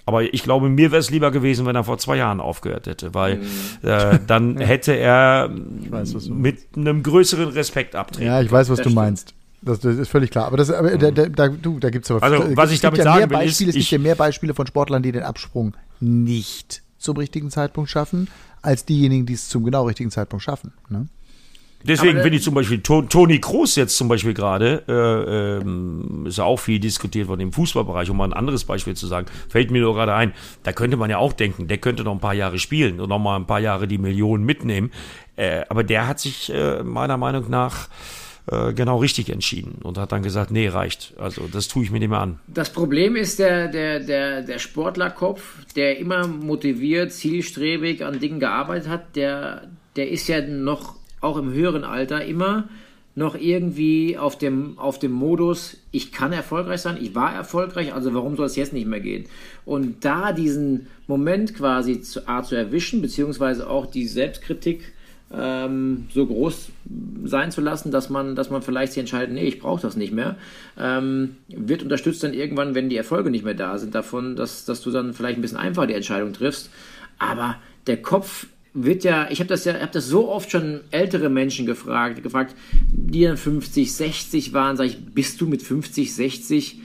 aber 0.06 0.32
ich 0.32 0.44
glaube, 0.44 0.70
mir 0.70 0.92
wäre 0.92 1.00
es 1.00 1.10
lieber 1.10 1.32
gewesen, 1.32 1.66
wenn 1.66 1.76
er 1.76 1.84
vor 1.84 1.98
zwei 1.98 2.18
Jahren 2.18 2.40
aufgehört 2.40 2.86
hätte, 2.86 3.16
weil 3.16 3.38
mhm. 3.38 3.48
äh, 3.82 4.20
dann 4.28 4.58
hätte 4.60 4.96
er 4.96 5.50
weiß, 5.90 6.30
mit 6.30 6.60
einem 6.76 7.02
größeren 7.02 7.50
Respekt 7.50 7.96
abtreten. 7.96 8.28
Ja, 8.28 8.42
ich 8.42 8.52
weiß, 8.52 8.70
was 8.70 8.82
du 8.82 8.92
meinst. 8.92 9.34
Das, 9.64 9.80
das, 9.80 9.98
ist 9.98 10.10
völlig 10.10 10.30
klar. 10.30 10.46
Aber 10.46 10.58
das, 10.58 10.70
aber 10.70 10.96
da, 10.96 11.10
da, 11.10 11.30
da, 11.30 11.48
du, 11.48 11.80
da 11.80 11.90
gibt 11.90 12.06
es 12.06 12.12
aber. 12.12 12.22
Also, 12.22 12.56
was 12.56 12.72
ich 12.72 12.82
damit 12.82 13.00
ja 13.00 13.06
sagen 13.06 13.30
will, 13.30 13.38
Beispiele, 13.38 13.70
ist, 13.70 13.76
es 13.78 13.82
gibt 13.82 13.92
ja 13.92 13.98
mehr 13.98 14.16
Beispiele 14.16 14.54
von 14.54 14.68
Sportlern, 14.68 15.02
die 15.02 15.14
den 15.14 15.24
Absprung 15.24 15.74
nicht 16.00 16.84
zum 17.00 17.18
richtigen 17.18 17.50
Zeitpunkt 17.50 17.90
schaffen, 17.90 18.28
als 18.62 18.86
diejenigen, 18.86 19.26
die 19.26 19.34
es 19.34 19.48
zum 19.48 19.64
genau 19.64 19.88
richtigen 19.88 20.12
Zeitpunkt 20.12 20.44
schaffen. 20.44 20.74
Ne? 20.90 21.08
Deswegen 21.84 22.22
finde 22.22 22.38
ich 22.38 22.44
zum 22.44 22.54
Beispiel 22.54 22.82
Toni 22.82 23.40
Kroos 23.40 23.76
jetzt 23.76 23.98
zum 23.98 24.08
Beispiel 24.08 24.34
gerade, 24.34 24.84
äh, 24.88 25.62
ähm, 25.62 26.26
ist 26.26 26.38
ja 26.38 26.46
auch 26.46 26.60
viel 26.60 26.80
diskutiert 26.80 27.28
worden 27.28 27.42
im 27.42 27.52
Fußballbereich, 27.52 28.10
um 28.10 28.18
mal 28.18 28.26
ein 28.26 28.34
anderes 28.34 28.64
Beispiel 28.64 28.96
zu 28.96 29.08
sagen, 29.08 29.28
fällt 29.50 29.70
mir 29.70 29.82
nur 29.82 29.94
gerade 29.94 30.14
ein, 30.14 30.34
da 30.64 30.72
könnte 30.72 30.96
man 30.96 31.10
ja 31.10 31.18
auch 31.18 31.34
denken, 31.34 31.68
der 31.68 31.78
könnte 31.78 32.04
noch 32.04 32.14
ein 32.14 32.22
paar 32.22 32.34
Jahre 32.34 32.58
spielen 32.58 33.00
und 33.00 33.10
noch 33.10 33.20
mal 33.20 33.36
ein 33.36 33.48
paar 33.48 33.60
Jahre 33.60 33.88
die 33.88 33.98
Millionen 33.98 34.46
mitnehmen. 34.46 34.92
Äh, 35.36 35.64
aber 35.70 35.84
der 35.84 36.08
hat 36.08 36.20
sich 36.20 36.54
äh, 36.54 36.84
meiner 36.84 37.18
Meinung 37.18 37.50
nach 37.50 37.90
äh, 38.52 38.74
genau 38.74 38.98
richtig 38.98 39.30
entschieden 39.30 39.80
und 39.84 39.98
hat 39.98 40.12
dann 40.12 40.22
gesagt, 40.22 40.52
nee, 40.52 40.68
reicht. 40.68 41.14
Also 41.18 41.48
das 41.48 41.68
tue 41.68 41.84
ich 41.84 41.92
mir 41.92 42.00
nicht 42.00 42.10
mehr 42.10 42.20
an. 42.20 42.40
Das 42.48 42.72
Problem 42.72 43.16
ist 43.16 43.40
der, 43.40 43.68
der, 43.70 44.00
der, 44.00 44.42
der 44.42 44.60
Sportlerkopf, 44.60 45.66
der 45.76 45.98
immer 45.98 46.28
motiviert, 46.28 47.14
zielstrebig 47.14 48.04
an 48.04 48.20
Dingen 48.20 48.40
gearbeitet 48.40 48.90
hat, 48.90 49.16
der, 49.16 49.68
der 49.96 50.10
ist 50.10 50.28
ja 50.28 50.42
noch 50.42 50.96
auch 51.24 51.38
im 51.38 51.54
höheren 51.54 51.84
Alter 51.84 52.24
immer 52.26 52.70
noch 53.16 53.36
irgendwie 53.36 54.18
auf 54.18 54.38
dem, 54.38 54.80
auf 54.80 54.98
dem 54.98 55.12
Modus, 55.12 55.78
ich 55.92 56.12
kann 56.12 56.34
erfolgreich 56.34 56.82
sein, 56.82 56.98
ich 57.00 57.14
war 57.14 57.34
erfolgreich, 57.34 57.94
also 57.94 58.14
warum 58.14 58.36
soll 58.36 58.48
es 58.48 58.56
jetzt 58.56 58.74
nicht 58.74 58.88
mehr 58.88 59.02
gehen? 59.02 59.26
Und 59.66 60.04
da 60.04 60.34
diesen 60.34 60.88
Moment 61.06 61.54
quasi 61.54 62.02
zu, 62.02 62.28
A, 62.28 62.42
zu 62.42 62.56
erwischen, 62.56 63.02
beziehungsweise 63.02 63.70
auch 63.70 63.86
die 63.86 64.08
Selbstkritik 64.08 64.94
ähm, 65.32 66.08
so 66.12 66.26
groß 66.26 66.70
sein 67.26 67.52
zu 67.52 67.62
lassen, 67.62 67.92
dass 67.92 68.10
man, 68.10 68.36
dass 68.36 68.50
man 68.50 68.64
vielleicht 68.64 68.94
sich 68.94 69.02
entscheidet, 69.02 69.34
nee, 69.34 69.46
ich 69.46 69.60
brauche 69.60 69.82
das 69.82 69.96
nicht 69.96 70.14
mehr. 70.14 70.36
Ähm, 70.80 71.38
wird 71.48 71.84
unterstützt 71.84 72.24
dann 72.24 72.34
irgendwann, 72.34 72.74
wenn 72.74 72.90
die 72.90 72.98
Erfolge 72.98 73.30
nicht 73.30 73.46
mehr 73.46 73.54
da 73.54 73.78
sind, 73.78 73.94
davon, 73.94 74.36
dass, 74.36 74.66
dass 74.66 74.82
du 74.82 74.90
dann 74.90 75.14
vielleicht 75.14 75.38
ein 75.38 75.42
bisschen 75.42 75.58
einfacher 75.58 75.88
die 75.88 75.96
Entscheidung 75.96 76.34
triffst. 76.34 76.72
Aber 77.20 77.58
der 77.88 78.02
Kopf 78.02 78.48
wird 78.74 79.04
ja, 79.04 79.28
ich 79.30 79.40
habe 79.40 79.48
das 79.48 79.66
ja, 79.66 79.74
habe 79.76 79.92
das 79.92 80.08
so 80.08 80.30
oft 80.30 80.52
schon 80.52 80.82
ältere 80.92 81.30
Menschen 81.30 81.66
gefragt, 81.66 82.24
gefragt, 82.24 82.56
die 82.92 83.24
dann 83.24 83.38
50, 83.38 83.94
60 83.94 84.54
waren, 84.54 84.78
sage 84.78 84.90
ich, 84.90 85.06
bist 85.14 85.40
du 85.42 85.48
mit 85.48 85.62
50, 85.62 86.14
60 86.14 86.80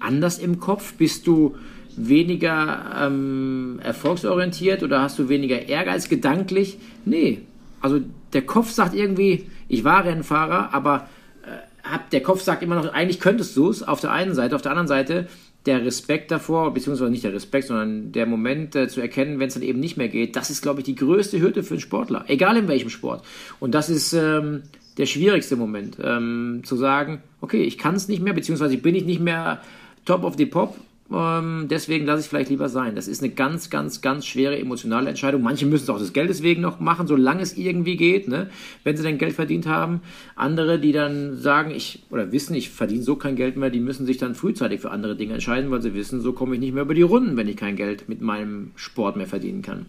anders 0.00 0.38
im 0.38 0.58
Kopf? 0.58 0.94
Bist 0.94 1.26
du 1.26 1.56
weniger 1.96 3.06
ähm, 3.06 3.78
erfolgsorientiert 3.82 4.82
oder 4.82 5.02
hast 5.02 5.18
du 5.18 5.28
weniger 5.28 5.68
Ehrgeiz 5.68 6.08
gedanklich? 6.08 6.78
Nee, 7.04 7.42
also 7.80 8.00
der 8.32 8.42
Kopf 8.42 8.70
sagt 8.70 8.94
irgendwie, 8.94 9.46
ich 9.68 9.84
war 9.84 10.04
Rennfahrer, 10.04 10.72
aber 10.72 11.08
äh, 11.42 11.88
hab, 11.88 12.08
der 12.10 12.22
Kopf 12.22 12.42
sagt 12.42 12.62
immer 12.62 12.76
noch, 12.76 12.92
eigentlich 12.92 13.20
könntest 13.20 13.56
du 13.56 13.68
es 13.68 13.82
auf 13.82 14.00
der 14.00 14.12
einen 14.12 14.34
Seite, 14.34 14.56
auf 14.56 14.62
der 14.62 14.72
anderen 14.72 14.88
Seite 14.88 15.28
der 15.66 15.84
Respekt 15.84 16.30
davor, 16.30 16.74
beziehungsweise 16.74 17.10
nicht 17.10 17.24
der 17.24 17.32
Respekt, 17.32 17.68
sondern 17.68 18.12
der 18.12 18.26
Moment 18.26 18.76
äh, 18.76 18.88
zu 18.88 19.00
erkennen, 19.00 19.38
wenn 19.38 19.48
es 19.48 19.54
dann 19.54 19.62
eben 19.62 19.80
nicht 19.80 19.96
mehr 19.96 20.08
geht, 20.08 20.36
das 20.36 20.50
ist, 20.50 20.62
glaube 20.62 20.80
ich, 20.80 20.84
die 20.84 20.94
größte 20.94 21.40
Hürde 21.40 21.62
für 21.62 21.74
einen 21.74 21.80
Sportler, 21.80 22.24
egal 22.28 22.56
in 22.56 22.68
welchem 22.68 22.90
Sport. 22.90 23.24
Und 23.60 23.74
das 23.74 23.88
ist 23.88 24.12
ähm, 24.12 24.62
der 24.98 25.06
schwierigste 25.06 25.56
Moment, 25.56 25.96
ähm, 26.02 26.62
zu 26.64 26.76
sagen, 26.76 27.22
okay, 27.40 27.62
ich 27.62 27.78
kann 27.78 27.94
es 27.94 28.08
nicht 28.08 28.22
mehr, 28.22 28.34
beziehungsweise 28.34 28.76
bin 28.76 28.94
ich 28.94 29.04
nicht 29.04 29.20
mehr 29.20 29.62
top 30.04 30.24
of 30.24 30.36
the 30.36 30.46
pop 30.46 30.76
ähm, 31.12 31.66
deswegen 31.68 32.06
lasse 32.06 32.22
ich 32.22 32.28
vielleicht 32.28 32.48
lieber 32.48 32.68
sein. 32.68 32.94
Das 32.94 33.08
ist 33.08 33.22
eine 33.22 33.32
ganz, 33.32 33.68
ganz, 33.68 34.00
ganz 34.00 34.26
schwere 34.26 34.58
emotionale 34.58 35.10
Entscheidung. 35.10 35.42
Manche 35.42 35.66
müssen 35.66 35.84
es 35.84 35.90
auch 35.90 35.98
des 35.98 36.14
Geldes 36.14 36.42
wegen 36.42 36.62
noch 36.62 36.80
machen, 36.80 37.06
solange 37.06 37.42
es 37.42 37.56
irgendwie 37.56 37.96
geht, 37.96 38.26
ne? 38.26 38.48
wenn 38.84 38.96
sie 38.96 39.02
dann 39.02 39.18
Geld 39.18 39.34
verdient 39.34 39.66
haben. 39.66 40.00
Andere, 40.34 40.78
die 40.78 40.92
dann 40.92 41.36
sagen, 41.36 41.70
ich 41.70 42.02
oder 42.10 42.32
wissen, 42.32 42.54
ich 42.54 42.70
verdiene 42.70 43.02
so 43.02 43.16
kein 43.16 43.36
Geld 43.36 43.56
mehr, 43.56 43.70
die 43.70 43.80
müssen 43.80 44.06
sich 44.06 44.16
dann 44.16 44.34
frühzeitig 44.34 44.80
für 44.80 44.90
andere 44.90 45.14
Dinge 45.14 45.34
entscheiden, 45.34 45.70
weil 45.70 45.82
sie 45.82 45.94
wissen, 45.94 46.22
so 46.22 46.32
komme 46.32 46.54
ich 46.54 46.60
nicht 46.60 46.72
mehr 46.72 46.84
über 46.84 46.94
die 46.94 47.02
Runden, 47.02 47.36
wenn 47.36 47.48
ich 47.48 47.56
kein 47.56 47.76
Geld 47.76 48.08
mit 48.08 48.22
meinem 48.22 48.70
Sport 48.74 49.16
mehr 49.16 49.26
verdienen 49.26 49.60
kann. 49.60 49.86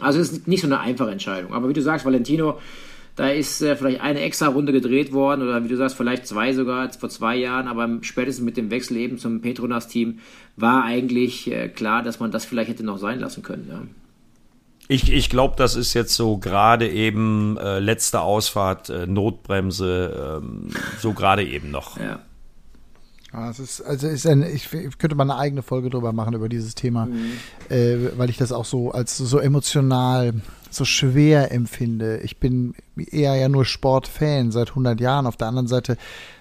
Also 0.00 0.20
es 0.20 0.32
ist 0.32 0.48
nicht 0.48 0.60
so 0.60 0.66
eine 0.66 0.80
einfache 0.80 1.10
Entscheidung. 1.10 1.52
Aber 1.52 1.68
wie 1.68 1.74
du 1.74 1.82
sagst, 1.82 2.04
Valentino, 2.04 2.58
da 3.16 3.28
ist 3.28 3.60
äh, 3.60 3.76
vielleicht 3.76 4.00
eine 4.00 4.20
extra 4.20 4.46
Runde 4.48 4.72
gedreht 4.72 5.12
worden 5.12 5.42
oder 5.42 5.62
wie 5.64 5.68
du 5.68 5.76
sagst, 5.76 5.96
vielleicht 5.96 6.26
zwei 6.26 6.52
sogar 6.52 6.90
vor 6.92 7.10
zwei 7.10 7.36
Jahren, 7.36 7.68
aber 7.68 7.88
spätestens 8.02 8.44
mit 8.44 8.56
dem 8.56 8.70
Wechsel 8.70 8.96
eben 8.96 9.18
zum 9.18 9.40
Petronas-Team 9.40 10.20
war 10.56 10.84
eigentlich 10.84 11.50
äh, 11.50 11.68
klar, 11.68 12.02
dass 12.02 12.20
man 12.20 12.30
das 12.30 12.44
vielleicht 12.44 12.70
hätte 12.70 12.84
noch 12.84 12.98
sein 12.98 13.20
lassen 13.20 13.42
können. 13.42 13.66
Ja. 13.70 13.82
Ich, 14.88 15.12
ich 15.12 15.30
glaube, 15.30 15.54
das 15.56 15.76
ist 15.76 15.94
jetzt 15.94 16.14
so 16.14 16.38
gerade 16.38 16.88
eben 16.88 17.56
äh, 17.58 17.78
letzte 17.78 18.20
Ausfahrt, 18.20 18.90
äh, 18.90 19.06
Notbremse, 19.06 20.40
ähm, 20.42 20.68
so 20.98 21.12
gerade 21.12 21.44
eben 21.44 21.70
noch. 21.70 21.98
Ja. 21.98 22.20
Ja, 23.32 23.48
es 23.48 23.58
ist, 23.58 23.80
also 23.80 24.08
ist 24.08 24.26
ein, 24.26 24.42
ich, 24.42 24.70
ich, 24.74 24.98
könnte 24.98 25.16
mal 25.16 25.22
eine 25.22 25.36
eigene 25.36 25.62
Folge 25.62 25.88
drüber 25.88 26.12
machen 26.12 26.34
über 26.34 26.50
dieses 26.50 26.74
Thema, 26.74 27.06
mhm. 27.06 27.32
äh, 27.70 28.18
weil 28.18 28.28
ich 28.28 28.36
das 28.36 28.52
auch 28.52 28.66
so 28.66 28.90
als 28.90 29.16
so 29.16 29.38
emotional 29.38 30.34
so 30.74 30.84
schwer 30.84 31.52
empfinde. 31.52 32.18
Ich 32.18 32.38
bin 32.38 32.74
eher 32.96 33.34
ja 33.36 33.48
nur 33.48 33.64
Sportfan 33.64 34.50
seit 34.50 34.70
100 34.70 35.00
Jahren. 35.00 35.26
Auf 35.26 35.36
der 35.36 35.48
anderen 35.48 35.68
Seite 35.68 35.96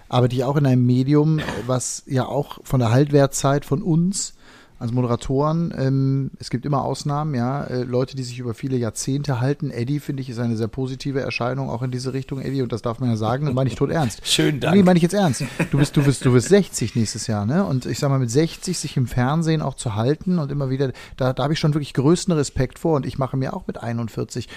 arbeite 0.09 0.35
ich 0.35 0.43
auch 0.43 0.57
in 0.57 0.65
einem 0.65 0.85
Medium, 0.85 1.39
was 1.67 2.03
ja 2.05 2.25
auch 2.25 2.59
von 2.63 2.79
der 2.79 2.91
Haltwertzeit 2.91 3.65
von 3.65 3.81
uns 3.81 4.33
als 4.81 4.91
Moderatoren, 4.91 5.73
ähm, 5.77 6.31
es 6.39 6.49
gibt 6.49 6.65
immer 6.65 6.83
Ausnahmen, 6.83 7.35
ja, 7.35 7.63
äh, 7.65 7.83
Leute, 7.83 8.15
die 8.15 8.23
sich 8.23 8.39
über 8.39 8.53
viele 8.53 8.77
Jahrzehnte 8.77 9.39
halten. 9.39 9.69
Eddie, 9.69 9.99
finde 9.99 10.21
ich, 10.21 10.29
ist 10.29 10.39
eine 10.39 10.57
sehr 10.57 10.67
positive 10.67 11.21
Erscheinung, 11.21 11.69
auch 11.69 11.83
in 11.83 11.91
diese 11.91 12.13
Richtung, 12.13 12.41
Eddie, 12.41 12.63
und 12.63 12.71
das 12.71 12.81
darf 12.81 12.99
man 12.99 13.09
ja 13.09 13.15
sagen, 13.15 13.45
das 13.45 13.53
meine 13.53 13.69
ich 13.69 13.75
tot 13.75 13.91
ernst. 13.91 14.21
Schön, 14.27 14.59
danke. 14.59 14.77
Nee, 14.77 14.83
meine 14.83 14.97
ich 14.97 15.03
jetzt 15.03 15.13
ernst. 15.13 15.43
Du 15.69 15.77
bist, 15.77 15.95
du 15.95 16.03
bist, 16.03 16.25
du 16.25 16.33
bist 16.33 16.49
60 16.49 16.95
nächstes 16.95 17.27
Jahr, 17.27 17.45
ne? 17.45 17.63
Und 17.63 17.85
ich 17.85 17.99
sag 17.99 18.09
mal, 18.09 18.19
mit 18.19 18.31
60 18.31 18.77
sich 18.77 18.97
im 18.97 19.05
Fernsehen 19.05 19.61
auch 19.61 19.75
zu 19.75 19.95
halten 19.95 20.39
und 20.39 20.51
immer 20.51 20.71
wieder, 20.71 20.91
da, 21.15 21.31
da 21.31 21.43
habe 21.43 21.53
ich 21.53 21.59
schon 21.59 21.75
wirklich 21.75 21.93
größten 21.93 22.33
Respekt 22.33 22.79
vor 22.79 22.95
und 22.95 23.05
ich 23.05 23.19
mache 23.19 23.37
mir 23.37 23.53
auch 23.53 23.67
mit 23.67 23.81
41 23.81 24.47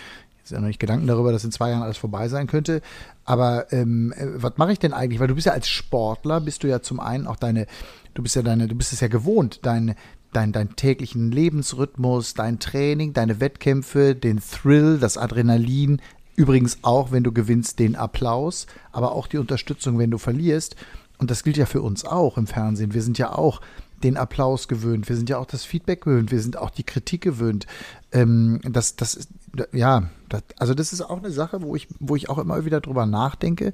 ist 0.45 0.51
ja 0.51 0.61
noch 0.61 0.67
nicht 0.67 0.79
Gedanken 0.81 1.07
darüber, 1.07 1.33
dass 1.33 1.45
in 1.45 1.53
zwei 1.53 1.71
Jahren 1.71 1.83
alles 1.83 1.97
vorbei 1.97 2.29
sein 2.29 2.47
könnte. 2.47 2.83
Aber 3.25 3.73
ähm, 3.73 4.13
äh, 4.17 4.27
was 4.35 4.53
mache 4.57 4.73
ich 4.73 4.79
denn 4.79 4.93
eigentlich? 4.93 5.19
Weil 5.19 5.29
du 5.29 5.35
bist 5.35 5.47
ja 5.47 5.55
als 5.55 5.69
Sportler, 5.69 6.41
bist 6.41 6.63
du 6.63 6.69
ja 6.69 6.83
zum 6.83 7.01
einen 7.01 7.27
auch 7.27 7.37
deine, 7.37 7.67
du 8.15 8.23
bist 8.23 8.37
ja 8.37 8.43
deine, 8.43 8.69
du 8.69 8.75
bist 8.75 8.93
es 8.93 9.01
ja 9.01 9.09
gewohnt, 9.09 9.61
dein, 9.63 9.95
dein, 10.33 10.53
dein 10.53 10.77
täglichen 10.77 11.31
Lebensrhythmus, 11.31 12.35
dein 12.35 12.59
Training, 12.59 13.13
deine 13.13 13.41
Wettkämpfe, 13.41 14.15
den 14.15 14.41
Thrill, 14.41 14.99
das 14.99 15.19
Adrenalin, 15.19 16.01
übrigens 16.37 16.79
auch, 16.83 17.13
wenn 17.13 17.25
du 17.25 17.33
gewinnst, 17.33 17.79
den 17.79 17.97
Applaus, 17.97 18.67
aber 18.93 19.13
auch 19.13 19.27
die 19.27 19.39
Unterstützung, 19.39 19.99
wenn 19.99 20.11
du 20.11 20.19
verlierst. 20.19 20.77
Und 21.19 21.31
das 21.31 21.45
gilt 21.45 21.57
ja 21.57 21.67
für 21.67 21.83
uns 21.83 22.05
auch 22.05 22.37
im 22.39 22.47
Fernsehen. 22.47 22.93
Wir 22.93 23.03
sind 23.03 23.19
ja 23.19 23.33
auch 23.33 23.61
den 24.03 24.17
Applaus 24.17 24.69
gewöhnt, 24.69 25.09
wir 25.09 25.17
sind 25.17 25.31
ja 25.31 25.39
auch 25.39 25.47
das 25.47 25.65
Feedback 25.65 26.03
gewöhnt, 26.03 26.31
wir 26.31 26.41
sind 26.41 26.59
auch 26.59 26.71
die 26.71 26.83
Kritik 26.83 27.23
gewöhnt. 27.23 27.67
Ähm, 28.13 28.61
das, 28.65 28.97
das 28.97 29.15
ist, 29.15 29.31
ja, 29.73 30.11
das, 30.29 30.43
also 30.59 30.75
das 30.75 30.93
ist 30.93 31.01
auch 31.01 31.19
eine 31.19 31.31
Sache, 31.31 31.63
wo 31.63 31.75
ich, 31.75 31.89
wo 32.01 32.17
ich 32.17 32.29
auch 32.29 32.39
immer 32.39 32.65
wieder 32.65 32.81
drüber 32.81 33.07
nachdenke. 33.07 33.73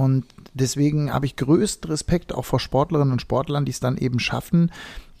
Und 0.00 0.24
deswegen 0.54 1.12
habe 1.12 1.26
ich 1.26 1.36
größten 1.36 1.90
Respekt 1.90 2.32
auch 2.32 2.46
vor 2.46 2.58
Sportlerinnen 2.58 3.12
und 3.12 3.20
Sportlern, 3.20 3.66
die 3.66 3.70
es 3.70 3.80
dann 3.80 3.98
eben 3.98 4.18
schaffen, 4.18 4.72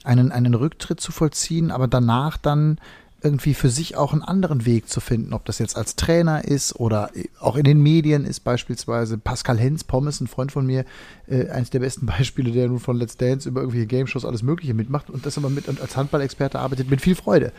einen, 0.04 0.32
einen 0.32 0.54
Rücktritt 0.54 1.00
zu 1.00 1.12
vollziehen, 1.12 1.70
aber 1.70 1.86
danach 1.86 2.38
dann 2.38 2.78
irgendwie 3.22 3.52
für 3.52 3.68
sich 3.68 3.98
auch 3.98 4.14
einen 4.14 4.22
anderen 4.22 4.64
Weg 4.64 4.88
zu 4.88 5.00
finden, 5.00 5.34
ob 5.34 5.44
das 5.44 5.58
jetzt 5.58 5.76
als 5.76 5.96
Trainer 5.96 6.42
ist 6.46 6.76
oder 6.76 7.10
auch 7.38 7.56
in 7.56 7.64
den 7.64 7.82
Medien 7.82 8.24
ist 8.24 8.40
beispielsweise 8.40 9.18
Pascal 9.18 9.58
Hens, 9.58 9.84
Pommes, 9.84 10.22
ein 10.22 10.26
Freund 10.26 10.50
von 10.50 10.64
mir, 10.64 10.86
äh, 11.28 11.50
eines 11.50 11.68
der 11.68 11.80
besten 11.80 12.06
Beispiele, 12.06 12.50
der 12.50 12.68
nun 12.68 12.80
von 12.80 12.96
Let's 12.96 13.18
Dance 13.18 13.46
über 13.46 13.60
irgendwelche 13.60 13.86
Game 13.86 14.06
Shows 14.06 14.24
alles 14.24 14.42
Mögliche 14.42 14.72
mitmacht 14.72 15.10
und 15.10 15.26
das 15.26 15.36
aber 15.36 15.50
mit 15.50 15.68
und 15.68 15.82
als 15.82 15.98
Handballexperte 15.98 16.58
arbeitet 16.58 16.88
mit 16.88 17.02
viel 17.02 17.14
Freude. 17.14 17.52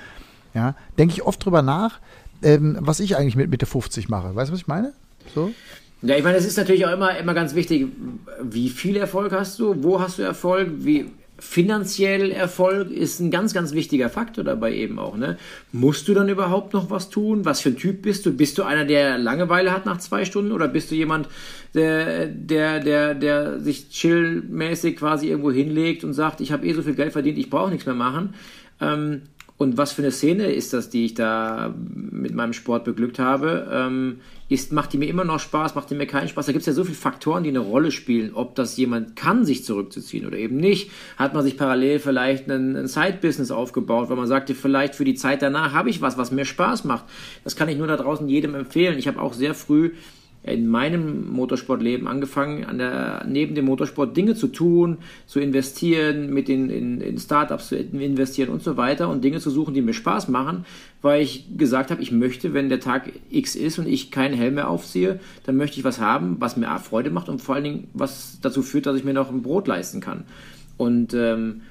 Ja, 0.55 0.75
denke 0.97 1.13
ich 1.13 1.21
oft 1.21 1.45
drüber 1.45 1.61
nach, 1.61 1.99
ähm, 2.41 2.77
was 2.79 2.99
ich 2.99 3.15
eigentlich 3.15 3.35
mit 3.35 3.51
Mitte 3.51 3.67
50 3.67 4.09
mache. 4.09 4.33
Weißt 4.33 4.49
du, 4.49 4.53
was 4.53 4.61
ich 4.61 4.67
meine? 4.67 4.93
So? 5.35 5.51
Ja, 6.01 6.17
ich 6.17 6.23
meine, 6.23 6.37
es 6.37 6.45
ist 6.45 6.57
natürlich 6.57 6.85
auch 6.85 6.93
immer, 6.93 7.17
immer 7.17 7.33
ganz 7.33 7.53
wichtig, 7.53 7.87
wie 8.41 8.69
viel 8.69 8.97
Erfolg 8.97 9.31
hast 9.31 9.59
du, 9.59 9.83
wo 9.83 9.99
hast 9.99 10.17
du 10.17 10.23
Erfolg, 10.23 10.69
wie, 10.77 11.11
finanziell 11.41 12.29
Erfolg 12.29 12.91
ist 12.91 13.19
ein 13.19 13.31
ganz, 13.31 13.53
ganz 13.53 13.73
wichtiger 13.73 14.09
Faktor 14.09 14.43
dabei 14.43 14.75
eben 14.75 14.99
auch. 14.99 15.17
Ne? 15.17 15.37
Musst 15.71 16.07
du 16.07 16.13
dann 16.13 16.29
überhaupt 16.29 16.73
noch 16.73 16.91
was 16.91 17.09
tun? 17.09 17.45
Was 17.45 17.61
für 17.61 17.69
ein 17.69 17.77
Typ 17.77 18.03
bist 18.03 18.27
du? 18.27 18.33
Bist 18.37 18.59
du 18.59 18.63
einer, 18.63 18.85
der 18.85 19.17
Langeweile 19.17 19.71
hat 19.71 19.87
nach 19.87 19.97
zwei 19.97 20.23
Stunden 20.23 20.51
oder 20.51 20.67
bist 20.67 20.91
du 20.91 20.95
jemand, 20.95 21.27
der, 21.73 22.27
der, 22.27 22.79
der, 22.79 23.15
der 23.15 23.59
sich 23.59 23.89
chillmäßig 23.89 24.97
quasi 24.97 25.29
irgendwo 25.29 25.51
hinlegt 25.51 26.03
und 26.03 26.13
sagt, 26.13 26.41
ich 26.41 26.51
habe 26.51 26.65
eh 26.67 26.73
so 26.73 26.83
viel 26.83 26.93
Geld 26.93 27.11
verdient, 27.11 27.39
ich 27.39 27.49
brauche 27.49 27.71
nichts 27.71 27.87
mehr 27.87 27.95
machen? 27.95 28.35
Ähm, 28.79 29.23
und 29.61 29.77
was 29.77 29.91
für 29.91 30.01
eine 30.01 30.09
Szene 30.09 30.51
ist 30.51 30.73
das, 30.73 30.89
die 30.89 31.05
ich 31.05 31.13
da 31.13 31.71
mit 31.77 32.33
meinem 32.33 32.53
Sport 32.53 32.83
beglückt 32.83 33.19
habe? 33.19 33.69
Ähm, 33.71 34.21
ist, 34.49 34.71
macht 34.71 34.91
die 34.91 34.97
mir 34.97 35.07
immer 35.07 35.23
noch 35.23 35.39
Spaß, 35.39 35.75
macht 35.75 35.91
die 35.91 35.93
mir 35.93 36.07
keinen 36.07 36.27
Spaß? 36.27 36.47
Da 36.47 36.51
gibt 36.51 36.61
es 36.61 36.65
ja 36.65 36.73
so 36.73 36.83
viele 36.83 36.97
Faktoren, 36.97 37.43
die 37.43 37.49
eine 37.49 37.59
Rolle 37.59 37.91
spielen, 37.91 38.31
ob 38.33 38.55
das 38.55 38.75
jemand 38.75 39.15
kann, 39.15 39.45
sich 39.45 39.63
zurückzuziehen 39.63 40.25
oder 40.25 40.39
eben 40.39 40.57
nicht. 40.57 40.89
Hat 41.15 41.35
man 41.35 41.43
sich 41.43 41.57
parallel 41.57 41.99
vielleicht 41.99 42.49
ein, 42.49 42.75
ein 42.75 42.87
Side-Business 42.87 43.51
aufgebaut, 43.51 44.09
weil 44.09 44.17
man 44.17 44.25
sagte, 44.25 44.55
vielleicht 44.55 44.95
für 44.95 45.05
die 45.05 45.13
Zeit 45.13 45.43
danach 45.43 45.73
habe 45.73 45.91
ich 45.91 46.01
was, 46.01 46.17
was 46.17 46.31
mir 46.31 46.45
Spaß 46.45 46.83
macht. 46.85 47.05
Das 47.43 47.55
kann 47.55 47.69
ich 47.69 47.77
nur 47.77 47.85
da 47.85 47.97
draußen 47.97 48.27
jedem 48.27 48.55
empfehlen. 48.55 48.97
Ich 48.97 49.07
habe 49.07 49.21
auch 49.21 49.33
sehr 49.33 49.53
früh 49.53 49.91
in 50.43 50.67
meinem 50.67 51.31
Motorsportleben 51.31 52.07
angefangen, 52.07 52.65
an 52.65 52.79
der, 52.79 53.25
neben 53.27 53.53
dem 53.53 53.65
Motorsport 53.65 54.17
Dinge 54.17 54.33
zu 54.33 54.47
tun, 54.47 54.97
zu 55.27 55.39
investieren, 55.39 56.33
mit 56.33 56.47
den 56.47 56.69
in, 56.69 56.99
in 56.99 57.19
Startups 57.19 57.67
zu 57.67 57.77
investieren 57.77 58.49
und 58.49 58.63
so 58.63 58.75
weiter 58.75 59.09
und 59.09 59.23
Dinge 59.23 59.39
zu 59.39 59.51
suchen, 59.51 59.75
die 59.75 59.83
mir 59.83 59.93
Spaß 59.93 60.29
machen, 60.29 60.65
weil 61.03 61.21
ich 61.21 61.45
gesagt 61.57 61.91
habe, 61.91 62.01
ich 62.01 62.11
möchte, 62.11 62.55
wenn 62.55 62.69
der 62.69 62.79
Tag 62.79 63.11
X 63.29 63.55
ist 63.55 63.77
und 63.77 63.87
ich 63.87 64.09
keinen 64.09 64.33
Helm 64.33 64.55
mehr 64.55 64.69
aufziehe, 64.69 65.19
dann 65.45 65.57
möchte 65.57 65.77
ich 65.77 65.83
was 65.83 65.99
haben, 65.99 66.37
was 66.39 66.57
mir 66.57 66.71
Freude 66.79 67.11
macht 67.11 67.29
und 67.29 67.41
vor 67.41 67.55
allen 67.55 67.63
Dingen 67.63 67.87
was 67.93 68.39
dazu 68.41 68.63
führt, 68.63 68.87
dass 68.87 68.97
ich 68.97 69.03
mir 69.03 69.13
noch 69.13 69.29
ein 69.29 69.43
Brot 69.43 69.67
leisten 69.67 70.01
kann. 70.01 70.23
Und 70.77 71.13
ähm, 71.13 71.61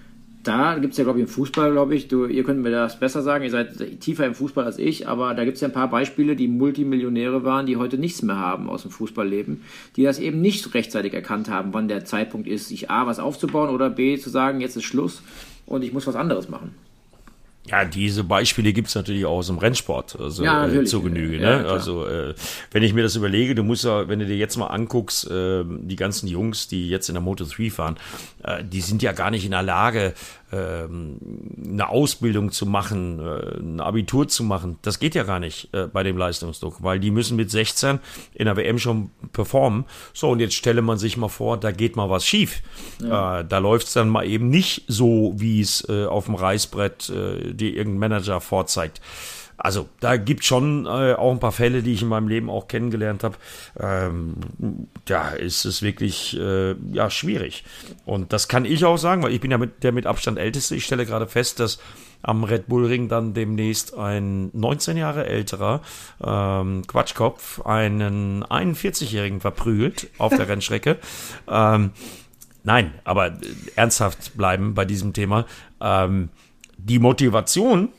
da 0.43 0.79
gibt 0.79 0.93
es 0.93 0.99
ja, 0.99 1.05
glaube 1.05 1.19
ich, 1.19 1.27
im 1.27 1.29
Fußball, 1.29 1.73
glaube 1.73 1.95
ich, 1.95 2.09
du, 2.09 2.27
ihr 2.27 2.45
könnt 2.45 2.63
mir 2.63 2.71
das 2.71 2.99
besser 2.99 3.23
sagen, 3.23 3.45
ihr 3.45 3.51
seid 3.51 4.01
tiefer 4.01 4.27
im 4.27 4.35
Fußball 4.35 4.65
als 4.65 4.79
ich, 4.79 5.07
aber 5.07 5.35
da 5.35 5.45
gibt 5.45 5.57
es 5.57 5.61
ja 5.61 5.69
ein 5.69 5.75
paar 5.75 5.91
Beispiele, 5.91 6.35
die 6.35 6.49
Multimillionäre 6.49 7.45
waren, 7.45 7.67
die 7.67 7.77
heute 7.77 7.99
nichts 7.99 8.23
mehr 8.23 8.39
haben 8.39 8.69
aus 8.69 8.83
dem 8.83 8.91
Fußballleben, 8.91 9.63
die 9.97 10.05
das 10.05 10.19
eben 10.19 10.41
nicht 10.41 10.73
rechtzeitig 10.73 11.13
erkannt 11.13 11.51
haben, 11.51 11.75
wann 11.75 11.89
der 11.89 12.05
Zeitpunkt 12.05 12.49
ist, 12.49 12.69
sich 12.69 12.91
A, 12.91 13.07
was 13.07 13.19
aufzubauen 13.19 13.71
oder 13.71 13.91
B, 13.91 14.17
zu 14.19 14.31
sagen, 14.31 14.61
jetzt 14.61 14.77
ist 14.77 14.85
Schluss 14.85 15.23
und 15.67 15.85
ich 15.85 15.93
muss 15.93 16.07
was 16.07 16.17
anderes 16.17 16.49
machen. 16.49 16.75
Ja, 17.67 17.85
diese 17.85 18.25
Beispiele 18.25 18.73
gibt 18.73 18.89
es 18.89 18.95
natürlich 18.95 19.27
auch 19.27 19.39
aus 19.39 19.47
dem 19.49 19.59
Rennsport, 19.59 20.19
also 20.19 20.43
Ja, 20.43 20.67
äh, 20.67 20.85
zur 20.85 21.05
Genüge. 21.05 21.37
Ja, 21.37 21.57
ne? 21.57 21.63
klar. 21.63 21.73
also 21.75 22.07
äh, 22.07 22.35
wenn 22.73 22.83
ich 22.83 22.95
mir 22.95 23.03
das 23.03 23.17
überlege, 23.17 23.55
du 23.55 23.63
musst 23.63 23.85
ja, 23.85 24.09
wenn 24.09 24.19
du 24.19 24.27
dir 24.27 24.37
jetzt 24.37 24.57
mal 24.57 24.69
anguckst, 24.69 25.31
äh, 25.31 25.63
die 25.67 25.97
ganzen 25.97 26.27
Jungs, 26.27 26.69
die 26.69 26.89
jetzt 26.89 27.09
in 27.09 27.15
der 27.15 27.23
Moto 27.23 27.45
3 27.45 27.71
fahren, 27.71 27.97
äh, 28.43 28.65
die 28.65 28.81
sind 28.81 29.03
ja 29.03 29.13
gar 29.13 29.31
nicht 29.31 29.45
in 29.45 29.51
der 29.51 29.63
Lage, 29.63 30.15
eine 30.53 31.89
Ausbildung 31.89 32.51
zu 32.51 32.67
machen, 32.67 33.21
äh, 33.21 33.59
ein 33.59 33.81
Abitur 33.81 34.29
zu 34.29 34.43
machen. 34.43 34.79
Das 34.83 34.99
geht 34.99 35.15
ja 35.15 35.23
gar 35.23 35.39
nicht 35.39 35.73
äh, 35.73 35.87
bei 35.87 36.03
dem 36.03 36.17
Leistungsdruck, 36.17 36.83
weil 36.83 36.99
die 36.99 37.11
müssen 37.11 37.37
mit 37.37 37.51
16 37.51 38.01
in 38.35 38.47
der 38.47 38.57
WM 38.57 38.79
schon 38.79 39.11
performen. 39.33 39.85
So, 40.13 40.31
und 40.31 40.41
jetzt 40.41 40.55
stelle 40.55 40.83
man 40.83 40.99
sich 40.99 41.17
mal 41.17 41.29
vor, 41.29 41.57
da 41.57 41.71
geht 41.71 41.97
mal 41.97 42.11
was 42.11 42.27
schief. 42.27 42.63
Äh, 43.01 43.07
da 43.09 43.59
läuft 43.59 43.87
es 43.87 43.93
dann 43.93 44.09
mal 44.09 44.27
eben 44.27 44.49
nicht 44.49 44.85
so, 44.89 45.35
wie 45.37 45.61
es 45.61 45.89
auf 45.89 46.27
dem 46.27 46.35
Reißbrett 46.35 47.09
dir 47.09 47.75
irgendein 47.75 48.11
Manager 48.11 48.41
vorzeigt. 48.41 49.01
Also 49.63 49.89
da 50.01 50.17
gibt 50.17 50.45
schon 50.45 50.87
äh, 50.87 51.13
auch 51.13 51.31
ein 51.31 51.39
paar 51.39 51.53
Fälle, 51.53 51.83
die 51.83 51.93
ich 51.93 52.01
in 52.01 52.09
meinem 52.09 52.29
Leben 52.29 52.49
auch 52.49 52.67
kennengelernt 52.67 53.23
habe. 53.25 53.37
Ähm, 53.79 54.37
da 55.05 55.31
ist 55.31 55.67
es 55.67 55.83
wirklich 55.83 56.39
äh, 56.39 56.75
ja 56.93 57.11
schwierig. 57.11 57.65
Und 58.07 58.33
das 58.33 58.49
kann 58.49 58.65
ich 58.65 58.85
auch 58.87 58.97
sagen, 58.97 59.23
weil 59.23 59.33
ich 59.33 59.41
bin 59.41 59.51
ja 59.51 59.59
mit, 59.59 59.83
der 59.83 59.93
mit 59.93 60.07
Abstand 60.07 60.39
älteste. 60.39 60.75
Ich 60.75 60.87
stelle 60.87 61.05
gerade 61.05 61.27
fest, 61.27 61.61
dass 61.61 61.79
am 62.23 62.45
Red 62.45 62.69
Bull 62.69 62.87
Ring 62.87 63.09
dann 63.09 63.35
demnächst 63.35 63.95
ein 63.95 64.51
19 64.55 64.97
Jahre 64.97 65.27
älterer 65.27 65.83
ähm, 66.25 66.87
Quatschkopf 66.87 67.61
einen 67.67 68.45
41-Jährigen 68.45 69.41
verprügelt 69.41 70.09
auf 70.17 70.35
der 70.35 70.49
Rennstrecke. 70.49 70.97
Ähm, 71.49 71.91
nein, 72.65 72.95
aber 73.05 73.27
äh, 73.27 73.33
ernsthaft 73.77 74.37
bleiben 74.39 74.73
bei 74.75 74.87
diesem 74.87 75.13
Thema. 75.13 75.45
Ähm, 75.83 76.31
die 76.79 76.99
Motivation, 76.99 77.91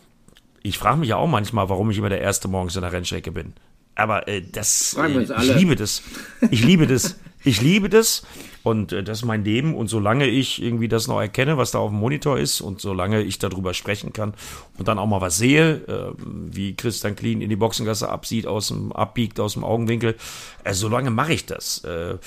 ich 0.63 0.77
frage 0.77 0.97
mich 0.97 1.09
ja 1.09 1.17
auch 1.17 1.27
manchmal, 1.27 1.69
warum 1.69 1.89
ich 1.91 1.97
immer 1.97 2.09
der 2.09 2.21
Erste 2.21 2.47
morgens 2.47 2.75
in 2.75 2.81
der 2.81 2.91
Rennstrecke 2.91 3.31
bin. 3.31 3.53
Aber 3.95 4.27
äh, 4.27 4.41
das, 4.41 4.95
äh, 4.97 5.07
ich 5.41 5.55
liebe 5.55 5.75
das. 5.75 6.01
Ich 6.49 6.63
liebe 6.63 6.87
das. 6.87 7.19
Ich 7.43 7.59
liebe 7.59 7.89
das. 7.89 8.21
Und 8.61 8.93
äh, 8.93 9.03
das 9.03 9.19
ist 9.19 9.25
mein 9.25 9.43
Leben. 9.43 9.73
Und 9.73 9.87
solange 9.87 10.27
ich 10.27 10.61
irgendwie 10.61 10.87
das 10.87 11.07
noch 11.07 11.19
erkenne, 11.19 11.57
was 11.57 11.71
da 11.71 11.79
auf 11.79 11.89
dem 11.89 11.97
Monitor 11.97 12.37
ist, 12.37 12.61
und 12.61 12.79
solange 12.79 13.23
ich 13.23 13.39
darüber 13.39 13.73
sprechen 13.73 14.13
kann 14.13 14.35
und 14.77 14.87
dann 14.87 14.99
auch 14.99 15.07
mal 15.07 15.21
was 15.21 15.37
sehe, 15.37 15.77
äh, 15.87 16.13
wie 16.19 16.75
Christian 16.75 17.15
Klien 17.15 17.41
in 17.41 17.49
die 17.49 17.55
Boxengasse 17.55 18.09
absieht, 18.09 18.45
aus 18.45 18.67
dem, 18.67 18.91
abbiegt 18.91 19.39
aus 19.39 19.53
dem 19.53 19.63
Augenwinkel, 19.63 20.15
äh, 20.63 20.73
solange 20.73 21.09
mache 21.09 21.33
ich 21.33 21.47
das. 21.47 21.83
Äh, 21.83 22.17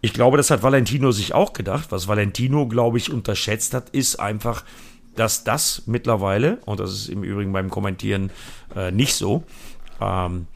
ich 0.00 0.12
glaube, 0.12 0.36
das 0.36 0.52
hat 0.52 0.62
Valentino 0.62 1.10
sich 1.10 1.34
auch 1.34 1.52
gedacht. 1.52 1.90
Was 1.90 2.06
Valentino, 2.06 2.68
glaube 2.68 2.98
ich, 2.98 3.12
unterschätzt 3.12 3.74
hat, 3.74 3.90
ist 3.90 4.20
einfach, 4.20 4.64
dass 5.20 5.44
das 5.44 5.82
mittlerweile, 5.84 6.60
und 6.64 6.80
das 6.80 6.92
ist 6.92 7.08
im 7.10 7.22
Übrigen 7.22 7.52
beim 7.52 7.68
Kommentieren 7.68 8.30
äh, 8.74 8.90
nicht 8.90 9.14
so, 9.14 9.44
ähm, 10.00 10.46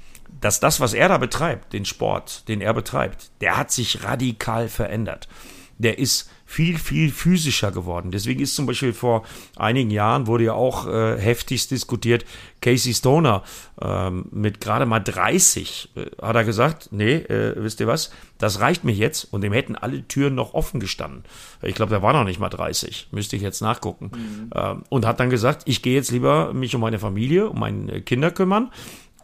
dass 0.40 0.58
das, 0.58 0.80
was 0.80 0.94
er 0.94 1.10
da 1.10 1.18
betreibt, 1.18 1.74
den 1.74 1.84
Sport, 1.84 2.48
den 2.48 2.62
er 2.62 2.72
betreibt, 2.72 3.30
der 3.42 3.58
hat 3.58 3.70
sich 3.70 4.04
radikal 4.04 4.70
verändert. 4.70 5.28
Der 5.76 5.98
ist 5.98 6.30
viel, 6.54 6.78
viel 6.78 7.10
physischer 7.10 7.72
geworden. 7.72 8.12
Deswegen 8.12 8.40
ist 8.40 8.54
zum 8.54 8.66
Beispiel 8.66 8.92
vor 8.92 9.24
einigen 9.56 9.90
Jahren 9.90 10.28
wurde 10.28 10.44
ja 10.44 10.52
auch 10.52 10.86
äh, 10.86 11.18
heftigst 11.18 11.72
diskutiert, 11.72 12.24
Casey 12.60 12.94
Stoner 12.94 13.42
ähm, 13.82 14.26
mit 14.30 14.60
gerade 14.60 14.86
mal 14.86 15.00
30 15.00 15.90
äh, 15.96 16.06
hat 16.22 16.36
er 16.36 16.44
gesagt, 16.44 16.90
nee, 16.92 17.14
äh, 17.16 17.56
wisst 17.56 17.80
ihr 17.80 17.88
was, 17.88 18.12
das 18.38 18.60
reicht 18.60 18.84
mir 18.84 18.92
jetzt 18.92 19.24
und 19.32 19.40
dem 19.40 19.52
hätten 19.52 19.74
alle 19.74 20.06
Türen 20.06 20.36
noch 20.36 20.54
offen 20.54 20.78
gestanden. 20.78 21.24
Ich 21.60 21.74
glaube, 21.74 21.90
der 21.90 22.02
war 22.02 22.12
noch 22.12 22.22
nicht 22.22 22.38
mal 22.38 22.50
30, 22.50 23.08
müsste 23.10 23.34
ich 23.34 23.42
jetzt 23.42 23.60
nachgucken. 23.60 24.12
Ähm, 24.54 24.84
und 24.90 25.06
hat 25.06 25.18
dann 25.18 25.30
gesagt, 25.30 25.62
ich 25.64 25.82
gehe 25.82 25.96
jetzt 25.96 26.12
lieber 26.12 26.52
mich 26.52 26.72
um 26.76 26.80
meine 26.80 27.00
Familie, 27.00 27.48
um 27.48 27.58
meine 27.58 28.00
Kinder 28.00 28.30
kümmern 28.30 28.70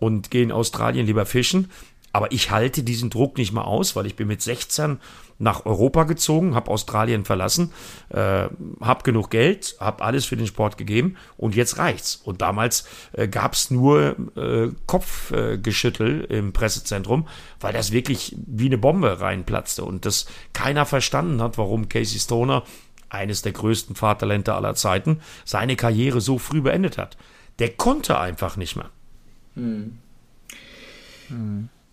und 0.00 0.32
gehe 0.32 0.42
in 0.42 0.50
Australien 0.50 1.06
lieber 1.06 1.26
fischen. 1.26 1.70
Aber 2.12 2.32
ich 2.32 2.50
halte 2.50 2.82
diesen 2.82 3.08
Druck 3.08 3.38
nicht 3.38 3.52
mehr 3.52 3.66
aus, 3.66 3.94
weil 3.94 4.06
ich 4.06 4.16
bin 4.16 4.26
mit 4.26 4.42
16 4.42 4.98
nach 5.40 5.64
Europa 5.66 6.04
gezogen, 6.04 6.54
habe 6.54 6.70
Australien 6.70 7.24
verlassen, 7.24 7.72
äh, 8.10 8.48
habe 8.80 9.02
genug 9.02 9.30
Geld, 9.30 9.74
habe 9.80 10.04
alles 10.04 10.26
für 10.26 10.36
den 10.36 10.46
Sport 10.46 10.76
gegeben 10.76 11.16
und 11.36 11.56
jetzt 11.56 11.78
reicht's. 11.78 12.16
Und 12.16 12.42
damals 12.42 12.86
äh, 13.12 13.26
gab's 13.26 13.70
nur 13.70 14.16
äh, 14.36 14.68
Kopfgeschüttel 14.86 16.24
im 16.24 16.52
Pressezentrum, 16.52 17.26
weil 17.58 17.72
das 17.72 17.90
wirklich 17.90 18.36
wie 18.46 18.66
eine 18.66 18.78
Bombe 18.78 19.20
reinplatzte 19.20 19.84
und 19.84 20.04
das 20.04 20.26
keiner 20.52 20.84
verstanden 20.86 21.42
hat, 21.42 21.58
warum 21.58 21.88
Casey 21.88 22.20
Stoner, 22.20 22.62
eines 23.08 23.42
der 23.42 23.52
größten 23.52 23.96
Fahrtalente 23.96 24.54
aller 24.54 24.76
Zeiten, 24.76 25.20
seine 25.44 25.74
Karriere 25.74 26.20
so 26.20 26.38
früh 26.38 26.60
beendet 26.60 26.96
hat. 26.96 27.16
Der 27.58 27.70
konnte 27.70 28.20
einfach 28.20 28.56
nicht 28.56 28.76
mehr. 28.76 28.90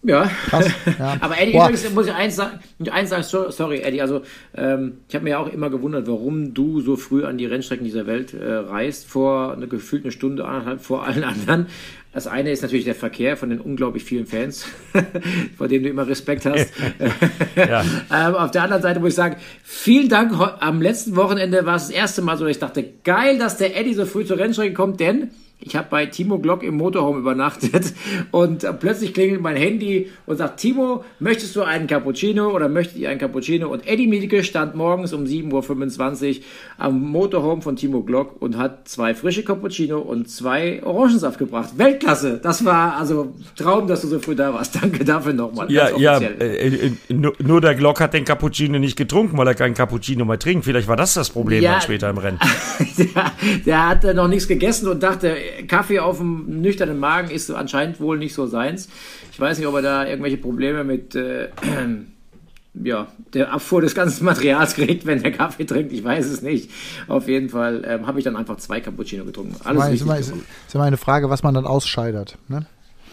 Ja. 0.04 0.30
Krass, 0.48 0.68
ja. 1.00 1.18
Aber 1.20 1.40
Eddie, 1.40 1.54
Boah. 1.54 1.70
übrigens 1.70 1.90
muss 1.94 2.06
ich 2.08 2.14
eins 2.14 2.36
sagen, 2.36 2.60
eins 2.92 3.10
sagen 3.10 3.24
so- 3.24 3.50
sorry 3.50 3.80
Eddie, 3.82 4.02
also 4.02 4.22
ähm, 4.56 5.00
ich 5.10 5.16
habe 5.16 5.24
mir 5.24 5.32
ja 5.32 5.40
auch 5.40 5.52
immer 5.52 5.70
gewundert, 5.70 6.08
warum 6.08 6.54
du 6.54 6.82
so 6.82 6.96
früh 6.96 7.26
an 7.26 7.38
die 7.38 7.46
Rennstrecken 7.46 7.84
dieser 7.84 8.06
Welt 8.06 8.34
äh, 8.34 8.46
reist, 8.54 9.08
vor 9.08 9.54
eine 9.54 9.68
gefühlt 9.68 10.04
eine 10.04 10.12
Stunde, 10.12 10.46
anderthalb 10.46 10.82
vor 10.82 11.06
allen 11.06 11.24
anderen. 11.24 11.66
Das 12.14 12.26
eine 12.26 12.52
ist 12.52 12.62
natürlich 12.64 12.86
der 12.86 12.96
Verkehr 12.96 13.38
von 13.38 13.50
den 13.50 13.60
unglaublich 13.60 14.04
vielen 14.04 14.26
Fans, 14.26 14.66
vor 15.58 15.68
denen 15.68 15.84
du 15.84 15.90
immer 15.90 16.08
Respekt 16.08 16.46
hast. 16.46 16.72
Ähm, 17.58 18.36
auf 18.36 18.52
der 18.52 18.64
anderen 18.64 18.82
Seite 18.82 19.00
muss 19.00 19.10
ich 19.10 19.16
sagen, 19.16 19.36
vielen 19.64 20.10
Dank. 20.10 20.32
Am 20.60 20.82
letzten 20.82 21.16
Wochenende 21.16 21.66
war 21.66 21.76
es 21.76 21.88
das 21.88 21.96
erste 21.96 22.22
Mal 22.22 22.38
so, 22.38 22.44
dass 22.46 22.52
ich 22.52 22.60
dachte, 22.60 22.86
geil, 23.04 23.38
dass 23.40 23.58
der 23.58 23.76
Eddie 23.78 23.94
so 23.94 24.06
früh 24.06 24.26
zur 24.26 24.38
Rennstrecke 24.38 24.74
kommt, 24.74 25.00
denn 25.00 25.32
ich 25.60 25.76
habe 25.76 25.88
bei 25.90 26.06
Timo 26.06 26.38
Glock 26.38 26.62
im 26.64 26.78
Motorhome 26.78 27.20
übernachtet 27.20 27.94
und 28.32 28.66
plötzlich 28.80 29.14
klingelt 29.14 29.42
mein 29.42 29.56
Handy 29.56 30.10
und 30.28 30.38
sagt, 30.38 30.60
Timo, 30.60 31.04
möchtest 31.20 31.56
du 31.56 31.64
einen 31.64 31.88
Cappuccino 31.88 32.52
oder 32.54 32.70
möchtet 32.70 32.98
ihr 32.98 33.10
einen 33.10 33.20
Cappuccino? 33.20 33.68
Und 33.68 33.88
Eddie 33.88 34.08
Mielke 34.08 34.44
stand 34.44 34.76
morgens 34.76 35.14
um 35.14 35.24
7.25 35.24 36.38
Uhr 36.38 36.44
am 36.78 37.02
Motorhome 37.02 37.64
von 37.64 37.76
Timo 37.76 38.04
Glock 38.04 38.40
und 38.40 38.58
hat 38.58 38.88
zwei 38.88 39.16
frische 39.16 39.44
Cappuccino 39.44 39.98
und 40.00 40.30
zwei 40.30 40.84
Orangensaft 40.84 41.40
gebracht. 41.40 41.72
Weltklasse! 41.78 42.40
Das 42.42 42.64
war 42.64 42.96
also 42.96 43.34
Traum, 43.56 43.88
dass 43.88 44.02
du 44.02 44.08
so 44.08 44.20
früh 44.20 44.36
da 44.36 44.54
warst. 44.54 44.76
Danke 44.82 45.04
dafür 45.04 45.34
nochmal. 45.34 45.72
Ja, 45.72 45.98
ja, 45.98 46.20
äh, 46.20 46.68
äh, 46.68 46.92
nur, 47.10 47.34
nur 47.40 47.62
der 47.62 47.74
Glock 47.74 48.00
hat 48.00 48.14
den 48.14 48.26
Cappuccino 48.26 48.78
nicht 48.78 48.96
getrunken, 48.96 49.38
weil 49.38 49.48
er 49.48 49.56
keinen 49.56 49.74
Cappuccino 49.74 50.24
mehr 50.24 50.38
trinkt. 50.38 50.66
Vielleicht 50.66 50.88
war 50.88 50.96
das 50.96 51.16
das 51.16 51.32
Problem 51.32 51.64
Ja. 51.64 51.74
dann 51.74 51.82
später 51.82 52.10
im 52.12 52.20
Rennen. 52.20 52.40
der, 52.98 53.32
der 53.66 53.90
hat 53.90 54.04
äh, 54.04 54.14
noch 54.14 54.28
nichts 54.28 54.48
gegessen 54.48 54.88
und 54.88 55.02
dachte, 55.02 55.36
Kaffee 55.68 56.00
auf 56.00 56.18
dem 56.18 56.62
nüchternen 56.62 57.00
Magen 57.00 57.30
ist 57.30 57.50
anscheinend 57.52 58.00
wohl 58.00 58.18
nicht 58.18 58.34
so 58.34 58.48
seins. 58.48 58.90
Ich 59.32 59.40
weiß 59.40 59.58
nicht, 59.58 59.68
ob 59.68 59.76
er 59.76 59.82
da 59.82 60.06
irgendwelche 60.06 60.38
Probleme 60.38 60.84
mit 60.84 61.16
äh, 61.16 61.50
ja, 62.84 63.08
der 63.34 63.54
Abfuhr 63.54 63.82
des 63.82 63.96
ganzen 63.96 64.26
Materials 64.26 64.76
kriegt, 64.76 65.06
wenn 65.06 65.22
der 65.22 65.32
Kaffee 65.32 65.66
trinkt. 65.66 65.92
Ich 65.94 66.04
weiß 66.04 66.26
es 66.26 66.42
nicht. 66.42 66.70
Auf 67.08 67.28
jeden 67.28 67.50
Fall 67.50 67.84
ähm, 67.86 68.08
habe 68.08 68.20
ich 68.20 68.26
dann 68.26 68.36
einfach 68.36 68.58
zwei 68.58 68.80
Cappuccino 68.82 69.26
getrunken. 69.26 69.56
Alles 69.64 69.90
ist, 69.90 70.02
immer, 70.02 70.18
ist, 70.18 70.34
ist 70.68 70.76
immer 70.76 70.86
eine 70.86 70.98
Frage, 70.98 71.30
was 71.30 71.44
man 71.44 71.54
dann 71.54 71.66
ausscheidert. 71.66 72.38
Ne? 72.48 72.66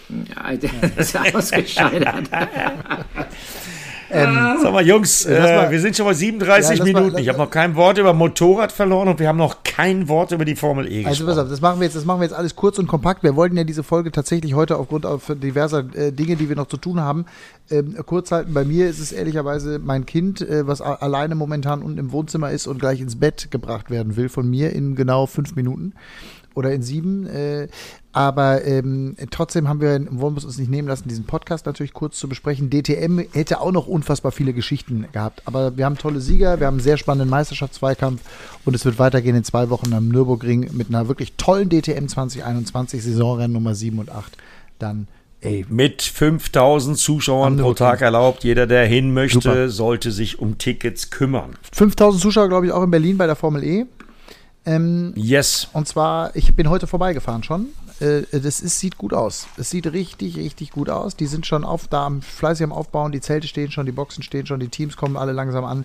Ja, 0.08 0.56
der 0.56 0.70
ist 0.96 1.16
ausgescheitert. 1.34 2.30
Sag 4.14 4.72
mal, 4.72 4.86
Jungs, 4.86 5.26
lass 5.28 5.50
äh, 5.50 5.56
mal- 5.56 5.70
wir 5.70 5.80
sind 5.80 5.96
schon 5.96 6.06
mal 6.06 6.14
37 6.14 6.78
Ja, 6.78 6.84
mal- 6.84 6.92
Minuten. 6.92 7.12
lass 7.12 7.20
ich 7.22 7.28
habe 7.28 7.38
mal- 7.38 7.44
noch 7.44 7.50
kein 7.50 7.74
Wort 7.74 7.98
über 7.98 8.12
Motorrad 8.12 8.70
verloren 8.72 9.08
und 9.08 9.18
wir 9.18 9.28
haben 9.28 9.36
noch 9.38 9.62
kein 9.64 10.08
Wort 10.08 10.32
über 10.32 10.44
die 10.44 10.54
Formel 10.56 10.86
E 10.90 11.04
Also 11.04 11.08
pass 11.08 11.18
gesprochen. 11.34 11.38
auf, 11.40 11.48
das 11.50 11.60
machen 11.60 11.80
wir 11.80 11.84
jetzt, 11.86 11.96
das 11.96 12.04
machen 12.04 12.20
wir 12.20 12.24
jetzt 12.26 12.34
alles 12.36 12.54
kurz 12.56 12.78
und 12.78 12.86
kompakt. 12.86 13.22
Wir 13.24 13.34
wollten 13.36 13.56
ja 13.56 13.64
diese 13.64 13.82
Folge 13.82 14.12
tatsächlich 14.12 14.54
heute 14.54 14.76
aufgrund 14.76 15.04
auf 15.06 15.32
diverser 15.34 15.84
äh, 15.94 16.12
Dinge, 16.12 16.36
die 16.36 16.48
wir 16.48 16.56
noch 16.56 16.68
zu 16.68 16.76
tun 16.76 17.00
haben, 17.00 17.24
ähm, 17.70 17.96
kurz 18.06 18.30
halten. 18.30 18.54
Bei 18.54 18.64
mir 18.64 18.88
ist 18.88 19.00
es 19.00 19.10
ehrlicherweise 19.12 19.80
mein 19.82 20.06
Kind, 20.06 20.40
äh, 20.40 20.66
was 20.66 20.80
alleine 20.80 21.34
momentan 21.34 21.82
unten 21.82 21.98
im 21.98 22.12
Wohnzimmer 22.12 22.50
ist 22.50 22.66
und 22.66 22.78
gleich 22.78 23.00
ins 23.00 23.16
Bett 23.18 23.50
gebracht 23.50 23.90
werden 23.90 24.16
will 24.16 24.28
von 24.28 24.48
mir 24.48 24.72
in 24.72 24.94
genau 24.94 25.26
fünf 25.26 25.56
Minuten 25.56 25.92
oder 26.54 26.72
in 26.72 26.82
sieben. 26.82 27.26
Äh, 27.26 27.68
aber 28.14 28.64
ähm, 28.64 29.16
trotzdem 29.30 29.68
haben 29.68 29.80
wir, 29.80 30.06
wollen 30.10 30.34
wir 30.34 30.38
es 30.38 30.44
uns 30.44 30.56
nicht 30.56 30.70
nehmen 30.70 30.86
lassen, 30.86 31.08
diesen 31.08 31.24
Podcast 31.24 31.66
natürlich 31.66 31.92
kurz 31.92 32.16
zu 32.16 32.28
besprechen. 32.28 32.70
DTM 32.70 33.18
hätte 33.32 33.60
auch 33.60 33.72
noch 33.72 33.88
unfassbar 33.88 34.30
viele 34.30 34.52
Geschichten 34.52 35.06
gehabt. 35.10 35.42
Aber 35.46 35.76
wir 35.76 35.84
haben 35.84 35.98
tolle 35.98 36.20
Sieger, 36.20 36.60
wir 36.60 36.68
haben 36.68 36.74
einen 36.74 36.82
sehr 36.82 36.96
spannenden 36.96 37.28
Meisterschaftszweikampf 37.28 38.22
und 38.64 38.74
es 38.74 38.84
wird 38.84 39.00
weitergehen 39.00 39.34
in 39.34 39.42
zwei 39.42 39.68
Wochen 39.68 39.92
am 39.92 40.08
Nürburgring 40.08 40.70
mit 40.74 40.90
einer 40.90 41.08
wirklich 41.08 41.32
tollen 41.36 41.68
DTM 41.68 42.06
2021, 42.06 43.02
Saisonrennen 43.02 43.52
Nummer 43.52 43.74
7 43.74 43.98
und 43.98 44.10
8. 44.10 44.36
Dann, 44.78 45.08
ey, 45.40 45.66
Mit 45.68 46.02
5000 46.02 46.96
Zuschauern 46.96 47.56
pro. 47.56 47.74
Tag 47.74 48.00
erlaubt. 48.00 48.44
Jeder, 48.44 48.68
der 48.68 48.86
hin 48.86 49.12
möchte, 49.12 49.40
Super. 49.40 49.68
sollte 49.70 50.12
sich 50.12 50.38
um 50.38 50.56
Tickets 50.58 51.10
kümmern. 51.10 51.56
5000 51.72 52.22
Zuschauer, 52.22 52.48
glaube 52.48 52.66
ich, 52.66 52.72
auch 52.72 52.84
in 52.84 52.92
Berlin 52.92 53.18
bei 53.18 53.26
der 53.26 53.34
Formel 53.34 53.64
E. 53.64 53.86
Ähm, 54.66 55.12
Yes. 55.14 55.68
und 55.72 55.86
zwar, 55.86 56.34
ich 56.34 56.54
bin 56.54 56.70
heute 56.70 56.86
vorbeigefahren 56.86 57.42
schon. 57.42 57.66
Äh, 58.00 58.22
das 58.32 58.60
ist, 58.60 58.80
sieht 58.80 58.96
gut 58.98 59.12
aus. 59.12 59.46
Es 59.58 59.70
sieht 59.70 59.86
richtig, 59.92 60.36
richtig 60.36 60.70
gut 60.72 60.88
aus. 60.90 61.16
Die 61.16 61.26
sind 61.26 61.46
schon 61.46 61.64
auf, 61.64 61.86
da 61.86 62.06
am, 62.06 62.22
fleißig 62.22 62.64
am 62.64 62.72
Aufbauen. 62.72 63.12
Die 63.12 63.20
Zelte 63.20 63.46
stehen 63.46 63.70
schon, 63.70 63.86
die 63.86 63.92
Boxen 63.92 64.22
stehen 64.22 64.46
schon, 64.46 64.60
die 64.60 64.68
Teams 64.68 64.96
kommen 64.96 65.16
alle 65.16 65.32
langsam 65.32 65.64
an. 65.64 65.84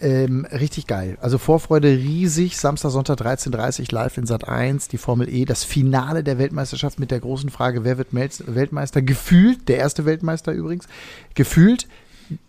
Ähm, 0.00 0.46
richtig 0.50 0.86
geil. 0.86 1.18
Also 1.20 1.36
Vorfreude 1.38 1.88
riesig. 1.88 2.56
Samstag, 2.56 2.90
Sonntag 2.92 3.18
13.30 3.20 3.80
Uhr 3.82 3.86
live 3.98 4.16
in 4.18 4.26
Sat 4.26 4.48
1, 4.48 4.88
die 4.88 4.98
Formel 4.98 5.28
E. 5.28 5.44
Das 5.44 5.64
Finale 5.64 6.22
der 6.24 6.38
Weltmeisterschaft 6.38 7.00
mit 7.00 7.10
der 7.10 7.20
großen 7.20 7.50
Frage, 7.50 7.84
wer 7.84 7.98
wird 7.98 8.12
Melz- 8.12 8.42
Weltmeister? 8.46 9.02
Gefühlt, 9.02 9.68
der 9.68 9.78
erste 9.78 10.04
Weltmeister 10.06 10.52
übrigens, 10.52 10.86
gefühlt 11.34 11.86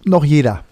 noch 0.06 0.24
jeder. 0.24 0.64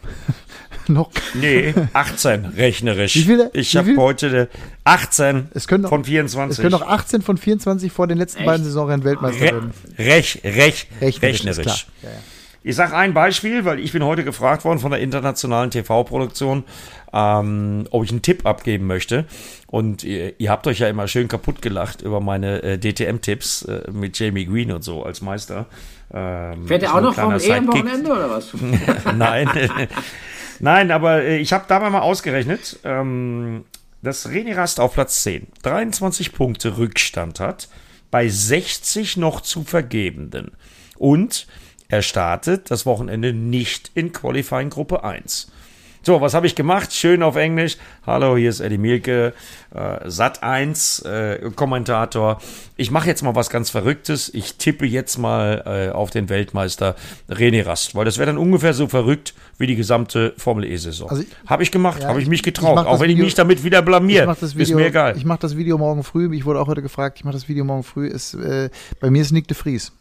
noch 0.88 1.11
Nee, 1.34 1.73
18 1.93 2.45
rechnerisch. 2.45 3.15
Wie 3.15 3.21
viele? 3.23 3.49
Ich 3.53 3.75
habe 3.75 3.95
heute 3.97 4.49
18 4.84 5.49
Es 5.53 5.67
können 5.67 5.84
noch- 5.84 5.89
von 5.89 6.01
Es 6.01 6.07
24. 6.07 6.57
können 6.61 6.71
noch 6.71 6.88
18 6.88 7.21
von 7.21 7.38
24 7.38 7.91
vor 7.91 8.07
den 8.07 8.17
letzten 8.17 8.39
Echt? 8.39 8.47
beiden 8.47 8.63
Saisonrennen 8.65 9.03
Weltmeister 9.05 9.41
Re 9.41 9.45
werden. 9.51 9.73
rech, 9.97 10.41
rech, 10.43 10.88
Rechnerisch, 11.01 11.21
rechnerisch. 11.21 11.88
Ja, 12.03 12.09
ja. 12.09 12.15
Ich 12.63 12.75
sage 12.75 12.95
ein 12.95 13.15
Beispiel, 13.15 13.65
weil 13.65 13.79
ich 13.79 13.91
bin 13.91 14.03
heute 14.05 14.23
gefragt 14.23 14.65
worden 14.65 14.77
von 14.77 14.91
der 14.91 14.99
internationalen 14.99 15.71
TV-Produktion, 15.71 16.63
ähm, 17.11 17.88
ob 17.89 18.03
ich 18.03 18.11
einen 18.11 18.21
Tipp 18.21 18.45
abgeben 18.45 18.86
möchte. 18.86 19.25
Und 19.65 20.03
ihr, 20.03 20.39
ihr 20.39 20.51
habt 20.51 20.67
euch 20.67 20.77
ja 20.77 20.88
immer 20.88 21.07
schön 21.07 21.27
kaputt 21.27 21.63
gelacht 21.63 22.03
über 22.03 22.19
meine 22.19 22.61
äh, 22.61 22.77
DTM-Tipps 22.77 23.63
äh, 23.63 23.89
mit 23.91 24.19
Jamie 24.19 24.45
Green 24.45 24.71
und 24.71 24.84
so 24.84 25.01
als 25.03 25.21
Meister. 25.21 25.65
Ähm, 26.13 26.67
Fährt 26.67 26.84
er 26.84 26.93
auch 26.93 27.01
noch 27.01 27.15
vom 27.15 27.36
kleiner 27.36 27.43
E 27.43 27.57
am 27.57 27.65
Sidekick. 27.65 27.84
Wochenende 27.86 28.11
oder 28.11 28.29
was? 28.29 28.49
Nein. 29.17 29.49
Nein, 30.62 30.91
aber 30.91 31.24
äh, 31.24 31.38
ich 31.38 31.53
habe 31.53 31.66
dabei 31.68 31.89
mal 31.89 32.01
ausgerechnet, 32.01 32.80
ähm, 32.84 33.66
dass 34.03 34.30
René 34.30 34.55
Rast 34.55 34.80
auf 34.80 34.93
Platz 34.93 35.24
10 35.24 35.47
23 35.64 36.34
Punkte 36.34 36.78
Rückstand 36.78 37.39
hat, 37.39 37.68
bei 38.12 38.30
60 38.30 39.18
noch 39.18 39.41
zu 39.41 39.64
vergebenden. 39.64 40.51
Und 40.97 41.47
er 41.89 42.03
startet 42.03 42.70
das 42.70 42.86
Wochenende 42.86 43.34
nicht 43.34 43.89
in 43.95 44.14
Qualifying 44.14 44.70
Gruppe 44.70 45.03
1. 45.03 45.51
So, 46.03 46.19
was 46.19 46.33
habe 46.33 46.47
ich 46.47 46.55
gemacht? 46.55 46.91
Schön 46.93 47.21
auf 47.21 47.35
Englisch. 47.35 47.77
Hallo, 48.07 48.35
hier 48.35 48.49
ist 48.49 48.59
Eddie 48.59 48.79
Mielke, 48.79 49.33
äh, 49.75 50.09
Sat 50.09 50.41
1 50.41 51.01
äh, 51.03 51.51
Kommentator. 51.55 52.41
Ich 52.75 52.89
mache 52.89 53.07
jetzt 53.07 53.21
mal 53.21 53.35
was 53.35 53.51
ganz 53.51 53.69
Verrücktes. 53.69 54.33
Ich 54.33 54.55
tippe 54.55 54.87
jetzt 54.87 55.19
mal 55.19 55.61
äh, 55.91 55.93
auf 55.93 56.09
den 56.09 56.27
Weltmeister 56.29 56.95
René 57.29 57.63
Rast, 57.67 57.93
weil 57.93 58.05
das 58.05 58.17
wäre 58.17 58.25
dann 58.25 58.39
ungefähr 58.39 58.73
so 58.73 58.87
verrückt 58.87 59.35
wie 59.59 59.67
die 59.67 59.75
gesamte 59.75 60.33
Formel 60.37 60.63
E-Saison. 60.65 61.07
Also, 61.07 61.23
habe 61.45 61.61
ich 61.61 61.69
gemacht, 61.69 62.01
ja, 62.01 62.07
habe 62.07 62.17
ich 62.17 62.23
ich- 62.23 62.29
mich 62.29 62.39
ich 62.39 62.43
getraut, 62.45 62.77
mach 62.77 62.87
auch 62.87 62.99
wenn 62.99 63.11
ich 63.11 63.17
Video- 63.17 63.25
mich 63.25 63.35
damit 63.35 63.63
wieder 63.63 63.79
Ich 63.79 63.85
blamiere. 63.85 64.25
mache 64.25 64.39
das 64.41 64.55
Ist 64.55 64.73
mir 64.73 64.87
egal. 64.87 65.15
ich 65.15 65.23
mach 65.25 65.37
das 65.37 65.55
Video 65.55 65.77
morgen 65.77 66.03
früh. 66.03 66.33
Ich 66.35 66.45
wurde 66.45 66.59
auch 66.61 66.67
heute 66.67 66.81
gefragt, 66.81 67.19
ich 67.19 67.25
mache 67.25 67.33
das 67.35 67.47
Video 67.47 67.63
morgen 67.63 67.83
früh. 67.83 68.07
Ist, 68.07 68.33
äh, 68.33 68.71
bei 68.99 69.11
mir 69.11 69.21
ist 69.21 69.31
Nick 69.33 69.47
de 69.47 69.55
Vries. 69.55 69.91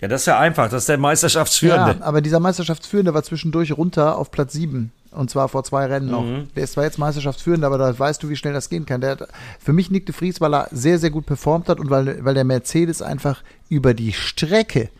Ja, 0.00 0.08
das 0.08 0.22
ist 0.22 0.26
ja 0.26 0.38
einfach. 0.38 0.68
Das 0.70 0.82
ist 0.82 0.88
der 0.88 0.98
Meisterschaftsführende. 0.98 1.98
Ja, 2.00 2.06
aber 2.06 2.20
dieser 2.20 2.40
Meisterschaftsführende 2.40 3.14
war 3.14 3.22
zwischendurch 3.22 3.76
runter 3.76 4.16
auf 4.16 4.30
Platz 4.30 4.52
7. 4.52 4.92
Und 5.10 5.30
zwar 5.30 5.48
vor 5.48 5.64
zwei 5.64 5.86
Rennen 5.86 6.10
noch. 6.10 6.22
Mhm. 6.22 6.48
Der 6.54 6.64
ist 6.64 6.72
zwar 6.74 6.84
jetzt 6.84 6.98
Meisterschaftsführender, 6.98 7.66
aber 7.66 7.78
da 7.78 7.98
weißt 7.98 8.22
du, 8.22 8.28
wie 8.28 8.36
schnell 8.36 8.52
das 8.52 8.68
gehen 8.68 8.86
kann. 8.86 9.00
Der 9.00 9.12
hat, 9.12 9.28
für 9.58 9.72
mich 9.72 9.90
Nick 9.90 10.06
de 10.06 10.14
Vries, 10.14 10.40
weil 10.40 10.54
er 10.54 10.68
sehr, 10.70 10.98
sehr 10.98 11.10
gut 11.10 11.26
performt 11.26 11.68
hat 11.68 11.80
und 11.80 11.90
weil, 11.90 12.24
weil 12.24 12.34
der 12.34 12.44
Mercedes 12.44 13.02
einfach 13.02 13.42
über 13.68 13.94
die 13.94 14.12
Strecke 14.12 14.90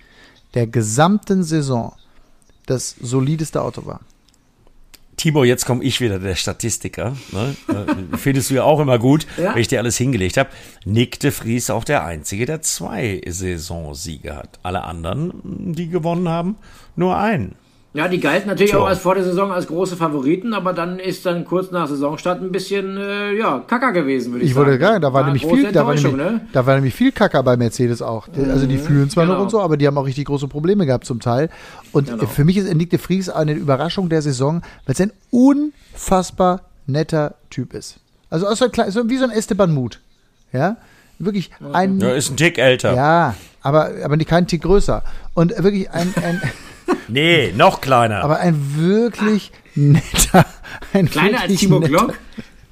der 0.55 0.67
gesamten 0.67 1.45
Saison 1.45 1.93
das 2.67 2.97
solideste 3.01 3.63
Auto 3.63 3.87
war. 3.87 4.01
Timo, 5.19 5.45
jetzt 5.45 5.66
komme 5.66 5.85
ich 5.85 6.01
wieder, 6.01 6.19
der 6.19 6.35
Statistiker. 6.37 7.14
Ne? 7.33 7.55
Äh, 7.69 8.16
Findest 8.16 8.49
du 8.51 8.55
ja 8.55 8.62
auch 8.62 8.81
immer 8.81 8.99
gut, 8.99 9.27
Ja. 9.37 9.53
wenn 9.55 9.61
ich 9.61 9.69
dir 9.69 9.81
alles 9.81 9.99
hingelegt 9.99 10.37
habe. 10.39 10.49
Nick 10.87 11.21
de 11.21 11.31
Vries 11.31 11.69
auch 11.71 11.85
der 11.85 12.05
Einzige, 12.05 12.47
der 12.47 12.62
zwei 12.62 13.21
Saisonsiege 13.27 14.35
hat. 14.37 14.59
Alle 14.62 14.85
anderen, 14.85 15.75
die 15.75 15.89
gewonnen 15.89 16.29
haben, 16.29 16.57
nur 16.97 17.19
einen. 17.19 17.57
Ja, 17.99 18.07
die 18.07 18.21
galten 18.21 18.47
natürlich 18.49 18.71
Tja. 18.71 18.81
auch 18.81 18.87
als 18.87 19.01
vor 19.01 19.17
der 19.17 19.25
Saison 19.25 19.51
als 19.51 19.67
große 19.67 19.97
Favoriten, 19.97 20.55
aber 20.55 20.73
dann 20.73 21.01
ist 21.01 21.27
dann 21.27 21.45
kurz 21.45 21.73
nach 21.73 21.89
Saisonstart 21.89 22.41
ein 22.41 22.53
bisschen 22.53 22.97
äh, 22.97 23.33
ja, 23.37 23.59
kacker 23.67 23.91
gewesen, 23.91 24.31
würde 24.33 24.45
ich, 24.45 24.51
Ich 24.51 24.55
sagen. 24.55 24.69
wollte 24.69 24.81
sagen, 24.85 25.03
da 25.03 25.13
war, 25.13 25.25
nämlich 25.25 25.43
große 25.43 25.57
viel, 25.63 25.73
da 25.73 25.85
war 25.85 25.95
nämlich, 25.95 26.13
ne? 26.15 26.31
Mhm, 26.31 26.41
da 26.53 26.65
war 26.65 26.75
nämlich 26.77 26.95
viel 26.95 27.11
Kacker 27.11 27.43
bei 27.43 27.57
Mercedes 27.57 28.01
auch. 28.01 28.29
Also 28.51 28.67
die 28.69 28.79
fühlen 28.79 29.11
zwar 29.11 29.25
noch 29.25 29.33
genau. 29.33 29.43
und 29.43 29.51
so, 29.51 29.61
aber 29.61 29.77
die 29.77 29.85
haben 29.89 29.99
auch 29.99 30.07
richtig 30.07 30.27
große 30.27 30.47
Probleme 30.47 30.87
gehabt 30.87 31.07
zum 31.07 31.19
Teil. 31.19 31.51
Und 31.91 32.07
Genau. 32.09 32.27
für 32.27 32.45
mich 32.45 32.57
ist 32.57 32.73
Nick 32.73 32.91
de 32.91 33.01
Vries 33.01 33.29
eine 33.31 33.53
Überraschung 33.55 34.09
der 34.09 34.23
Saison, 34.23 34.63
weil 34.87 34.95
es 34.95 35.01
ein 35.01 35.11
unfassbar 35.33 36.61
netter 36.87 37.35
Typ 37.51 37.75
ist. 37.75 37.99
Also 38.31 38.47
aus 38.47 38.61
der 38.61 38.69
Kle- 38.69 38.91
so 38.93 39.09
wie 39.11 39.17
so 39.17 39.25
ein 39.25 39.31
Esteban 39.31 39.75
Mut. 39.75 39.99
Ja, 40.53 40.77
wirklich 41.19 41.51
ein 41.73 41.99
Ja, 42.01 42.11
ist 42.13 42.31
ein 42.31 42.37
Tick 42.37 42.59
älter. 42.59 42.95
ja, 42.95 43.35
aber 43.61 43.91
aber 44.05 44.17
nicht 44.17 44.29
kein 44.31 44.47
Tick 44.47 44.63
größer 44.63 45.03
und 45.35 45.51
wirklich 45.63 45.91
ein, 45.91 46.15
ein 46.23 46.41
Nee, 47.09 47.53
noch 47.57 47.80
kleiner. 47.80 48.22
aber 48.24 48.39
ein 48.41 48.57
wirklich 48.76 49.53
netter, 49.74 50.45
ein 50.93 51.09
Kleiner 51.11 51.43
als 51.43 51.55
Timo 51.57 51.78
netter- 51.78 51.89
Glock. 51.89 52.14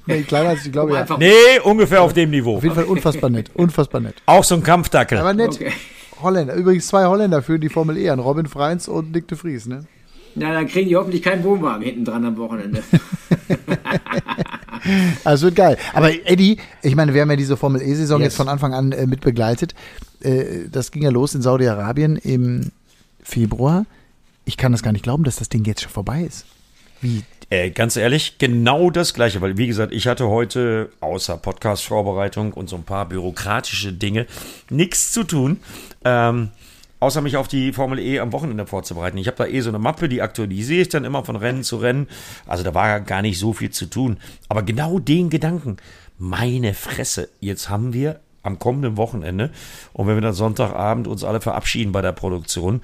Nee, 0.05 0.21
kleiner 0.23 0.49
als 0.49 0.65
ich 0.65 0.71
glaube 0.71 0.93
ja. 0.93 1.05
Nee, 1.19 1.31
ungefähr 1.63 2.01
auf 2.01 2.13
dem 2.13 2.29
Niveau. 2.29 2.57
Auf 2.57 2.63
jeden 2.63 2.75
Fall 2.75 2.85
unfassbar 2.85 3.29
nett, 3.29 3.51
unfassbar 3.55 3.99
nett. 4.01 4.15
Auch 4.25 4.43
so 4.43 4.55
ein 4.55 4.63
Kampfdackel. 4.63 5.17
Aber 5.17 5.33
nett. 5.33 5.49
Okay. 5.55 5.71
Holländer. 6.21 6.53
Übrigens 6.55 6.87
zwei 6.87 7.05
Holländer 7.05 7.41
führen 7.43 7.61
die 7.61 7.69
Formel 7.69 7.97
E 7.97 8.09
an. 8.09 8.19
Robin 8.19 8.45
Freins 8.47 8.87
und 8.87 9.11
Nick 9.11 9.27
de 9.27 9.37
Vries, 9.37 9.65
ne? 9.67 9.83
Ja, 10.35 10.53
dann 10.53 10.67
kriegen 10.67 10.87
die 10.87 10.95
hoffentlich 10.95 11.21
keinen 11.23 11.43
Wohnwagen 11.43 11.81
hinten 11.83 12.05
dran 12.05 12.23
am 12.25 12.37
Wochenende. 12.37 12.83
Also 15.23 15.47
wird 15.47 15.55
geil. 15.55 15.77
Aber 15.93 16.11
Eddie, 16.29 16.57
ich 16.81 16.95
meine, 16.95 17.13
wir 17.13 17.21
haben 17.21 17.29
ja 17.29 17.35
diese 17.35 17.57
Formel 17.57 17.81
E-Saison 17.81 18.19
Yes. 18.21 18.27
jetzt 18.27 18.37
von 18.37 18.47
Anfang 18.47 18.73
an 18.73 18.91
äh, 18.91 19.05
mit 19.05 19.21
begleitet. 19.21 19.73
Äh, 20.21 20.69
das 20.71 20.91
ging 20.91 21.03
ja 21.03 21.09
los 21.09 21.35
in 21.35 21.41
Saudi-Arabien 21.41 22.15
im 22.15 22.71
Februar. 23.21 23.85
Ich 24.47 24.55
kann 24.55 24.71
das 24.71 24.81
gar 24.81 24.93
nicht 24.93 25.03
glauben, 25.03 25.25
dass 25.25 25.35
das 25.35 25.49
Ding 25.49 25.65
jetzt 25.65 25.81
schon 25.81 25.91
vorbei 25.91 26.21
ist. 26.21 26.45
Wie? 27.01 27.23
Äh, 27.49 27.69
ganz 27.71 27.97
ehrlich, 27.97 28.37
genau 28.37 28.89
das 28.89 29.13
Gleiche, 29.13 29.41
weil 29.41 29.57
wie 29.57 29.67
gesagt, 29.67 29.91
ich 29.91 30.07
hatte 30.07 30.29
heute 30.29 30.89
außer 31.01 31.35
Podcast-Vorbereitung 31.35 32.53
und 32.53 32.69
so 32.69 32.77
ein 32.77 32.83
paar 32.83 33.09
bürokratische 33.09 33.91
Dinge 33.91 34.25
nichts 34.69 35.11
zu 35.11 35.25
tun, 35.25 35.59
ähm, 36.05 36.51
außer 37.01 37.19
mich 37.19 37.35
auf 37.35 37.49
die 37.49 37.73
Formel 37.73 37.99
E 37.99 38.19
am 38.21 38.31
Wochenende 38.31 38.65
vorzubereiten. 38.65 39.17
Ich 39.17 39.27
habe 39.27 39.35
da 39.35 39.45
eh 39.47 39.59
so 39.59 39.69
eine 39.69 39.79
Mappe, 39.79 40.07
die 40.07 40.21
aktualisiere 40.21 40.81
ich 40.81 40.89
dann 40.89 41.03
immer 41.03 41.25
von 41.25 41.35
Rennen 41.35 41.63
zu 41.63 41.75
Rennen. 41.75 42.07
Also 42.45 42.63
da 42.63 42.73
war 42.73 43.01
gar 43.01 43.21
nicht 43.21 43.39
so 43.39 43.51
viel 43.51 43.71
zu 43.71 43.87
tun. 43.87 44.17
Aber 44.47 44.63
genau 44.63 44.97
den 44.97 45.29
Gedanken, 45.29 45.75
meine 46.17 46.73
Fresse, 46.73 47.27
jetzt 47.41 47.69
haben 47.69 47.91
wir 47.91 48.21
am 48.43 48.59
kommenden 48.59 48.95
Wochenende 48.95 49.51
und 49.91 50.07
wenn 50.07 50.15
wir 50.15 50.21
dann 50.21 50.33
Sonntagabend 50.33 51.05
uns 51.07 51.25
alle 51.25 51.41
verabschieden 51.41 51.91
bei 51.91 52.01
der 52.01 52.13
Produktion, 52.13 52.81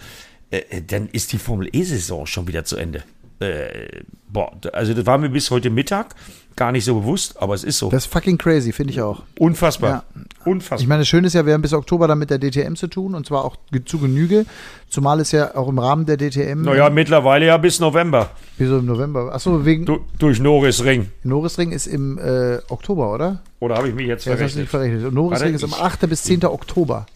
äh, 0.53 0.77
äh, 0.77 0.81
dann 0.85 1.07
ist 1.11 1.31
die 1.33 1.37
Formel 1.39 1.67
E-Saison 1.73 2.25
schon 2.25 2.47
wieder 2.47 2.63
zu 2.63 2.77
Ende. 2.77 3.03
Äh, 3.39 4.03
boah, 4.29 4.51
also 4.71 4.93
das 4.93 5.05
war 5.05 5.17
mir 5.17 5.29
bis 5.29 5.49
heute 5.51 5.69
Mittag 5.69 6.15
gar 6.55 6.71
nicht 6.71 6.85
so 6.85 6.93
bewusst, 6.99 7.41
aber 7.41 7.55
es 7.55 7.63
ist 7.63 7.79
so. 7.79 7.89
Das 7.89 8.05
ist 8.05 8.13
fucking 8.13 8.37
crazy, 8.37 8.71
finde 8.71 8.93
ich 8.93 9.01
auch. 9.01 9.23
Unfassbar. 9.39 9.89
Ja. 10.15 10.21
Unfassbar. 10.45 10.79
Ich 10.79 10.87
meine, 10.87 11.01
das 11.01 11.07
Schöne 11.07 11.25
ist 11.27 11.33
ja, 11.33 11.45
wir 11.45 11.53
haben 11.53 11.63
bis 11.63 11.73
Oktober 11.73 12.07
dann 12.07 12.19
mit 12.19 12.29
der 12.29 12.37
DTM 12.37 12.75
zu 12.75 12.87
tun 12.87 13.15
und 13.15 13.25
zwar 13.25 13.43
auch 13.43 13.55
zu 13.85 13.97
Genüge. 13.97 14.45
Zumal 14.87 15.19
es 15.19 15.31
ja 15.31 15.55
auch 15.55 15.67
im 15.67 15.79
Rahmen 15.79 16.05
der 16.05 16.17
DTM. 16.17 16.61
naja, 16.61 16.89
mittlerweile 16.91 17.47
ja 17.47 17.57
bis 17.57 17.79
November. 17.79 18.29
Wieso 18.59 18.77
im 18.77 18.85
November? 18.85 19.33
Achso, 19.33 19.65
wegen 19.65 19.85
Du, 19.85 20.01
durch 20.19 20.39
Norris 20.39 20.83
Ring. 20.83 21.07
Norrisring 21.23 21.71
ist 21.71 21.87
im 21.87 22.19
äh, 22.19 22.59
Oktober, 22.69 23.11
oder? 23.11 23.41
Oder 23.59 23.75
habe 23.77 23.89
ich 23.89 23.95
mich 23.95 24.05
jetzt 24.07 24.25
Ja, 24.25 24.33
das 24.33 24.43
hast 24.43 24.55
du 24.55 24.59
nicht 24.59 24.69
verrechnet? 24.69 25.01
verrechnet. 25.01 25.07
Und 25.09 25.15
Norrisring 25.15 25.53
Warte, 25.53 25.65
ist 25.65 25.73
am 25.73 25.79
ich- 25.79 25.93
8. 25.93 26.07
bis 26.09 26.23
10. 26.23 26.45
Oktober. 26.45 27.07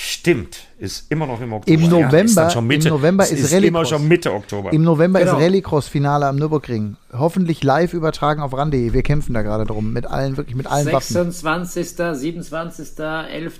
Stimmt, 0.00 0.58
ist 0.78 1.10
immer 1.10 1.26
noch 1.26 1.40
im 1.40 1.52
Oktober. 1.52 1.74
Im 1.74 1.82
Ja, 1.82 1.88
November- 1.90 2.22
ist 2.22 2.36
dann 2.36 2.50
schon 2.52 2.66
Mitte. 2.68 2.86
im 2.86 2.94
November 2.94 3.24
ist 3.24 3.32
ist 3.32 3.50
immer 3.52 3.56
Rallycross. 3.80 3.88
schon 3.88 4.06
Mitte 4.06 4.32
Oktober. 4.32 4.72
Im 4.72 4.84
November 4.84 5.18
Genau. 5.18 5.32
ist 5.36 5.42
Rallycross-Finale 5.42 6.24
am 6.26 6.36
Nürburgring. 6.36 6.96
Hoffentlich 7.12 7.64
live 7.64 7.94
übertragen 7.94 8.40
auf 8.40 8.52
RAN.de. 8.52 8.92
Wir 8.92 9.02
kämpfen 9.02 9.34
da 9.34 9.42
gerade 9.42 9.64
drum. 9.64 9.92
Mit 9.92 10.06
allen, 10.06 10.36
wirklich 10.36 10.54
mit 10.54 10.68
allen 10.68 10.86
Waffen. 10.92 11.14
26., 11.14 11.96
27., 12.14 12.96
11. 13.28 13.58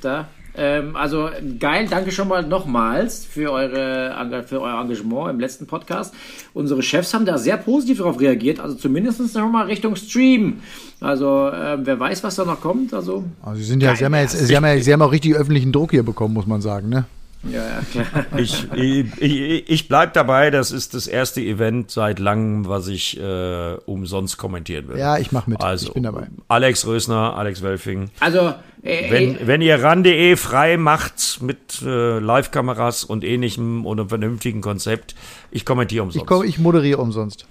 Ähm, 0.58 0.96
also 0.96 1.30
geil, 1.60 1.86
danke 1.88 2.10
schon 2.10 2.26
mal 2.26 2.42
nochmals 2.42 3.24
für, 3.24 3.52
eure, 3.52 4.44
für 4.46 4.60
euer 4.60 4.80
Engagement 4.80 5.30
im 5.30 5.38
letzten 5.40 5.66
Podcast. 5.66 6.12
Unsere 6.52 6.82
Chefs 6.82 7.14
haben 7.14 7.24
da 7.24 7.38
sehr 7.38 7.56
positiv 7.56 7.98
darauf 7.98 8.18
reagiert, 8.18 8.58
also 8.58 8.74
zumindest 8.74 9.34
noch 9.34 9.50
mal 9.50 9.66
Richtung 9.66 9.94
Stream. 9.94 10.60
Also 11.00 11.50
ähm, 11.54 11.82
wer 11.84 12.00
weiß, 12.00 12.24
was 12.24 12.34
da 12.34 12.44
noch 12.44 12.60
kommt. 12.60 12.92
Also 12.92 13.24
Also 13.40 13.58
sie, 13.58 13.66
sind 13.66 13.82
ja, 13.82 13.94
sie, 13.94 14.04
haben 14.04 14.14
ja 14.14 14.22
jetzt, 14.22 14.36
sie, 14.36 14.56
haben 14.56 14.64
ja, 14.66 14.78
sie 14.80 14.92
haben 14.92 15.02
auch 15.02 15.12
richtig 15.12 15.36
öffentlichen 15.36 15.70
Druck 15.70 15.92
hier 15.92 16.02
bekommen, 16.02 16.34
muss 16.34 16.46
man 16.46 16.60
sagen. 16.60 16.88
Ne? 16.88 17.04
Ja, 17.44 17.62
ja 17.64 17.80
klar. 17.90 18.26
Ich, 18.36 18.66
ich, 18.74 19.22
ich, 19.22 19.70
ich 19.70 19.88
bleib 19.88 20.12
dabei, 20.14 20.50
das 20.50 20.70
ist 20.70 20.94
das 20.94 21.06
erste 21.06 21.40
Event 21.40 21.90
seit 21.90 22.18
langem, 22.18 22.68
was 22.68 22.88
ich 22.88 23.18
äh, 23.18 23.74
umsonst 23.86 24.38
kommentieren 24.38 24.88
will. 24.88 24.98
Ja, 24.98 25.18
ich 25.18 25.32
mach 25.32 25.46
mit. 25.46 25.62
Also, 25.62 25.88
ich 25.88 25.94
bin 25.94 26.02
dabei. 26.02 26.28
Alex 26.48 26.86
Rösner, 26.86 27.36
Alex 27.36 27.62
Welfing. 27.62 28.10
Also 28.20 28.54
äh, 28.82 29.10
Wenn, 29.10 29.36
äh, 29.36 29.46
wenn 29.46 29.60
ihr 29.60 29.82
RAN.de 29.82 30.36
frei 30.36 30.76
macht 30.76 31.40
mit 31.42 31.82
äh, 31.84 32.18
Live-Kameras 32.18 33.04
und 33.04 33.24
ähnlichem 33.24 33.86
und 33.86 34.00
einem 34.00 34.08
vernünftigen 34.08 34.60
Konzept, 34.60 35.14
ich 35.50 35.64
kommentiere 35.64 36.04
umsonst. 36.04 36.22
Ich, 36.22 36.26
komm, 36.26 36.44
ich 36.44 36.58
moderiere 36.58 37.00
umsonst. 37.00 37.46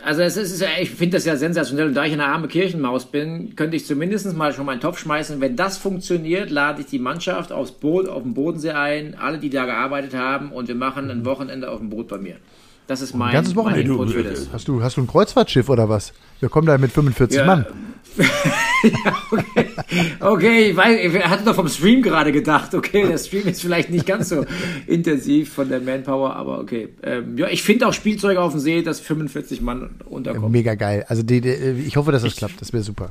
Also 0.00 0.22
es 0.22 0.36
ist, 0.36 0.64
ich 0.80 0.90
finde 0.90 1.16
das 1.16 1.26
ja 1.26 1.36
sensationell 1.36 1.88
und 1.88 1.94
da 1.94 2.04
ich 2.04 2.12
eine 2.12 2.24
arme 2.24 2.48
Kirchenmaus 2.48 3.06
bin, 3.06 3.54
könnte 3.56 3.76
ich 3.76 3.86
zumindest 3.86 4.32
mal 4.34 4.52
schon 4.52 4.66
meinen 4.66 4.80
Topf 4.80 4.98
schmeißen. 4.98 5.40
Wenn 5.40 5.54
das 5.54 5.76
funktioniert, 5.76 6.50
lade 6.50 6.80
ich 6.80 6.86
die 6.86 6.98
Mannschaft 6.98 7.52
aufs 7.52 7.72
Boot, 7.72 8.08
auf 8.08 8.22
dem 8.22 8.34
Bodensee 8.34 8.70
ein, 8.70 9.14
alle, 9.14 9.38
die 9.38 9.50
da 9.50 9.64
gearbeitet 9.66 10.14
haben 10.14 10.50
und 10.50 10.66
wir 10.68 10.74
machen 10.74 11.10
ein 11.10 11.24
Wochenende 11.24 11.70
auf 11.70 11.78
dem 11.78 11.90
Boot 11.90 12.08
bei 12.08 12.18
mir. 12.18 12.36
Das 12.86 13.00
ist 13.00 13.14
mein, 13.14 13.32
ganzes 13.32 13.54
mein 13.54 13.64
Wochenende? 13.64 13.92
Input 13.92 14.10
für 14.10 14.22
das. 14.22 14.48
Hast 14.52 14.68
du, 14.68 14.82
hast 14.82 14.96
du 14.96 15.02
ein 15.02 15.06
Kreuzfahrtschiff 15.06 15.68
oder 15.68 15.88
was? 15.88 16.12
Wir 16.40 16.48
kommen 16.48 16.66
da 16.66 16.76
mit 16.78 16.92
45 16.92 17.38
Ja. 17.38 17.46
Mann. 17.46 17.66
ja, 18.82 19.16
okay. 19.30 19.64
Okay, 20.20 20.70
ich, 20.70 20.76
weiß, 20.76 21.14
ich 21.14 21.24
hatte 21.24 21.44
doch 21.44 21.54
vom 21.54 21.68
Stream 21.68 22.02
gerade 22.02 22.32
gedacht. 22.32 22.74
Okay, 22.74 23.06
der 23.06 23.16
Stream 23.18 23.46
ist 23.46 23.62
vielleicht 23.62 23.90
nicht 23.90 24.06
ganz 24.06 24.28
so 24.28 24.44
intensiv 24.86 25.52
von 25.52 25.68
der 25.68 25.80
Manpower, 25.80 26.34
aber 26.36 26.58
okay. 26.60 26.88
Ähm, 27.02 27.38
ja, 27.38 27.48
ich 27.48 27.62
finde 27.62 27.86
auch 27.86 27.92
Spielzeuge 27.92 28.40
auf 28.40 28.52
dem 28.52 28.60
See, 28.60 28.82
dass 28.82 29.00
45 29.00 29.60
Mann 29.62 29.90
unterkommen. 30.04 30.50
Mega 30.50 30.74
geil. 30.74 31.04
Also 31.08 31.22
die, 31.22 31.40
die, 31.40 31.50
ich 31.86 31.96
hoffe, 31.96 32.12
dass 32.12 32.22
das 32.22 32.36
klappt. 32.36 32.60
Das 32.60 32.72
wäre 32.72 32.82
super. 32.82 33.10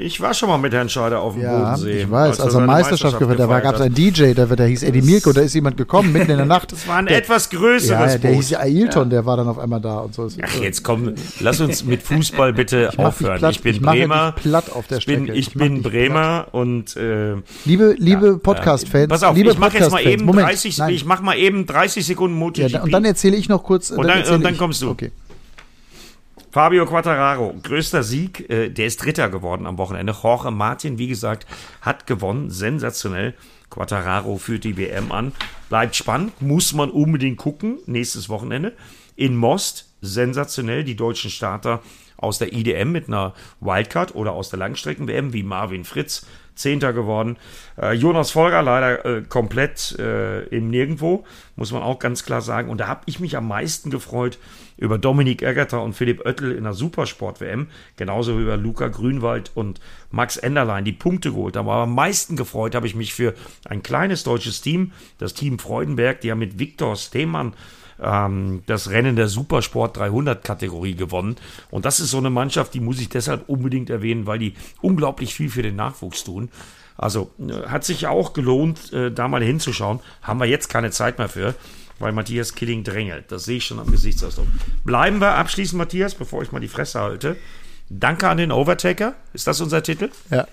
Ich 0.00 0.20
war 0.20 0.32
schon 0.32 0.48
mal 0.48 0.58
mit 0.58 0.72
Herrn 0.72 0.88
Scheider 0.88 1.20
auf 1.20 1.34
dem 1.34 1.42
Ja, 1.42 1.58
Bodensee. 1.58 2.02
ich 2.02 2.10
weiß. 2.10 2.28
als 2.30 2.38
er 2.38 2.50
seine 2.52 2.66
Meisterschaft 2.66 3.18
gehört, 3.18 3.40
da 3.40 3.58
gab 3.58 3.74
es 3.74 3.80
einen 3.80 3.94
DJ, 3.96 4.32
der, 4.32 4.46
der 4.46 4.66
hieß 4.68 4.84
Eddie 4.84 5.02
Mirko, 5.02 5.32
da 5.32 5.40
ist 5.40 5.54
jemand 5.54 5.76
gekommen, 5.76 6.12
mitten 6.12 6.30
in 6.30 6.36
der 6.36 6.46
Nacht. 6.46 6.70
Das 6.70 6.86
war 6.86 6.98
ein 6.98 7.06
der, 7.06 7.16
etwas 7.18 7.48
ja, 7.52 7.58
größeres 7.58 8.12
der 8.20 8.28
Boot. 8.28 8.36
hieß 8.36 8.50
ja 8.50 8.60
Ailton, 8.60 9.10
der 9.10 9.26
war 9.26 9.36
dann 9.36 9.48
auf 9.48 9.58
einmal 9.58 9.80
da 9.80 9.98
und 9.98 10.14
so. 10.14 10.28
Ach, 10.40 10.54
jetzt 10.62 10.84
komm, 10.84 11.14
lass 11.40 11.60
uns 11.60 11.84
mit 11.84 12.02
Fußball 12.02 12.52
bitte 12.52 12.90
dich 12.90 12.98
aufhören. 13.00 13.38
platt, 13.38 13.50
ich 13.56 13.62
bin 13.62 13.74
ich 13.74 13.82
Bremer. 13.82 14.32
dich 14.36 14.42
platt 14.44 14.70
auf 14.72 14.86
der 14.86 14.98
ich 14.98 15.06
bin, 15.06 15.24
Strecke. 15.24 15.38
ich 15.38 15.48
Ich 15.48 15.54
bin 15.54 15.82
Bremer 15.82 16.46
und 16.52 16.96
äh, 16.96 17.34
Liebe, 17.64 17.96
liebe 17.98 18.26
ja, 18.28 18.36
Podcast-Fans, 18.36 19.08
Pass 19.08 19.24
auf, 19.24 19.34
liebe 19.36 19.50
ich 19.50 19.58
mache 19.58 19.78
jetzt 19.78 19.90
mal 19.90 20.06
eben 20.06 20.24
Moment, 20.24 20.46
30, 20.46 20.78
nein. 20.78 20.90
ich 20.94 21.04
mach 21.06 21.22
mal 21.22 21.36
eben 21.36 21.66
30 21.66 22.06
Sekunden 22.06 22.36
ja, 22.38 22.44
MotoGP. 22.44 22.72
da- 22.72 22.82
und 22.82 22.92
dann 22.92 23.04
erzähle 23.04 23.36
ich 23.36 23.48
noch 23.48 23.64
kurz. 23.64 23.88
dann- 23.88 23.98
und 23.98 24.44
dann 24.44 24.52
ich- 24.52 24.58
kommst 24.58 24.80
du. 24.80 24.90
Okay. 24.90 25.10
Fabio 26.50 26.86
Quattararo, 26.86 27.54
größter 27.62 28.02
Sieg, 28.02 28.48
äh, 28.48 28.70
der 28.70 28.86
ist 28.86 29.04
Dritter 29.04 29.28
geworden 29.28 29.66
am 29.66 29.76
Wochenende. 29.76 30.14
Jorge 30.22 30.50
Martin, 30.50 30.96
wie 30.96 31.08
gesagt, 31.08 31.46
hat 31.82 32.06
gewonnen, 32.06 32.50
sensationell. 32.50 33.34
Quattararo 33.68 34.38
führt 34.38 34.64
die 34.64 34.78
WM 34.78 35.12
an. 35.12 35.32
Bleibt 35.68 35.94
spannend, 35.94 36.40
muss 36.40 36.72
man 36.72 36.90
unbedingt 36.90 37.36
gucken, 37.36 37.78
nächstes 37.84 38.30
Wochenende. 38.30 38.72
In 39.14 39.36
Most, 39.36 39.92
sensationell, 40.00 40.84
die 40.84 40.96
deutschen 40.96 41.30
Starter 41.30 41.82
aus 42.16 42.38
der 42.38 42.52
IDM 42.54 42.92
mit 42.92 43.08
einer 43.08 43.34
Wildcard 43.60 44.14
oder 44.14 44.32
aus 44.32 44.48
der 44.48 44.58
Langstrecken-WM, 44.58 45.34
wie 45.34 45.42
Marvin 45.42 45.84
Fritz, 45.84 46.26
Zehnter 46.54 46.92
geworden. 46.92 47.36
Äh, 47.80 47.92
Jonas 47.92 48.32
Folger 48.32 48.62
leider 48.62 49.04
äh, 49.04 49.22
komplett 49.22 49.96
äh, 49.98 50.44
im 50.46 50.70
Nirgendwo, 50.70 51.24
muss 51.56 51.72
man 51.72 51.82
auch 51.82 51.98
ganz 51.98 52.24
klar 52.24 52.40
sagen. 52.40 52.68
Und 52.68 52.78
da 52.78 52.88
habe 52.88 53.02
ich 53.06 53.20
mich 53.20 53.36
am 53.36 53.46
meisten 53.46 53.90
gefreut 53.90 54.38
über 54.78 54.96
Dominik 54.96 55.42
Eggerter 55.42 55.82
und 55.82 55.92
Philipp 55.92 56.24
Oettel 56.24 56.52
in 56.52 56.64
der 56.64 56.72
Supersport-WM, 56.72 57.66
genauso 57.96 58.38
wie 58.38 58.42
über 58.42 58.56
Luca 58.56 58.88
Grünwald 58.88 59.50
und 59.54 59.80
Max 60.10 60.36
Enderlein, 60.36 60.84
die 60.84 60.92
Punkte 60.92 61.30
geholt 61.30 61.56
haben. 61.56 61.68
Aber 61.68 61.82
am 61.82 61.94
meisten 61.94 62.36
gefreut 62.36 62.74
habe 62.74 62.86
ich 62.86 62.94
mich 62.94 63.12
für 63.12 63.34
ein 63.66 63.82
kleines 63.82 64.22
deutsches 64.24 64.60
Team, 64.60 64.92
das 65.18 65.34
Team 65.34 65.58
Freudenberg, 65.58 66.20
die 66.20 66.30
haben 66.30 66.38
mit 66.38 66.58
Viktor 66.58 66.96
Stemann 66.96 67.54
ähm, 68.00 68.62
das 68.66 68.90
Rennen 68.90 69.16
der 69.16 69.28
Supersport 69.28 69.96
300 69.96 70.42
Kategorie 70.44 70.94
gewonnen. 70.94 71.36
Und 71.70 71.84
das 71.84 72.00
ist 72.00 72.10
so 72.10 72.18
eine 72.18 72.30
Mannschaft, 72.30 72.74
die 72.74 72.80
muss 72.80 73.00
ich 73.00 73.08
deshalb 73.08 73.48
unbedingt 73.48 73.90
erwähnen, 73.90 74.26
weil 74.26 74.38
die 74.38 74.54
unglaublich 74.80 75.34
viel 75.34 75.50
für 75.50 75.62
den 75.62 75.76
Nachwuchs 75.76 76.24
tun. 76.24 76.50
Also 76.96 77.30
äh, 77.38 77.68
hat 77.68 77.84
sich 77.84 78.06
auch 78.06 78.32
gelohnt, 78.32 78.92
äh, 78.92 79.10
da 79.10 79.28
mal 79.28 79.42
hinzuschauen. 79.42 80.00
Haben 80.22 80.40
wir 80.40 80.46
jetzt 80.46 80.68
keine 80.68 80.90
Zeit 80.90 81.18
mehr 81.18 81.28
für, 81.28 81.54
weil 81.98 82.12
Matthias 82.12 82.54
Killing 82.54 82.84
drängelt. 82.84 83.26
Das 83.32 83.44
sehe 83.44 83.56
ich 83.58 83.64
schon 83.66 83.78
am 83.78 83.90
Gesichtsausdruck. 83.90 84.46
Bleiben 84.84 85.20
wir 85.20 85.34
abschließend, 85.34 85.78
Matthias, 85.78 86.14
bevor 86.14 86.42
ich 86.42 86.52
mal 86.52 86.60
die 86.60 86.68
Fresse 86.68 87.00
halte. 87.00 87.36
Danke 87.90 88.28
an 88.28 88.36
den 88.36 88.52
Overtaker. 88.52 89.14
Ist 89.32 89.46
das 89.46 89.60
unser 89.60 89.82
Titel? 89.82 90.10
Ja. 90.30 90.46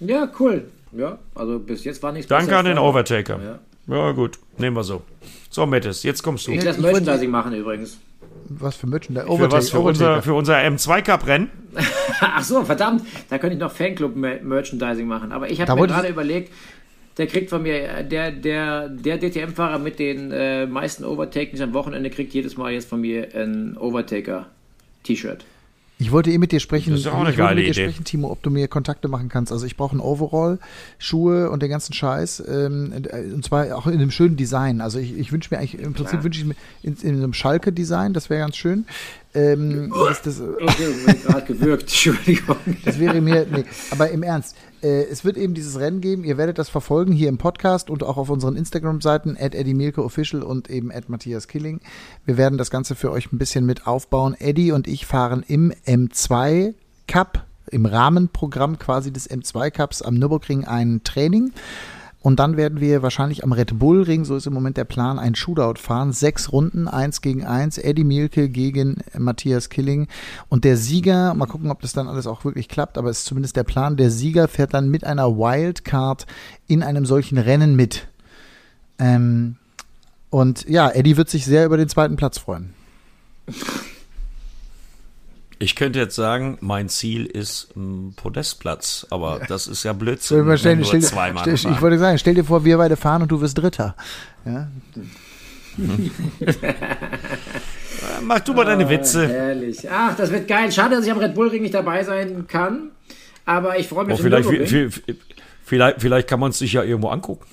Ja, 0.00 0.28
cool. 0.38 0.64
Ja, 0.92 1.18
also 1.34 1.58
bis 1.58 1.84
jetzt 1.84 2.02
war 2.02 2.12
nichts 2.12 2.28
Danke 2.28 2.56
an 2.56 2.64
den. 2.64 2.78
Overtaker. 2.78 3.40
Ja. 3.42 3.58
Ja, 3.94 4.12
gut. 4.12 4.38
Nehmen 4.58 4.76
wir 4.76 4.84
so. 4.84 5.02
So, 5.50 5.66
Mettes, 5.66 6.02
jetzt 6.04 6.22
kommst 6.22 6.46
du. 6.46 6.52
Ich 6.52 6.62
lasse 6.62 6.78
Ich 6.78 6.84
wollte- 6.84 7.00
Merchandising 7.00 7.30
machen 7.30 7.52
übrigens. 7.54 7.98
Was 8.48 8.76
für 8.76 8.86
Merchandise? 8.86 9.26
Für 9.26 9.50
was? 9.50 9.70
Für 9.70 9.80
unser, 9.80 10.22
für 10.22 10.34
unser 10.34 10.56
M2-Cup-Rennen? 10.58 11.50
Ach 12.20 12.42
so, 12.44 12.62
verdammt, 12.64 13.02
da 13.30 13.38
könnte 13.38 13.54
ich 13.54 13.60
noch 13.60 13.72
Fanclub-Merchandising 13.72 15.06
machen. 15.06 15.32
Aber 15.32 15.50
ich 15.50 15.60
habe 15.60 15.74
mir 15.80 15.86
gerade 15.86 16.08
überlegt, 16.08 16.52
der 17.16 17.26
kriegt 17.26 17.50
von 17.50 17.62
mir, 17.62 17.74
äh, 17.88 18.04
der, 18.06 18.32
der, 18.32 18.88
der 18.88 19.18
DTM-Fahrer 19.18 19.78
mit 19.78 19.98
den 19.98 20.30
äh, 20.32 20.66
meisten 20.66 21.04
Overtakings 21.04 21.60
am 21.60 21.72
Wochenende 21.74 22.10
kriegt 22.10 22.34
jedes 22.34 22.56
Mal 22.56 22.72
jetzt 22.72 22.88
von 22.88 23.00
mir 23.00 23.28
ein 23.34 23.76
Overtaker-T-Shirt. 23.78 25.44
Ich 26.00 26.10
wollte 26.10 26.30
eh 26.32 26.38
mit 26.38 26.50
dir 26.50 26.58
sprechen, 26.58 26.90
Das 26.90 27.00
ist 27.00 27.06
ja 27.06 27.12
auch 27.12 27.20
eine 27.20 27.30
ich 27.30 27.38
wollte 27.38 27.54
geile 27.54 27.60
mit 27.60 27.66
dir 27.66 27.70
Idee. 27.70 27.82
sprechen, 27.90 28.04
Timo, 28.04 28.30
ob 28.32 28.42
du 28.42 28.50
mir 28.50 28.66
Kontakte 28.66 29.06
machen 29.06 29.28
kannst. 29.28 29.52
Also 29.52 29.64
ich 29.64 29.76
brauche 29.76 29.96
ein 29.96 30.00
Overall, 30.00 30.58
Schuhe 30.98 31.50
und 31.50 31.62
den 31.62 31.70
ganzen 31.70 31.92
Scheiß. 31.92 32.42
Ähm, 32.48 32.92
und 33.32 33.44
zwar 33.44 33.76
auch 33.76 33.86
in 33.86 33.94
einem 33.94 34.10
schönen 34.10 34.36
Design. 34.36 34.80
Also 34.80 34.98
ich, 34.98 35.16
ich 35.16 35.30
wünsche 35.30 35.54
mir 35.54 35.58
eigentlich, 35.60 35.78
im 35.80 35.92
Prinzip 35.92 36.10
Klar. 36.10 36.24
wünsche 36.24 36.40
ich 36.40 36.46
mir 36.46 36.56
in, 36.82 36.96
in 37.00 37.14
einem 37.14 37.32
Schalke-Design, 37.32 38.12
das 38.12 38.28
wäre 38.28 38.40
ganz 38.40 38.56
schön. 38.56 38.86
Ähm, 39.34 39.94
das, 40.08 40.20
das, 40.22 40.40
Okay, 40.40 40.92
gerade 41.22 41.46
gewürgt, 41.46 41.82
Entschuldigung. 41.84 42.56
das 42.84 42.98
wäre 42.98 43.20
mir, 43.20 43.46
nee, 43.48 43.64
aber 43.92 44.10
im 44.10 44.24
Ernst, 44.24 44.56
äh, 44.84 45.04
es 45.04 45.24
wird 45.24 45.36
eben 45.36 45.54
dieses 45.54 45.80
Rennen 45.80 46.00
geben, 46.00 46.24
ihr 46.24 46.36
werdet 46.36 46.58
das 46.58 46.68
verfolgen 46.68 47.12
hier 47.12 47.30
im 47.30 47.38
Podcast 47.38 47.88
und 47.88 48.02
auch 48.02 48.18
auf 48.18 48.28
unseren 48.28 48.54
Instagram-Seiten, 48.54 49.36
at 49.40 49.54
Official 49.98 50.42
und 50.42 50.68
eben 50.68 50.92
at 50.92 51.08
Matthias 51.08 51.48
Killing. 51.48 51.80
Wir 52.26 52.36
werden 52.36 52.58
das 52.58 52.70
Ganze 52.70 52.94
für 52.94 53.10
euch 53.10 53.32
ein 53.32 53.38
bisschen 53.38 53.64
mit 53.64 53.86
aufbauen. 53.86 54.36
Eddie 54.38 54.72
und 54.72 54.86
ich 54.86 55.06
fahren 55.06 55.42
im 55.46 55.72
M2 55.86 56.74
Cup, 57.08 57.46
im 57.70 57.86
Rahmenprogramm 57.86 58.78
quasi 58.78 59.10
des 59.10 59.30
M2 59.30 59.70
Cups 59.70 60.02
am 60.02 60.14
Nürburgring 60.14 60.64
ein 60.64 61.00
Training. 61.02 61.52
Und 62.24 62.36
dann 62.40 62.56
werden 62.56 62.80
wir 62.80 63.02
wahrscheinlich 63.02 63.44
am 63.44 63.52
Red 63.52 63.78
Bull 63.78 64.02
Ring, 64.02 64.24
so 64.24 64.34
ist 64.34 64.46
im 64.46 64.54
Moment 64.54 64.78
der 64.78 64.86
Plan, 64.86 65.18
ein 65.18 65.34
Shootout 65.34 65.78
fahren. 65.78 66.14
Sechs 66.14 66.52
Runden, 66.52 66.88
eins 66.88 67.20
gegen 67.20 67.44
eins. 67.44 67.76
Eddie 67.76 68.02
Mielke 68.02 68.48
gegen 68.48 69.02
Matthias 69.18 69.68
Killing. 69.68 70.08
Und 70.48 70.64
der 70.64 70.78
Sieger, 70.78 71.34
mal 71.34 71.44
gucken, 71.44 71.70
ob 71.70 71.82
das 71.82 71.92
dann 71.92 72.08
alles 72.08 72.26
auch 72.26 72.46
wirklich 72.46 72.70
klappt, 72.70 72.96
aber 72.96 73.10
es 73.10 73.18
ist 73.18 73.24
zumindest 73.26 73.56
der 73.56 73.64
Plan, 73.64 73.98
der 73.98 74.10
Sieger 74.10 74.48
fährt 74.48 74.72
dann 74.72 74.88
mit 74.88 75.04
einer 75.04 75.36
Wildcard 75.36 76.24
in 76.66 76.82
einem 76.82 77.04
solchen 77.04 77.36
Rennen 77.36 77.76
mit. 77.76 78.08
Ähm, 78.98 79.56
und 80.30 80.66
ja, 80.66 80.88
Eddie 80.88 81.18
wird 81.18 81.28
sich 81.28 81.44
sehr 81.44 81.66
über 81.66 81.76
den 81.76 81.90
zweiten 81.90 82.16
Platz 82.16 82.38
freuen. 82.38 82.72
Ich 85.58 85.76
könnte 85.76 85.98
jetzt 85.98 86.16
sagen, 86.16 86.58
mein 86.60 86.88
Ziel 86.88 87.26
ist 87.26 87.74
ein 87.76 88.12
Podestplatz, 88.16 89.06
aber 89.10 89.40
das 89.48 89.66
ist 89.66 89.84
ja 89.84 89.92
Blödsinn. 89.92 90.44
mal, 90.44 90.58
stell, 90.58 90.84
stell, 90.84 91.02
stell, 91.02 91.72
ich 91.72 91.80
wollte 91.80 91.98
sagen, 91.98 92.18
stell 92.18 92.34
dir 92.34 92.44
vor, 92.44 92.64
wir 92.64 92.76
beide 92.76 92.96
fahren 92.96 93.22
und 93.22 93.28
du 93.30 93.40
wirst 93.40 93.56
Dritter. 93.58 93.94
Ja? 94.44 94.68
Mach 98.22 98.40
du 98.40 98.52
mal 98.54 98.64
deine 98.64 98.88
Witze. 98.88 99.28
Herrlich. 99.28 99.88
Ach, 99.90 100.16
das 100.16 100.30
wird 100.30 100.48
geil. 100.48 100.70
Schade, 100.72 100.96
dass 100.96 101.04
ich 101.04 101.10
am 101.12 101.18
Red 101.18 101.34
Bull 101.34 101.48
Ring 101.48 101.62
nicht 101.62 101.74
dabei 101.74 102.04
sein 102.04 102.46
kann. 102.46 102.90
Aber 103.44 103.78
ich 103.78 103.88
freue 103.88 104.04
mich 104.06 104.14
Oh, 104.18 104.22
vielleicht, 104.22 104.48
Nürburgring. 104.48 104.88
vi- 104.88 105.16
vielleicht, 105.64 106.00
vielleicht 106.00 106.28
kann 106.28 106.40
man 106.40 106.50
es 106.50 106.58
sich 106.58 106.72
ja 106.72 106.82
irgendwo 106.82 107.08
angucken. 107.08 107.44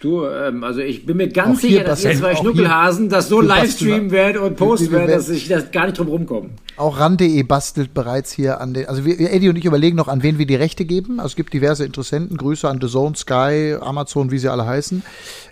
Du, 0.00 0.24
ähm, 0.24 0.62
also 0.62 0.80
ich 0.80 1.04
bin 1.04 1.16
mir 1.16 1.28
ganz 1.28 1.58
Auch 1.58 1.60
sicher, 1.60 1.82
dass 1.84 2.04
ihr 2.04 2.14
zwei 2.14 2.36
Schnuckelhasen 2.36 3.08
das 3.08 3.28
so 3.28 3.40
livestreamen 3.40 4.10
werdet 4.12 4.40
und 4.40 4.56
posten 4.56 4.92
werdet, 4.92 5.16
dass 5.16 5.28
werden- 5.28 5.36
ich 5.36 5.48
das 5.48 5.70
gar 5.72 5.86
nicht 5.86 5.98
drum 5.98 6.08
rumkomme. 6.08 6.50
Auch 6.76 7.00
ran.de 7.00 7.42
bastelt 7.42 7.94
bereits 7.94 8.30
hier 8.32 8.60
an 8.60 8.74
den, 8.74 8.86
also 8.86 9.04
wir, 9.04 9.18
Eddie 9.18 9.48
und 9.48 9.56
ich 9.56 9.64
überlegen 9.64 9.96
noch, 9.96 10.08
an 10.08 10.22
wen 10.22 10.38
wir 10.38 10.46
die 10.46 10.54
Rechte 10.54 10.84
geben. 10.84 11.18
Also 11.18 11.28
es 11.32 11.36
gibt 11.36 11.52
diverse 11.54 11.84
Interessenten, 11.84 12.36
Grüße 12.36 12.68
an 12.68 12.78
The 12.80 12.86
Zone, 12.88 13.16
Sky, 13.16 13.76
Amazon, 13.80 14.30
wie 14.30 14.38
sie 14.38 14.48
alle 14.50 14.66
heißen. 14.66 15.02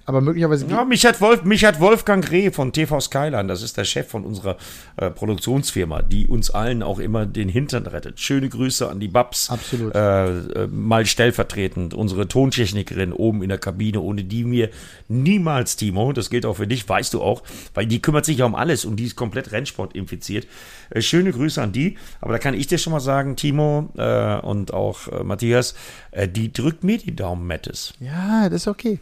Aber 0.07 0.20
möglicherweise 0.20 0.66
Ja, 0.68 0.85
mich, 0.85 1.07
hat 1.07 1.22
Wolf, 1.22 1.45
mich 1.45 1.64
hat 1.64 1.81
Wolfgang 1.81 2.31
Reh 2.31 2.51
von 2.51 2.72
TV 2.72 3.01
Skyline, 3.01 3.47
das 3.47 3.62
ist 3.62 3.79
der 3.79 3.85
Chef 3.85 4.07
von 4.07 4.22
unserer 4.25 4.59
äh, 4.99 5.09
Produktionsfirma, 5.11 6.03
die 6.03 6.27
uns 6.27 6.51
allen 6.51 6.83
auch 6.83 6.99
immer 6.99 7.25
den 7.25 7.49
Hintern 7.49 7.87
rettet. 7.87 8.20
Schöne 8.20 8.51
Grüße 8.51 8.87
an 8.87 9.01
die 9.01 9.09
Babs. 9.09 9.49
Absolut. 9.49 9.95
Äh, 9.95 10.27
äh, 10.29 10.66
mal 10.70 11.07
stellvertretend, 11.07 11.95
unsere 11.95 12.29
Tontechnikerin 12.29 13.14
oben 13.14 13.43
in 13.43 13.49
der 13.49 13.57
Kabine, 13.65 14.01
ohne 14.01 14.23
die 14.25 14.45
mir 14.45 14.69
niemals, 15.09 15.77
Timo, 15.77 16.12
das 16.12 16.29
gilt 16.31 16.45
auch 16.47 16.55
für 16.55 16.67
dich, 16.67 16.89
weißt 16.89 17.15
du 17.15 17.23
auch, 17.23 17.43
weil 17.73 17.87
die 17.87 18.01
kümmert 18.01 18.25
sich 18.27 18.39
ja 18.39 18.45
um 18.45 18.55
alles 18.55 18.85
und 18.85 18.97
die 18.97 19.05
ist 19.07 19.17
komplett 19.17 19.53
Rennsport 19.53 19.95
infiziert. 19.95 20.47
Äh, 20.91 21.01
schöne 21.01 21.33
Grüße 21.33 21.61
an 21.61 21.73
die, 21.73 21.97
aber 22.21 22.33
da 22.35 22.39
kann 22.39 22.55
ich 22.55 22.67
dir 22.67 22.79
schon 22.79 22.93
mal 22.93 23.01
sagen, 23.01 23.37
Timo 23.37 23.89
äh, 23.97 24.37
und 24.41 24.73
auch 24.75 25.09
äh, 25.09 25.25
Matthias, 25.25 25.75
äh, 26.11 26.29
die 26.29 26.53
drückt 26.53 26.85
mir 26.85 26.99
die 26.99 27.17
Daumen, 27.17 27.47
Mattes. 27.47 27.95
Ja, 28.01 28.49
das 28.49 28.62
ist 28.62 28.69
okay. 28.69 28.99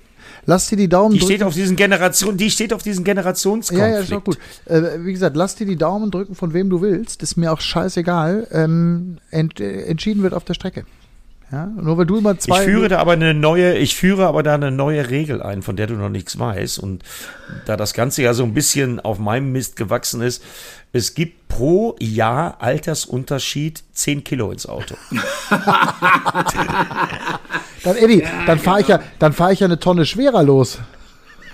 Lass 0.47 0.69
dir 0.69 0.77
die 0.77 0.89
Daumen 0.89 1.15
Die 1.15 1.19
drücken. 1.19 1.33
steht 1.33 1.43
auf 1.43 1.55
diesen 1.55 1.77
Generation, 1.77 2.37
die 2.37 2.51
steht 2.51 2.73
auf 2.73 2.83
diesen 2.83 3.05
ja, 3.05 3.13
Generationskonflikt. 3.13 3.93
ja, 3.95 4.01
ist 4.01 4.13
auch 4.13 4.25
gut. 4.25 4.39
Äh, 4.67 5.05
wie 5.05 5.13
gesagt, 5.13 5.37
lass 5.37 5.57
dir 5.57 5.67
die 5.67 5.77
Daumen 5.77 6.11
drücken, 6.11 6.35
von 6.35 6.53
wem 6.55 6.71
du 6.71 6.81
willst. 6.81 7.23
Ist 7.23 7.37
mir 7.37 7.53
auch 7.53 7.61
scheißegal. 7.61 8.47
Ähm, 8.53 9.19
ent, 9.31 9.61
äh, 9.61 9.83
entschieden 9.85 10.23
wird 10.23 10.35
auf 10.35 10.45
der 10.45 10.55
Strecke. 10.55 10.85
Ja? 11.53 11.67
Nur 11.67 11.99
weil 11.99 12.07
du 12.07 12.17
immer 12.17 12.39
zwei. 12.39 12.61
Ich 12.61 12.65
führe 12.65 12.89
da 12.89 12.99
aber 12.99 13.13
eine 13.13 13.35
neue, 13.35 13.77
ich 13.77 13.95
führe 13.95 14.27
aber 14.27 14.43
da 14.43 14.55
eine 14.55 14.71
neue 14.71 15.11
Regel 15.11 15.43
ein, 15.43 15.61
von 15.61 15.77
der 15.77 15.87
du 15.87 15.95
noch 15.95 16.09
nichts 16.09 16.39
weißt. 16.39 16.79
Und 16.79 17.05
da 17.67 17.77
das 17.77 17.93
Ganze 17.93 18.23
ja 18.23 18.33
so 18.33 18.43
ein 18.43 18.55
bisschen 18.55 18.99
auf 18.99 19.19
meinem 19.19 19.53
Mist 19.53 19.77
gewachsen 19.77 20.23
ist, 20.23 20.43
es 20.93 21.15
gibt 21.15 21.49
pro 21.49 21.95
Jahr 22.01 22.57
Altersunterschied 22.61 23.85
10 23.93 24.25
Kilo 24.25 24.51
ins 24.51 24.67
Auto. 24.67 24.97
dann, 27.85 27.97
Eddie, 27.97 28.25
dann 28.47 28.59
fahre 28.59 28.81
ich 28.81 28.89
ja, 28.89 29.01
dann 29.19 29.35
fahre 29.35 29.53
ich 29.53 29.61
ja 29.61 29.67
eine 29.67 29.79
Tonne 29.79 30.07
schwerer 30.07 30.43
los. 30.43 30.79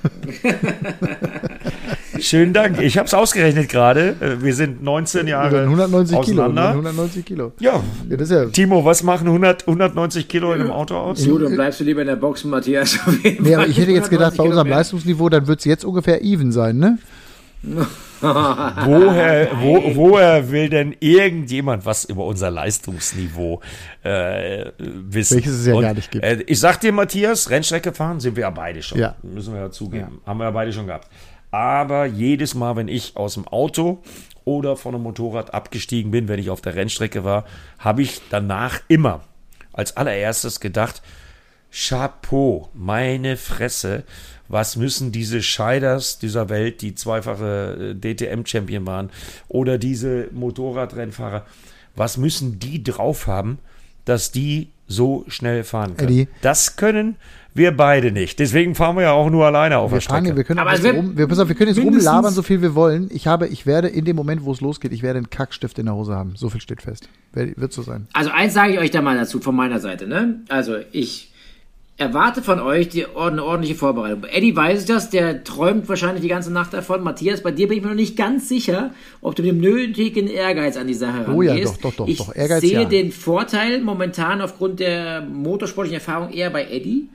Schönen 2.20 2.52
Dank. 2.52 2.80
Ich 2.80 2.98
habe 2.98 3.06
es 3.06 3.14
ausgerechnet 3.14 3.68
gerade. 3.68 4.16
Äh, 4.20 4.42
Wir 4.42 4.54
sind 4.54 4.82
19 4.82 5.26
Jahre 5.26 5.62
190 5.62 6.20
Kilo. 6.22 6.42
auseinander. 6.42 6.70
190 6.70 7.24
Kilo. 7.24 7.52
Ja. 7.60 7.82
Ja, 8.08 8.16
das 8.16 8.30
ist 8.30 8.36
ja. 8.36 8.46
Timo, 8.46 8.84
was 8.84 9.02
machen 9.02 9.26
100, 9.28 9.66
190 9.66 10.28
Kilo 10.28 10.52
in 10.52 10.60
einem 10.62 10.70
Auto 10.70 10.96
aus? 10.96 11.24
Gut, 11.24 11.42
dann 11.42 11.54
bleibst 11.54 11.80
du 11.80 11.84
lieber 11.84 12.00
in 12.00 12.06
der 12.08 12.16
Box, 12.16 12.44
Matthias. 12.44 12.98
Nee, 13.22 13.54
aber 13.54 13.66
ich 13.66 13.78
hätte 13.78 13.92
jetzt 13.92 14.10
gedacht, 14.10 14.36
bei 14.36 14.44
190 14.44 14.50
unserem. 14.50 14.68
Leistungsniveau, 14.68 15.28
dann 15.28 15.46
wird 15.46 15.58
es 15.60 15.64
jetzt 15.64 15.84
ungefähr 15.84 16.22
even 16.22 16.52
sein, 16.52 16.78
ne? 16.78 16.98
Woher, 18.20 19.48
wo, 19.60 19.94
woher 19.94 20.50
will 20.50 20.68
denn 20.68 20.96
irgendjemand 21.00 21.86
was 21.86 22.04
über 22.04 22.24
unser 22.24 22.50
Leistungsniveau 22.50 23.60
äh, 24.02 24.66
wissen? 24.78 25.36
Welches 25.36 25.52
es 25.52 25.66
ja 25.66 25.80
gar 25.80 25.94
nicht 25.94 26.10
gibt. 26.10 26.24
Äh, 26.24 26.42
ich 26.46 26.58
sag 26.58 26.80
dir, 26.80 26.92
Matthias, 26.92 27.50
Rennstrecke 27.50 27.92
fahren 27.92 28.18
sind 28.20 28.36
wir 28.36 28.42
ja 28.42 28.50
beide 28.50 28.82
schon. 28.82 28.98
Ja. 28.98 29.14
Müssen 29.22 29.54
wir 29.54 29.60
ja 29.60 29.70
zugeben. 29.70 30.20
Haben 30.26 30.38
wir 30.38 30.44
ja 30.44 30.50
beide 30.50 30.72
schon 30.72 30.86
gehabt. 30.86 31.08
Aber 31.50 32.06
jedes 32.06 32.54
Mal, 32.54 32.76
wenn 32.76 32.88
ich 32.88 33.16
aus 33.16 33.34
dem 33.34 33.48
Auto 33.48 34.02
oder 34.44 34.76
von 34.76 34.94
einem 34.94 35.04
Motorrad 35.04 35.54
abgestiegen 35.54 36.10
bin, 36.10 36.28
wenn 36.28 36.40
ich 36.40 36.50
auf 36.50 36.60
der 36.60 36.74
Rennstrecke 36.74 37.24
war, 37.24 37.44
habe 37.78 38.02
ich 38.02 38.20
danach 38.30 38.80
immer 38.88 39.22
als 39.72 39.96
allererstes 39.96 40.60
gedacht, 40.60 41.02
Chapeau, 41.70 42.68
meine 42.74 43.36
Fresse, 43.36 44.04
was 44.48 44.76
müssen 44.76 45.12
diese 45.12 45.42
Scheiders 45.42 46.18
dieser 46.18 46.48
Welt, 46.48 46.80
die 46.80 46.94
zweifache 46.94 47.94
äh, 48.02 48.14
DTM-Champion 48.14 48.86
waren, 48.86 49.10
oder 49.48 49.78
diese 49.78 50.28
Motorradrennfahrer, 50.32 51.44
was 51.94 52.16
müssen 52.16 52.58
die 52.58 52.82
drauf 52.82 53.26
haben, 53.26 53.58
dass 54.04 54.32
die 54.32 54.70
so 54.88 55.24
schnell 55.28 55.62
fahren 55.62 55.96
können? 55.96 56.08
Eddie. 56.08 56.28
Das 56.42 56.74
können 56.76 57.16
wir 57.54 57.76
beide 57.76 58.10
nicht. 58.12 58.38
Deswegen 58.38 58.74
fahren 58.74 58.96
wir 58.96 59.02
ja 59.02 59.12
auch 59.12 59.30
nur 59.30 59.44
alleine 59.44 59.78
auf 59.78 59.90
Wir, 59.90 59.98
der 59.98 60.08
fahren, 60.08 60.24
Strecke. 60.24 60.36
wir 60.36 60.44
können, 60.44 60.58
Aber 60.60 60.72
rum, 60.92 61.16
wir, 61.16 61.26
pass 61.26 61.38
auf, 61.38 61.48
wir 61.48 61.54
können 61.54 61.74
jetzt 61.74 61.84
rumlabern, 61.84 62.32
so 62.32 62.42
viel 62.42 62.62
wir 62.62 62.74
wollen. 62.74 63.08
Ich 63.12 63.26
habe, 63.26 63.46
ich 63.48 63.66
werde 63.66 63.88
in 63.88 64.04
dem 64.04 64.16
Moment, 64.16 64.44
wo 64.44 64.52
es 64.52 64.60
losgeht, 64.60 64.92
ich 64.92 65.02
werde 65.02 65.18
einen 65.18 65.30
Kackstift 65.30 65.78
in 65.78 65.86
der 65.86 65.94
Hose 65.94 66.14
haben. 66.14 66.34
So 66.36 66.48
viel 66.48 66.60
steht 66.60 66.82
fest. 66.82 67.08
Wird 67.32 67.72
so 67.72 67.82
sein. 67.82 68.06
Also 68.12 68.30
eins 68.30 68.54
sage 68.54 68.72
ich 68.72 68.78
euch 68.78 68.90
da 68.90 69.02
mal 69.02 69.16
dazu 69.16 69.40
von 69.40 69.54
meiner 69.54 69.80
Seite. 69.80 70.06
Ne? 70.06 70.40
Also 70.48 70.76
ich 70.92 71.27
erwarte 71.98 72.42
von 72.42 72.60
euch 72.60 72.88
die, 72.88 73.06
eine 73.06 73.44
ordentliche 73.44 73.74
Vorbereitung. 73.74 74.24
Eddie 74.24 74.54
weiß 74.54 74.84
das, 74.84 75.10
der 75.10 75.42
träumt 75.42 75.88
wahrscheinlich 75.88 76.22
die 76.22 76.28
ganze 76.28 76.52
Nacht 76.52 76.72
davon. 76.72 77.02
Matthias, 77.02 77.42
bei 77.42 77.50
dir 77.50 77.66
bin 77.66 77.78
ich 77.78 77.82
mir 77.82 77.90
noch 77.90 77.96
nicht 77.96 78.16
ganz 78.16 78.48
sicher, 78.48 78.94
ob 79.20 79.34
du 79.34 79.42
mit 79.42 79.50
dem 79.50 79.60
nötigen 79.60 80.28
Ehrgeiz 80.28 80.76
an 80.76 80.86
die 80.86 80.94
Sache 80.94 81.26
rangehst. 81.26 81.34
Oh 81.34 81.42
ja, 81.42 81.56
doch, 81.56 81.76
doch, 81.76 81.94
doch, 81.94 82.08
ich 82.08 82.18
doch. 82.18 82.34
Ehrgeiz, 82.34 82.60
sehe 82.60 82.82
ja. 82.82 82.84
den 82.84 83.10
Vorteil 83.10 83.80
momentan 83.82 84.40
aufgrund 84.40 84.78
der 84.78 85.22
motorsportlichen 85.22 85.98
Erfahrung 85.98 86.32
eher 86.32 86.50
bei 86.50 86.70
Eddie. 86.70 87.08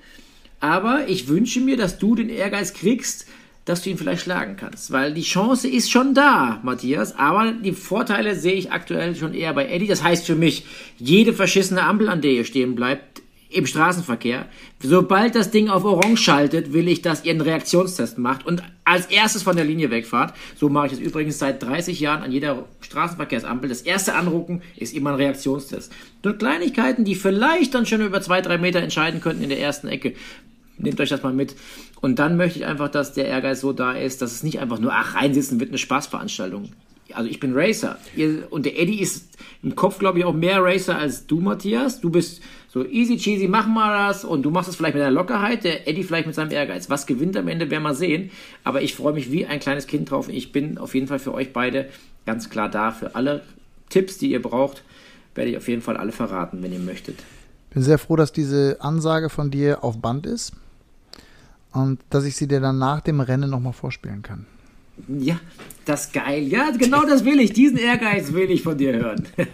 Aber 0.60 1.08
ich 1.08 1.30
wünsche 1.30 1.62
mir, 1.62 1.78
dass 1.78 1.98
du 1.98 2.16
den 2.16 2.28
Ehrgeiz 2.28 2.74
kriegst, 2.74 3.26
dass 3.64 3.84
du 3.84 3.90
ihn 3.90 3.98
vielleicht 3.98 4.24
schlagen 4.24 4.58
kannst. 4.58 4.92
Weil 4.92 5.14
die 5.14 5.22
Chance 5.22 5.70
ist 5.70 5.92
schon 5.92 6.14
da, 6.14 6.60
Matthias. 6.64 7.18
Aber 7.18 7.54
die 7.54 7.72
Vorteile 7.72 8.36
sehe 8.36 8.56
ich 8.56 8.74
aktuell 8.74 9.16
schon 9.16 9.34
eher 9.34 9.54
bei 9.54 9.66
Eddie. 9.66 9.88
Das 9.88 10.04
heißt 10.04 10.26
für 10.26 10.36
mich, 10.36 10.66
jede 10.98 11.32
verschissene 11.32 11.84
Ampel, 11.84 12.10
an 12.10 12.22
der 12.22 12.32
ihr 12.32 12.44
stehen 12.44 12.76
bleibt, 12.76 13.23
im 13.54 13.66
Straßenverkehr. 13.66 14.48
Sobald 14.82 15.36
das 15.36 15.52
Ding 15.52 15.70
auf 15.70 15.86
Orange 15.86 16.22
schaltet, 16.22 16.74
will 16.74 16.88
ich, 16.88 17.02
dass 17.02 17.24
ihr 17.24 17.32
einen 17.32 17.42
Reaktionstest 17.42 18.18
macht 18.18 18.46
und 18.46 18.64
als 18.84 19.06
erstes 19.06 19.44
von 19.44 19.56
der 19.56 19.66
Linie 19.66 19.92
wegfahrt. 19.92 20.34
So 20.56 20.70
mache 20.70 20.88
ich 20.88 20.92
das 20.94 21.02
übrigens 21.02 21.40
seit 21.40 21.64
30 21.64 22.00
Jahren 22.00 22.24
an 22.24 22.32
jeder 22.32 22.66
Straßenverkehrsampel. 22.82 23.70
Das 23.70 23.82
erste 23.82 24.16
Anrucken 24.16 24.62
ist 24.76 24.94
immer 24.94 25.12
ein 25.12 25.16
Reaktionstest. 25.18 25.92
Nur 26.24 26.38
Kleinigkeiten, 26.38 27.06
die 27.06 27.16
vielleicht 27.16 27.74
dann 27.76 27.86
schon 27.86 28.02
über 28.02 28.22
zwei, 28.22 28.42
drei 28.42 28.58
Meter 28.58 28.80
entscheiden 28.80 29.22
könnten 29.22 29.44
in 29.44 29.50
der 29.50 29.60
ersten 29.60 29.88
Ecke. 29.88 30.14
Nehmt 30.78 31.00
euch 31.00 31.10
das 31.10 31.24
mal 31.24 31.34
mit. 31.34 31.56
Und 32.02 32.20
dann 32.20 32.36
möchte 32.36 32.60
ich 32.60 32.66
einfach, 32.66 32.90
dass 32.90 33.14
der 33.14 33.28
Ehrgeiz 33.28 33.62
so 33.62 33.72
da 33.72 33.94
ist, 33.94 34.22
dass 34.22 34.34
es 34.34 34.44
nicht 34.44 34.60
einfach 34.60 34.80
nur, 34.80 34.92
ach, 34.94 35.16
reinsitzen 35.16 35.60
wird 35.60 35.70
eine 35.70 35.78
Spaßveranstaltung. 35.78 36.70
Also 37.14 37.30
ich 37.30 37.40
bin 37.40 37.54
Racer. 37.54 37.98
Und 38.50 38.66
der 38.66 38.80
Eddie 38.80 39.00
ist 39.00 39.38
im 39.62 39.76
Kopf, 39.76 40.00
glaube 40.00 40.20
ich, 40.20 40.26
auch 40.26 40.34
mehr 40.34 40.64
Racer 40.64 40.98
als 40.98 41.28
du, 41.28 41.40
Matthias. 41.40 42.02
Du 42.02 42.10
bist 42.10 42.42
so 42.74 42.84
easy 42.84 43.18
cheesy, 43.18 43.48
mach 43.48 43.68
mal 43.68 44.08
das. 44.08 44.26
Und 44.26 44.42
du 44.42 44.50
machst 44.50 44.68
es 44.68 44.76
vielleicht 44.76 44.96
mit 44.96 45.04
deiner 45.04 45.12
Lockerheit, 45.12 45.64
der 45.64 45.88
Eddie 45.88 46.04
vielleicht 46.04 46.26
mit 46.26 46.34
seinem 46.34 46.52
Ehrgeiz. 46.52 46.90
Was 46.90 47.06
gewinnt 47.06 47.38
am 47.38 47.48
Ende, 47.48 47.70
werden 47.70 47.84
wir 47.84 47.94
sehen. 47.94 48.32
Aber 48.64 48.82
ich 48.82 48.96
freue 48.96 49.14
mich 49.14 49.32
wie 49.32 49.46
ein 49.46 49.60
kleines 49.60 49.86
Kind 49.86 50.10
drauf. 50.10 50.28
Ich 50.28 50.52
bin 50.52 50.80
auf 50.80 50.96
jeden 50.96 51.08
Fall 51.08 51.20
für 51.20 51.36
euch 51.36 51.54
beide 51.54 51.88
ganz 52.26 52.50
klar 52.50 52.70
da. 52.70 52.92
Für 52.92 53.14
alle 53.14 53.44
Tipps, 53.90 54.18
die 54.18 54.32
ihr 54.32 54.42
braucht, 54.42 54.84
werde 55.36 55.52
ich 55.52 55.58
auf 55.58 55.68
jeden 55.68 55.84
Fall 55.84 55.98
alle 55.98 56.12
verraten, 56.12 56.64
wenn 56.64 56.74
ihr 56.74 56.80
möchtet. 56.80 57.20
Bin 57.72 57.84
sehr 57.84 58.00
froh, 58.00 58.16
dass 58.16 58.32
diese 58.32 58.78
Ansage 58.80 59.30
von 59.30 59.52
dir 59.52 59.84
auf 59.84 60.00
Band 60.00 60.26
ist 60.26 60.54
und 61.74 62.00
dass 62.10 62.26
ich 62.26 62.36
sie 62.36 62.48
dir 62.48 62.60
dann 62.60 62.80
nach 62.80 63.02
dem 63.02 63.20
Rennen 63.20 63.52
nochmal 63.52 63.74
vorspielen 63.74 64.24
kann. 64.24 64.48
Ja, 65.08 65.40
das 65.86 66.06
ist 66.06 66.14
geil. 66.14 66.44
Ja, 66.44 66.72
genau 66.72 67.04
das 67.06 67.24
will 67.24 67.40
ich. 67.40 67.54
Diesen 67.54 67.78
Ehrgeiz 67.78 68.34
will 68.34 68.50
ich 68.50 68.64
von 68.64 68.78
dir 68.78 68.94
hören. 68.94 69.28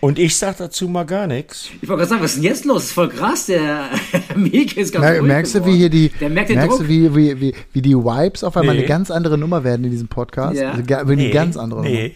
Und 0.00 0.18
ich 0.18 0.36
sag 0.36 0.56
dazu 0.58 0.88
mal 0.88 1.04
gar 1.04 1.26
nichts. 1.26 1.68
Ich 1.82 1.88
wollte 1.88 2.00
gerade 2.00 2.08
sagen, 2.10 2.22
was 2.22 2.30
ist 2.32 2.36
denn 2.36 2.44
jetzt 2.44 2.64
los? 2.64 2.76
Das 2.82 2.84
ist 2.86 2.92
voll 2.92 3.08
krass. 3.08 3.46
Der 3.46 3.90
Mieke 4.36 4.80
ist 4.80 4.92
ganz 4.92 5.04
Mer 5.04 5.18
ruhig 5.18 5.22
merkst 5.28 5.54
du, 5.56 5.66
wie 5.66 5.76
hier 5.76 5.90
die, 5.90 6.10
Der 6.20 6.30
merkt 6.30 6.50
den 6.50 6.56
merkst 6.58 6.78
Druck. 6.78 6.86
du, 6.86 6.88
wie, 6.88 7.14
wie, 7.16 7.40
wie, 7.40 7.54
wie 7.72 7.82
die 7.82 7.94
Vibes 7.96 8.44
auf 8.44 8.56
einmal 8.56 8.74
Nee. 8.74 8.82
eine 8.82 8.88
ganz 8.88 9.10
andere 9.10 9.36
Nummer 9.36 9.64
werden 9.64 9.84
in 9.84 9.90
diesem 9.90 10.08
Podcast? 10.08 10.56
Ja. 10.60 10.72
Also, 10.72 11.10
eine 11.10 11.30
ganz 11.30 11.56
andere 11.56 11.80
Nummer. 11.82 11.90
Nee. 11.92 12.14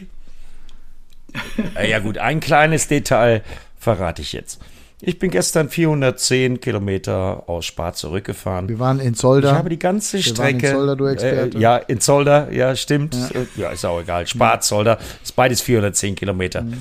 Äh, 1.75 1.91
ja 1.91 1.99
gut, 1.99 2.19
ein 2.19 2.41
kleines 2.41 2.89
Detail 2.89 3.43
verrate 3.79 4.23
ich 4.23 4.33
jetzt. 4.33 4.61
Ich 5.01 5.21
bin 5.21 5.31
gestern 5.31 5.69
410 5.69 6.61
Kilometer 6.61 7.45
aus 7.49 7.67
Spar 7.67 7.95
zurückgefahren. 7.95 8.69
Wir 8.69 8.81
waren 8.81 8.99
in 8.99 9.13
Ich 9.13 9.19
Zolder. 9.19 9.55
habe 9.55 9.69
die 9.69 9.79
ganze 9.79 10.19
Wir 10.19 10.25
waren 10.39 10.49
in 10.49 10.59
Strecke. 10.59 10.75
Zolder, 10.77 10.97
du 10.97 11.07
Experte. 11.07 11.57
Äh, 11.57 11.61
ja, 11.61 11.77
in 11.77 12.01
Zolder, 12.01 12.53
ja, 12.53 12.75
stimmt. 12.75 13.15
Ja, 13.15 13.41
ja 13.57 13.71
ist 13.71 13.85
auch 13.85 14.01
egal. 14.01 14.27
Spar, 14.27 14.61
Zolder, 14.61 14.99
ist 15.23 15.37
beides 15.37 15.61
410 15.61 16.17
Kilometer. 16.17 16.63
Mhm. 16.63 16.79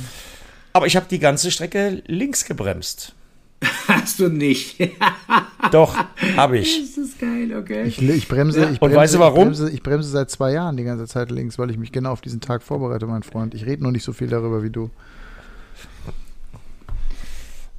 Aber 0.77 0.85
ich 0.85 0.95
habe 0.95 1.07
die 1.09 1.17
ganze 1.17 1.49
Strecke 1.49 2.03
links 2.05 2.45
gebremst. 2.45 3.15
Hast 3.87 4.19
du 4.19 4.29
nicht. 4.29 4.77
Doch, 5.71 5.95
habe 6.35 6.59
ich. 6.59 6.93
das 6.95 7.03
ist 7.03 7.19
geil, 7.19 7.51
okay. 7.57 7.85
Ich, 7.87 7.99
ich 7.99 8.27
bremse, 8.27 8.65
ich 8.65 8.69
Und 8.73 8.79
bremse, 8.79 8.95
weißt 8.95 9.15
du 9.15 9.19
warum? 9.19 9.51
Ich 9.51 9.57
bremse, 9.57 9.71
ich 9.71 9.81
bremse 9.81 10.09
seit 10.11 10.29
zwei 10.29 10.51
Jahren 10.51 10.77
die 10.77 10.83
ganze 10.83 11.07
Zeit 11.07 11.31
links, 11.31 11.57
weil 11.57 11.71
ich 11.71 11.79
mich 11.79 11.91
genau 11.91 12.11
auf 12.11 12.21
diesen 12.21 12.41
Tag 12.41 12.61
vorbereite, 12.61 13.07
mein 13.07 13.23
Freund. 13.23 13.55
Ich 13.55 13.65
rede 13.65 13.81
nur 13.81 13.91
nicht 13.91 14.03
so 14.03 14.13
viel 14.13 14.27
darüber 14.27 14.61
wie 14.61 14.69
du. 14.69 14.91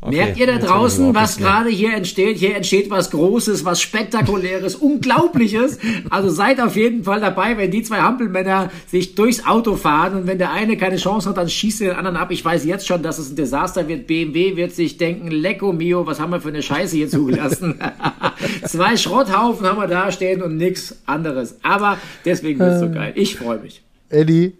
Okay, 0.00 0.14
Merkt 0.14 0.38
ihr 0.38 0.46
da 0.46 0.58
draußen, 0.58 1.12
was 1.12 1.38
gerade 1.38 1.70
hier 1.70 1.92
entsteht? 1.92 2.36
Hier 2.36 2.54
entsteht 2.54 2.88
was 2.88 3.10
Großes, 3.10 3.64
was 3.64 3.82
Spektakuläres, 3.82 4.76
Unglaubliches. 4.76 5.80
Also 6.08 6.28
seid 6.28 6.60
auf 6.60 6.76
jeden 6.76 7.02
Fall 7.02 7.20
dabei, 7.20 7.56
wenn 7.58 7.72
die 7.72 7.82
zwei 7.82 7.98
Hampelmänner 7.98 8.70
sich 8.86 9.16
durchs 9.16 9.44
Auto 9.44 9.74
fahren 9.74 10.14
und 10.14 10.26
wenn 10.28 10.38
der 10.38 10.52
eine 10.52 10.76
keine 10.76 10.98
Chance 10.98 11.28
hat, 11.28 11.36
dann 11.36 11.48
schießt 11.48 11.80
er 11.80 11.88
den 11.88 11.96
anderen 11.96 12.16
ab. 12.16 12.30
Ich 12.30 12.44
weiß 12.44 12.64
jetzt 12.64 12.86
schon, 12.86 13.02
dass 13.02 13.18
es 13.18 13.30
ein 13.30 13.36
Desaster 13.36 13.88
wird. 13.88 14.06
BMW 14.06 14.54
wird 14.54 14.70
sich 14.72 14.98
denken, 14.98 15.32
lecko 15.32 15.72
mio, 15.72 16.06
was 16.06 16.20
haben 16.20 16.30
wir 16.30 16.40
für 16.40 16.50
eine 16.50 16.62
Scheiße 16.62 16.94
hier 16.94 17.08
zugelassen? 17.08 17.80
zwei 18.66 18.96
Schrotthaufen 18.96 19.66
haben 19.66 19.80
wir 19.80 19.88
da 19.88 20.12
stehen 20.12 20.42
und 20.42 20.56
nichts 20.58 20.96
anderes. 21.06 21.58
Aber 21.64 21.98
deswegen 22.24 22.60
wird 22.60 22.74
es 22.74 22.80
so 22.80 22.88
geil. 22.88 23.14
Ich 23.16 23.34
freue 23.34 23.58
mich. 23.58 23.82
Eddie, 24.10 24.52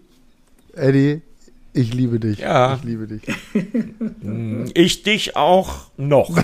Eddie, 0.75 1.21
ich 1.73 1.93
liebe 1.93 2.19
dich. 2.19 2.39
Ja. 2.39 2.75
Ich 2.75 2.83
liebe 2.83 3.07
dich. 3.07 3.21
Ich 4.73 5.03
dich 5.03 5.35
auch 5.35 5.87
noch. 5.97 6.29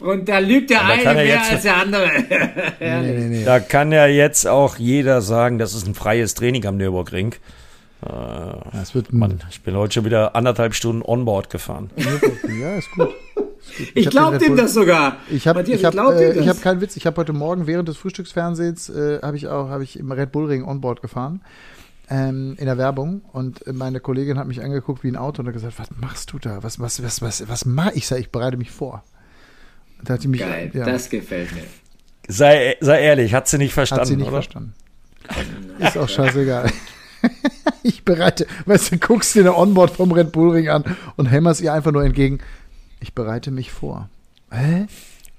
Und 0.00 0.28
da 0.28 0.38
lügt 0.38 0.70
der 0.70 0.80
da 0.80 0.86
eine 0.86 1.14
mehr 1.14 1.24
jetzt- 1.26 1.50
als 1.52 1.62
der 1.62 1.76
andere. 1.76 2.08
Nee, 2.80 3.00
nee, 3.12 3.28
nee. 3.28 3.44
Da 3.44 3.60
kann 3.60 3.90
ja 3.92 4.06
jetzt 4.06 4.46
auch 4.46 4.76
jeder 4.76 5.20
sagen, 5.22 5.58
das 5.58 5.74
ist 5.74 5.86
ein 5.86 5.94
freies 5.94 6.34
Training 6.34 6.64
am 6.66 6.76
Nürburgring. 6.76 7.34
Das 8.72 8.94
wird 8.94 9.12
Mann, 9.12 9.40
ich 9.50 9.62
bin 9.62 9.74
heute 9.74 9.94
schon 9.94 10.04
wieder 10.04 10.36
anderthalb 10.36 10.74
Stunden 10.74 11.02
Onboard 11.02 11.50
gefahren. 11.50 11.90
Ja, 11.96 12.76
ist 12.76 12.88
gut. 12.92 13.08
Ich 13.94 14.06
hab 14.06 14.12
glaub 14.12 14.30
den 14.30 14.40
Red 14.40 14.48
dem 14.50 14.56
das 14.56 14.72
sogar. 14.72 15.16
Ich 15.30 15.48
habe 15.48 15.62
ich 15.62 15.84
hab, 15.84 15.94
äh, 15.94 15.96
das. 15.96 16.36
ich 16.36 16.48
hab 16.48 16.62
keinen 16.62 16.80
Witz. 16.80 16.96
Ich 16.96 17.06
habe 17.06 17.16
heute 17.16 17.32
Morgen 17.32 17.66
während 17.66 17.88
des 17.88 17.96
Frühstücksfernsehens 17.96 18.88
äh, 18.88 19.18
habe 19.20 19.36
ich 19.36 19.48
auch 19.48 19.68
habe 19.68 19.82
ich 19.82 19.98
im 19.98 20.12
Red 20.12 20.30
Bull 20.30 20.46
Ring 20.46 20.62
Onboard 20.64 21.02
gefahren 21.02 21.40
ähm, 22.10 22.56
in 22.58 22.66
der 22.66 22.78
Werbung 22.78 23.22
und 23.32 23.62
meine 23.72 24.00
Kollegin 24.00 24.38
hat 24.38 24.46
mich 24.46 24.62
angeguckt 24.62 25.04
wie 25.04 25.08
ein 25.08 25.16
Auto 25.16 25.42
und 25.42 25.46
hat 25.46 25.54
gesagt, 25.54 25.78
was 25.78 25.90
machst 26.00 26.32
du 26.32 26.38
da? 26.38 26.62
Was 26.62 26.80
was 26.80 27.02
was 27.02 27.22
was 27.22 27.48
was 27.48 27.64
mach 27.64 27.92
ich? 27.92 28.06
Sag, 28.06 28.18
ich 28.20 28.30
bereite 28.30 28.56
mich 28.56 28.70
vor. 28.70 29.04
Da 30.02 30.14
hat 30.14 30.22
sie 30.22 30.28
mich 30.28 30.40
Geil, 30.40 30.70
ja, 30.74 30.84
das 30.84 31.10
gefällt 31.10 31.52
mir. 31.54 31.64
Sei, 32.28 32.76
sei 32.80 33.00
ehrlich, 33.00 33.34
hat 33.34 33.48
sie 33.48 33.58
nicht 33.58 33.72
verstanden, 33.72 34.00
hat 34.00 34.08
sie 34.08 34.16
nicht 34.16 34.28
oder? 34.28 34.42
verstanden. 34.42 34.74
Ist 35.78 35.96
auch 35.96 36.08
scheißegal. 36.08 36.70
ich 37.82 38.04
bereite, 38.04 38.46
weißt 38.66 38.92
du, 38.92 38.98
guckst 38.98 39.34
dir 39.34 39.40
eine 39.40 39.56
Onboard 39.56 39.90
vom 39.90 40.12
Red 40.12 40.32
Bull 40.32 40.50
Ring 40.50 40.68
an 40.68 40.84
und 41.16 41.26
hämmerst 41.26 41.60
ihr 41.60 41.72
einfach 41.72 41.92
nur 41.92 42.04
entgegen. 42.04 42.38
Ich 43.00 43.14
bereite 43.14 43.50
mich 43.50 43.70
vor. 43.70 44.08
Hä? 44.50 44.86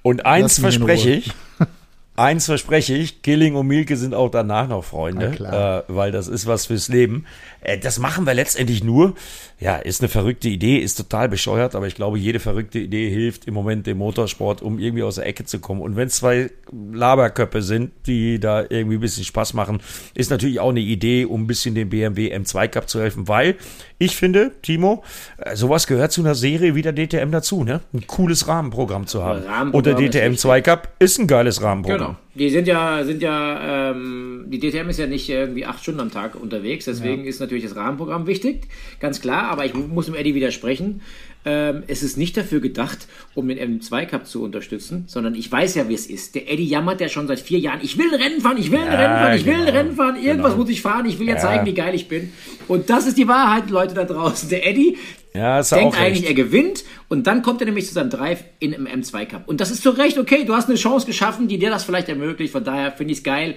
Und 0.01 0.25
eins 0.25 0.59
verspreche 0.59 1.11
ich, 1.11 1.33
eins 2.19 2.45
verspreche 2.45 2.93
ich, 2.95 3.21
Killing 3.21 3.55
und 3.55 3.67
Mielke 3.67 3.95
sind 3.95 4.13
auch 4.13 4.29
danach 4.29 4.67
noch 4.67 4.83
Freunde, 4.83 5.85
äh, 5.87 5.91
weil 5.91 6.11
das 6.11 6.27
ist 6.27 6.45
was 6.45 6.65
fürs 6.65 6.89
Leben. 6.89 7.25
Äh, 7.61 7.77
das 7.77 7.99
machen 7.99 8.25
wir 8.25 8.33
letztendlich 8.33 8.83
nur, 8.83 9.13
ja, 9.59 9.77
ist 9.77 10.01
eine 10.01 10.09
verrückte 10.09 10.49
Idee, 10.49 10.77
ist 10.77 10.95
total 10.95 11.29
bescheuert, 11.29 11.75
aber 11.75 11.87
ich 11.87 11.95
glaube, 11.95 12.19
jede 12.19 12.39
verrückte 12.39 12.79
Idee 12.79 13.09
hilft 13.09 13.45
im 13.45 13.53
Moment 13.53 13.87
dem 13.87 13.97
Motorsport, 13.97 14.61
um 14.61 14.79
irgendwie 14.79 15.03
aus 15.03 15.15
der 15.15 15.25
Ecke 15.25 15.45
zu 15.45 15.59
kommen. 15.59 15.81
Und 15.81 15.95
wenn 15.95 16.07
es 16.07 16.15
zwei 16.15 16.51
Laberköpfe 16.71 17.61
sind, 17.61 17.91
die 18.05 18.39
da 18.39 18.61
irgendwie 18.61 18.97
ein 18.97 19.01
bisschen 19.01 19.23
Spaß 19.23 19.53
machen, 19.53 19.79
ist 20.13 20.29
natürlich 20.29 20.59
auch 20.59 20.69
eine 20.69 20.81
Idee, 20.81 21.25
um 21.25 21.43
ein 21.43 21.47
bisschen 21.47 21.75
dem 21.75 21.89
BMW 21.89 22.35
M2 22.35 22.67
Cup 22.67 22.89
zu 22.89 22.99
helfen, 22.99 23.27
weil 23.27 23.55
ich 23.97 24.15
finde, 24.15 24.51
Timo, 24.61 25.03
äh, 25.37 25.55
sowas 25.55 25.87
gehört 25.87 26.11
zu 26.11 26.21
einer 26.21 26.35
Serie 26.35 26.75
wie 26.75 26.81
der 26.81 26.93
DTM 26.93 27.31
dazu, 27.31 27.63
ne? 27.63 27.81
Ein 27.93 28.07
cooles 28.07 28.47
Rahmenprogramm 28.47 29.07
zu 29.07 29.23
haben. 29.23 29.43
Rahmenprogramm 29.43 29.73
Und 29.73 29.85
der 29.85 29.95
DTM 29.95 30.37
2 30.37 30.61
Cup 30.61 30.93
ist 30.99 31.19
ein 31.19 31.27
geiles 31.27 31.61
Rahmenprogramm. 31.61 31.99
Genau. 31.99 32.08
Die 32.35 32.49
sind 32.49 32.67
ja, 32.67 33.03
sind 33.03 33.21
ja, 33.21 33.91
ähm, 33.91 34.45
die 34.47 34.59
DTM 34.59 34.89
ist 34.89 34.99
ja 34.99 35.07
nicht 35.07 35.27
irgendwie 35.29 35.65
acht 35.65 35.81
Stunden 35.81 35.99
am 35.99 36.11
Tag 36.11 36.35
unterwegs, 36.35 36.85
deswegen 36.85 37.25
ist 37.25 37.39
natürlich 37.39 37.63
das 37.63 37.75
Rahmenprogramm 37.75 38.27
wichtig, 38.27 38.67
ganz 38.99 39.19
klar, 39.21 39.49
aber 39.49 39.65
ich 39.65 39.73
mu- 39.73 39.87
muss 39.87 40.05
dem 40.05 40.15
Eddie 40.15 40.35
widersprechen. 40.35 41.01
Ähm, 41.45 41.83
es 41.87 42.03
ist 42.03 42.17
nicht 42.17 42.35
dafür 42.35 42.59
gedacht, 42.59 43.07
um 43.33 43.47
den 43.47 43.57
M2 43.79 44.05
Cup 44.05 44.27
zu 44.27 44.43
unterstützen, 44.43 45.05
sondern 45.07 45.35
ich 45.35 45.49
weiß 45.49 45.75
ja, 45.75 45.87
wie 45.87 45.93
es 45.93 46.05
ist. 46.07 46.35
Der 46.35 46.51
Eddie 46.51 46.67
jammert 46.67 46.99
ja 46.99 47.07
schon 47.07 47.27
seit 47.27 47.39
vier 47.39 47.59
Jahren, 47.59 47.79
ich 47.81 47.97
will 47.97 48.07
ein 48.13 48.21
Rennen 48.21 48.41
fahren, 48.41 48.57
ich 48.57 48.71
will 48.71 48.79
ein 48.79 48.87
Ja, 48.91 48.99
Rennen 48.99 49.15
fahren, 49.19 49.35
ich 49.37 49.45
will 49.45 49.53
ein 49.53 49.65
genau. 49.65 49.77
Rennen 49.77 49.95
fahren, 49.95 50.15
irgendwas 50.21 50.51
Genau. 50.51 50.61
muss 50.63 50.69
ich 50.69 50.81
fahren, 50.81 51.05
ich 51.05 51.17
will 51.17 51.27
ja, 51.27 51.35
Ja. 51.35 51.39
zeigen, 51.39 51.65
wie 51.65 51.73
geil 51.73 51.95
ich 51.95 52.07
bin. 52.09 52.31
Und 52.67 52.89
das 52.89 53.07
ist 53.07 53.17
die 53.17 53.27
Wahrheit, 53.29 53.69
Leute 53.69 53.95
da 53.95 54.03
draußen. 54.03 54.49
Der 54.49 54.67
Eddie 54.67 54.97
Ja, 55.33 55.61
du 55.61 55.75
denkt 55.75 55.95
auch 55.95 55.99
eigentlich, 55.99 56.27
recht. 56.27 56.29
er 56.29 56.33
gewinnt 56.33 56.83
und 57.07 57.27
dann 57.27 57.43
kommt 57.43 57.61
er 57.61 57.65
nämlich 57.65 57.87
zu 57.87 57.93
seinem 57.93 58.09
Drive 58.09 58.43
in 58.57 58.73
im 58.73 58.87
M2 58.87 59.25
Cup. 59.27 59.47
Und 59.47 59.61
das 59.61 59.69
ist 59.69 59.83
zu 59.83 59.91
Recht 59.91 60.17
okay. 60.17 60.43
Du 60.43 60.55
hast 60.55 60.69
eine 60.69 60.77
Chance 60.77 61.05
geschaffen, 61.05 61.47
die 61.47 61.59
dir 61.59 61.69
das 61.69 61.83
vielleicht 61.83 62.09
ermöglicht. 62.09 62.51
Von 62.51 62.63
daher 62.63 62.91
finde 62.91 63.11
ich 63.13 63.19
es 63.19 63.23
geil. 63.23 63.53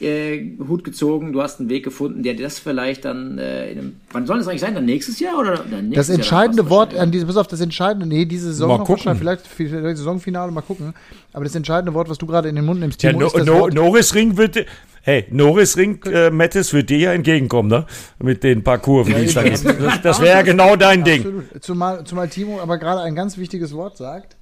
Äh, 0.00 0.52
Hut 0.68 0.84
gezogen. 0.84 1.32
Du 1.32 1.42
hast 1.42 1.58
einen 1.58 1.68
Weg 1.68 1.84
gefunden, 1.84 2.22
der 2.22 2.34
dir 2.34 2.44
das 2.44 2.60
vielleicht 2.60 3.04
dann 3.04 3.38
äh, 3.38 3.72
in 3.72 3.78
einem, 3.78 3.96
wann 4.12 4.26
soll 4.26 4.38
das 4.38 4.46
eigentlich 4.46 4.60
sein? 4.60 4.76
Dann 4.76 4.84
nächstes 4.84 5.18
Jahr 5.18 5.38
oder 5.38 5.56
dann 5.56 5.88
nächstes 5.88 5.94
Das 5.94 6.08
Jahr 6.08 6.18
entscheidende 6.18 6.62
dann 6.62 6.70
Wort 6.70 6.94
an 6.94 7.10
diese, 7.10 7.26
pass 7.26 7.36
auf, 7.36 7.48
das 7.48 7.60
entscheidende, 7.60 8.06
nee, 8.06 8.24
diese 8.24 8.46
Saison 8.46 8.68
Mal 8.68 8.78
noch 8.78 8.86
gucken. 8.86 9.16
vielleicht, 9.16 9.46
vielleicht 9.48 9.96
Saisonfinale, 9.96 10.52
mal 10.52 10.60
gucken. 10.60 10.94
Aber 11.32 11.44
das 11.44 11.54
entscheidende 11.56 11.92
Wort, 11.92 12.08
was 12.08 12.18
du 12.18 12.26
gerade 12.26 12.48
in 12.48 12.54
den 12.54 12.64
Mund 12.64 12.78
nimmst, 12.78 13.02
Ja, 13.02 13.10
Timo, 13.10 13.22
no, 13.22 13.26
ist 13.26 13.36
das 13.36 13.46
no, 13.46 13.60
Wort, 13.60 13.74
Norris 13.74 14.14
Ring 14.14 14.36
wird, 14.36 14.64
hey, 15.06 15.24
Norris 15.30 15.76
Ring, 15.76 16.02
äh, 16.06 16.30
Mattes 16.30 16.72
wird 16.72 16.90
dir 16.90 16.98
ja 16.98 17.12
entgegenkommen, 17.12 17.70
ne? 17.70 17.86
Mit 18.18 18.42
den 18.42 18.64
paar 18.64 18.78
Kurven, 18.78 19.14
die 19.14 19.26
es 19.26 19.34
da 19.34 19.44
gibt. 19.44 19.64
Das, 19.64 20.00
das 20.02 20.20
wäre 20.20 20.38
ja 20.38 20.42
genau 20.42 20.74
dein 20.74 21.04
Ding. 21.04 21.44
Zumal, 21.60 22.02
zumal 22.04 22.28
Timo 22.28 22.60
aber 22.60 22.76
gerade 22.76 23.02
ein 23.02 23.14
ganz 23.14 23.38
wichtiges 23.38 23.72
Wort 23.72 23.96
sagt. 23.96 24.36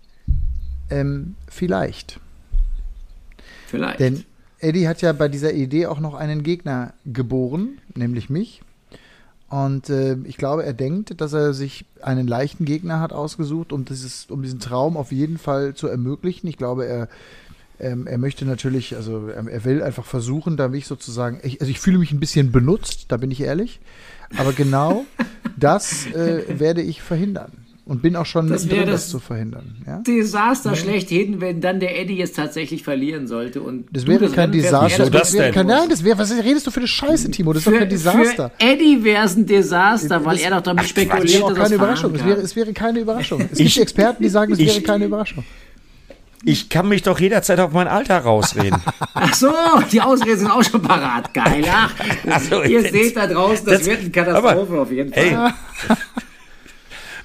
Ähm, 0.88 1.36
vielleicht. 1.48 2.18
Vielleicht. 3.66 4.00
Denn 4.00 4.24
Eddie 4.58 4.88
hat 4.88 5.02
ja 5.02 5.12
bei 5.12 5.28
dieser 5.28 5.52
Idee 5.52 5.86
auch 5.86 6.00
noch 6.00 6.14
einen 6.14 6.42
Gegner 6.42 6.94
geboren, 7.04 7.78
nämlich 7.94 8.30
mich. 8.30 8.62
Und 9.50 9.90
äh, 9.90 10.16
ich 10.24 10.38
glaube, 10.38 10.64
er 10.64 10.72
denkt, 10.72 11.20
dass 11.20 11.34
er 11.34 11.52
sich 11.52 11.84
einen 12.00 12.26
leichten 12.26 12.64
Gegner 12.64 13.00
hat 13.00 13.12
ausgesucht, 13.12 13.70
um, 13.70 13.84
dieses, 13.84 14.30
um 14.30 14.42
diesen 14.42 14.60
Traum 14.60 14.96
auf 14.96 15.12
jeden 15.12 15.36
Fall 15.36 15.74
zu 15.74 15.88
ermöglichen. 15.88 16.46
Ich 16.48 16.56
glaube, 16.56 16.86
er, 16.86 17.08
ähm, 17.80 18.06
er 18.06 18.18
möchte 18.18 18.44
natürlich, 18.44 18.94
also 18.96 19.28
er, 19.28 19.46
er 19.48 19.64
will 19.64 19.82
einfach 19.82 20.04
versuchen, 20.04 20.56
da 20.56 20.68
mich 20.68 20.86
sozusagen, 20.86 21.40
ich, 21.42 21.60
also 21.60 21.70
ich 21.70 21.80
fühle 21.80 21.98
mich 21.98 22.12
ein 22.12 22.20
bisschen 22.20 22.52
benutzt, 22.52 23.06
da 23.08 23.16
bin 23.16 23.30
ich 23.30 23.40
ehrlich. 23.40 23.80
Aber 24.36 24.52
genau 24.52 25.04
das 25.56 26.06
äh, 26.06 26.58
werde 26.58 26.82
ich 26.82 27.02
verhindern. 27.02 27.52
Und 27.86 28.00
bin 28.00 28.16
auch 28.16 28.24
schon 28.24 28.48
Das 28.48 28.70
wäre 28.70 28.86
das, 28.86 29.02
das- 29.02 29.10
zu 29.10 29.18
verhindern. 29.18 29.76
Ja? 29.86 29.98
Desaster 29.98 30.74
schlechthin, 30.74 31.42
wenn 31.42 31.60
dann 31.60 31.80
der 31.80 32.00
Eddie 32.00 32.16
jetzt 32.16 32.34
tatsächlich 32.34 32.82
verlieren 32.82 33.26
sollte. 33.26 33.60
Und 33.60 33.88
Das 33.92 34.06
wäre 34.06 34.26
kein 34.30 34.52
Desaster. 34.52 35.04
er 35.04 35.10
das 35.10 35.34
wäre 35.34 35.52
kein, 35.52 35.66
nein, 35.66 35.90
das 35.90 36.02
wäre, 36.02 36.16
was 36.16 36.32
redest 36.32 36.66
du 36.66 36.70
für 36.70 36.80
eine 36.80 36.86
Scheiße, 36.88 37.30
Timo? 37.30 37.52
Das 37.52 37.60
ist 37.66 37.70
doch 37.70 37.78
kein 37.78 37.90
Desaster. 37.90 38.50
für 38.58 38.66
Eddie 38.66 39.04
wäre 39.04 39.26
es 39.26 39.36
ein 39.36 39.44
Desaster, 39.44 40.24
weil 40.24 40.36
Das- 40.36 40.44
er 40.46 40.50
doch 40.52 40.62
damit 40.62 40.84
Das 40.84 40.88
spekuliert, 40.90 41.42
dass 41.42 41.54
keine 41.58 41.68
er 41.68 41.74
Überraschung. 41.74 42.14
Es 42.14 42.24
wäre, 42.24 42.40
es 42.40 42.56
wäre 42.56 42.72
keine 42.72 43.00
Überraschung. 43.00 43.40
Es 43.52 43.60
Ich- 43.60 43.74
gibt 43.74 43.82
Experten, 43.82 44.22
die 44.22 44.28
sagen, 44.30 44.52
es 44.54 44.58
ich- 44.60 44.68
wäre 44.68 44.80
keine 44.80 45.04
Überraschung. 45.04 45.44
Ich 46.44 46.68
kann 46.68 46.88
mich 46.88 47.02
doch 47.02 47.18
jederzeit 47.20 47.58
auf 47.60 47.72
mein 47.72 47.88
Alter 47.88 48.18
rausreden. 48.18 48.80
Ach 49.14 49.34
so, 49.34 49.52
die 49.90 50.00
Ausreden 50.00 50.38
sind 50.38 50.50
auch 50.50 50.62
schon 50.62 50.82
parat. 50.82 51.32
Geil. 51.32 51.64
Ach, 51.70 51.92
Ach 52.30 52.40
so, 52.40 52.62
ihr 52.62 52.82
seht 52.82 53.16
da 53.16 53.26
draußen, 53.26 53.64
das, 53.66 53.78
das- 53.78 53.86
wird 53.86 54.00
eine 54.00 54.10
Katastrophe 54.10 54.72
aber- 54.72 54.82
auf 54.82 54.90
jeden 54.92 55.12
Fall. 55.12 55.22
Ey, 55.22 55.36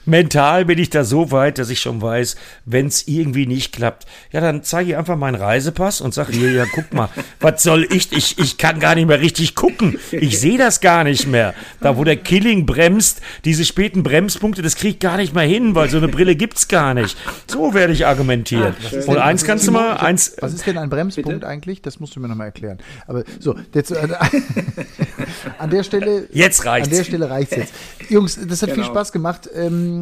mental 0.09 0.65
bin 0.65 0.77
ich 0.79 0.89
da 0.89 1.03
so 1.03 1.31
weit, 1.31 1.57
dass 1.57 1.69
ich 1.69 1.79
schon 1.79 2.01
weiß, 2.01 2.35
wenn 2.65 2.87
es 2.87 3.07
irgendwie 3.07 3.45
nicht 3.45 3.71
klappt, 3.73 4.05
ja, 4.31 4.41
dann 4.41 4.63
zeige 4.63 4.91
ich 4.91 4.97
einfach 4.97 5.15
meinen 5.17 5.35
Reisepass 5.35 6.01
und 6.01 6.13
sage 6.13 6.33
hier, 6.33 6.51
ja, 6.51 6.65
guck 6.73 6.93
mal, 6.93 7.09
was 7.39 7.63
soll 7.63 7.87
ich, 7.91 8.11
ich, 8.11 8.37
ich 8.39 8.57
kann 8.57 8.79
gar 8.79 8.95
nicht 8.95 9.07
mehr 9.07 9.21
richtig 9.21 9.55
gucken. 9.55 9.97
Ich 10.11 10.39
sehe 10.39 10.57
das 10.57 10.81
gar 10.81 11.03
nicht 11.03 11.27
mehr. 11.27 11.53
Da, 11.81 11.97
wo 11.97 12.03
der 12.03 12.17
Killing 12.17 12.65
bremst, 12.65 13.21
diese 13.45 13.65
späten 13.65 14.03
Bremspunkte, 14.03 14.61
das 14.61 14.75
kriege 14.75 14.93
ich 14.95 14.99
gar 14.99 15.17
nicht 15.17 15.33
mehr 15.33 15.43
hin, 15.43 15.75
weil 15.75 15.89
so 15.89 15.97
eine 15.97 16.07
Brille 16.07 16.35
gibt's 16.35 16.67
gar 16.67 16.93
nicht. 16.93 17.17
So 17.47 17.73
werde 17.73 17.93
ich 17.93 18.05
argumentieren. 18.05 18.75
Und 19.07 19.17
eins 19.17 19.43
kannst 19.45 19.67
du 19.67 19.71
mal, 19.71 19.97
eins, 19.97 20.35
Was 20.39 20.53
ist 20.53 20.65
denn 20.65 20.77
ein 20.77 20.89
Bremspunkt 20.89 21.29
Bitte? 21.29 21.47
eigentlich? 21.47 21.81
Das 21.81 21.99
musst 21.99 22.15
du 22.15 22.19
mir 22.19 22.27
nochmal 22.27 22.47
erklären. 22.47 22.79
Aber 23.07 23.23
so, 23.39 23.55
jetzt, 23.73 23.91
äh, 23.91 24.07
an 25.59 25.69
der 25.69 25.83
Stelle. 25.83 26.27
Jetzt 26.31 26.65
reicht's. 26.65 26.89
An 26.89 26.95
der 26.95 27.03
Stelle 27.03 27.29
reicht's 27.29 27.55
jetzt. 27.55 27.73
Jungs, 28.09 28.39
das 28.47 28.61
hat 28.61 28.69
viel 28.71 28.79
Genau. 28.79 28.87
Spaß 28.93 29.11
gemacht. 29.11 29.49
Ähm, 29.53 29.98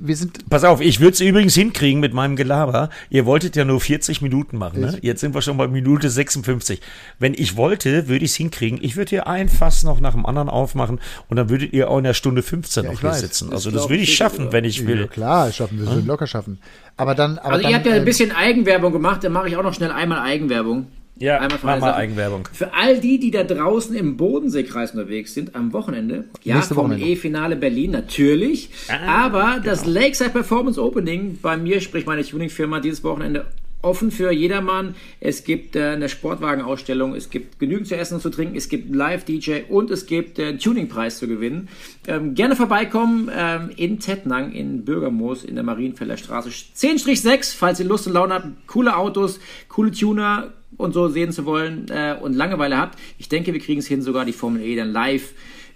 wir 0.00 0.16
sind. 0.16 0.48
Pass 0.50 0.64
auf, 0.64 0.80
ich 0.80 1.00
würde 1.00 1.12
es 1.14 1.20
übrigens 1.20 1.54
hinkriegen 1.54 2.00
mit 2.00 2.12
meinem 2.12 2.36
Gelaber. 2.36 2.90
Ihr 3.10 3.26
wolltet 3.26 3.56
ja 3.56 3.64
nur 3.64 3.80
40 3.80 4.22
Minuten 4.22 4.58
machen, 4.58 4.80
ne? 4.80 4.98
Jetzt 5.02 5.20
sind 5.20 5.34
wir 5.34 5.42
schon 5.42 5.56
bei 5.56 5.66
Minute 5.68 6.10
56. 6.10 6.80
Wenn 7.18 7.34
ich 7.34 7.56
wollte, 7.56 8.08
würde 8.08 8.24
ich 8.24 8.32
es 8.32 8.36
hinkriegen. 8.36 8.78
Ich 8.82 8.96
würde 8.96 9.10
hier 9.10 9.26
ein 9.26 9.48
Fass 9.48 9.84
noch 9.84 10.00
nach 10.00 10.12
dem 10.14 10.26
anderen 10.26 10.48
aufmachen 10.48 11.00
und 11.28 11.36
dann 11.36 11.48
würdet 11.48 11.72
ihr 11.72 11.90
auch 11.90 11.98
in 11.98 12.04
der 12.04 12.14
Stunde 12.14 12.42
15 12.42 12.84
Ja, 12.84 12.92
noch 12.92 13.00
hier 13.00 13.10
weiß. 13.10 13.20
sitzen. 13.20 13.52
Also 13.52 13.70
das 13.70 13.88
würde 13.88 14.02
ich 14.02 14.14
schaffen, 14.16 14.52
wenn 14.52 14.64
ich 14.64 14.80
Ja, 14.80 14.86
will. 14.88 15.06
klar, 15.08 15.50
schaffen 15.52 15.78
wir, 15.78 15.86
wir 15.86 15.94
würden 15.94 16.06
locker 16.06 16.26
schaffen. 16.26 16.58
Aber 16.96 17.14
dann. 17.14 17.38
Aber 17.38 17.50
Also 17.52 17.62
dann, 17.62 17.70
ihr 17.70 17.76
habt 17.76 17.86
ja 17.86 17.92
ein 17.92 17.98
ähm, 18.00 18.04
bisschen 18.04 18.32
Eigenwerbung 18.32 18.92
gemacht, 18.92 19.22
dann 19.24 19.32
mache 19.32 19.48
ich 19.48 19.56
auch 19.56 19.62
noch 19.62 19.74
schnell 19.74 19.90
einmal 19.92 20.20
Eigenwerbung. 20.20 20.86
Ja, 21.18 21.38
einmal 21.38 21.58
mach 21.62 21.80
mal. 21.80 21.94
Eigenwerbung. 21.94 22.48
Für 22.52 22.74
all 22.74 23.00
die, 23.00 23.18
die 23.18 23.30
da 23.30 23.44
draußen 23.44 23.94
im 23.94 24.16
Bodenseekreis 24.16 24.92
unterwegs 24.92 25.34
sind, 25.34 25.54
am 25.54 25.72
Wochenende, 25.72 26.24
ja, 26.44 26.62
Wochenende. 26.76 27.04
E-Finale 27.04 27.56
Berlin, 27.56 27.90
natürlich. 27.90 28.70
Ah, 28.88 29.26
aber 29.26 29.60
das 29.64 29.82
genau. 29.82 30.00
Lakeside 30.00 30.30
Performance 30.30 30.80
Opening 30.82 31.38
bei 31.40 31.56
mir, 31.56 31.80
sprich 31.80 32.06
meine 32.06 32.24
Tuning-Firma, 32.24 32.80
dieses 32.80 33.02
Wochenende 33.04 33.46
offen 33.82 34.10
für 34.10 34.32
jedermann. 34.32 34.94
Es 35.20 35.44
gibt 35.44 35.76
äh, 35.76 35.90
eine 35.90 36.08
Sportwagenausstellung, 36.08 37.14
es 37.14 37.30
gibt 37.30 37.58
genügend 37.58 37.86
zu 37.86 37.96
essen 37.96 38.14
und 38.14 38.20
zu 38.20 38.30
trinken, 38.30 38.56
es 38.56 38.68
gibt 38.68 38.94
Live-DJ 38.94 39.62
und 39.68 39.90
es 39.90 40.06
gibt 40.06 40.38
äh, 40.38 40.46
einen 40.46 40.58
Tuningpreis 40.58 41.18
zu 41.18 41.28
gewinnen. 41.28 41.68
Ähm, 42.06 42.34
gerne 42.34 42.56
vorbeikommen 42.56 43.30
ähm, 43.34 43.70
in 43.76 44.00
Tettnang, 44.00 44.52
in 44.52 44.84
Bürgermoos, 44.84 45.44
in 45.44 45.54
der 45.54 45.64
Marienfelder 45.64 46.16
Straße 46.16 46.48
10-6, 46.48 47.56
falls 47.56 47.78
ihr 47.78 47.86
Lust 47.86 48.06
und 48.06 48.14
Laune 48.14 48.34
habt. 48.34 48.66
Coole 48.66 48.96
Autos, 48.96 49.38
coole 49.68 49.92
Tuner 49.92 50.52
und 50.78 50.94
so 50.94 51.08
sehen 51.08 51.30
zu 51.32 51.44
wollen 51.44 51.86
äh, 51.90 52.16
und 52.18 52.34
Langeweile 52.34 52.78
habt. 52.78 52.98
Ich 53.18 53.28
denke, 53.28 53.52
wir 53.52 53.60
kriegen 53.60 53.80
es 53.80 53.86
hin, 53.86 54.00
sogar 54.00 54.24
die 54.24 54.32
Formel 54.32 54.62
E 54.62 54.74
dann 54.76 54.90
live 54.90 55.32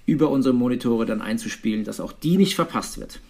über 0.06 0.30
unsere 0.30 0.54
Monitore 0.54 1.04
dann 1.04 1.20
einzuspielen, 1.20 1.84
dass 1.84 2.00
auch 2.00 2.12
die 2.12 2.38
nicht 2.38 2.54
verpasst 2.54 2.98
wird. 2.98 3.20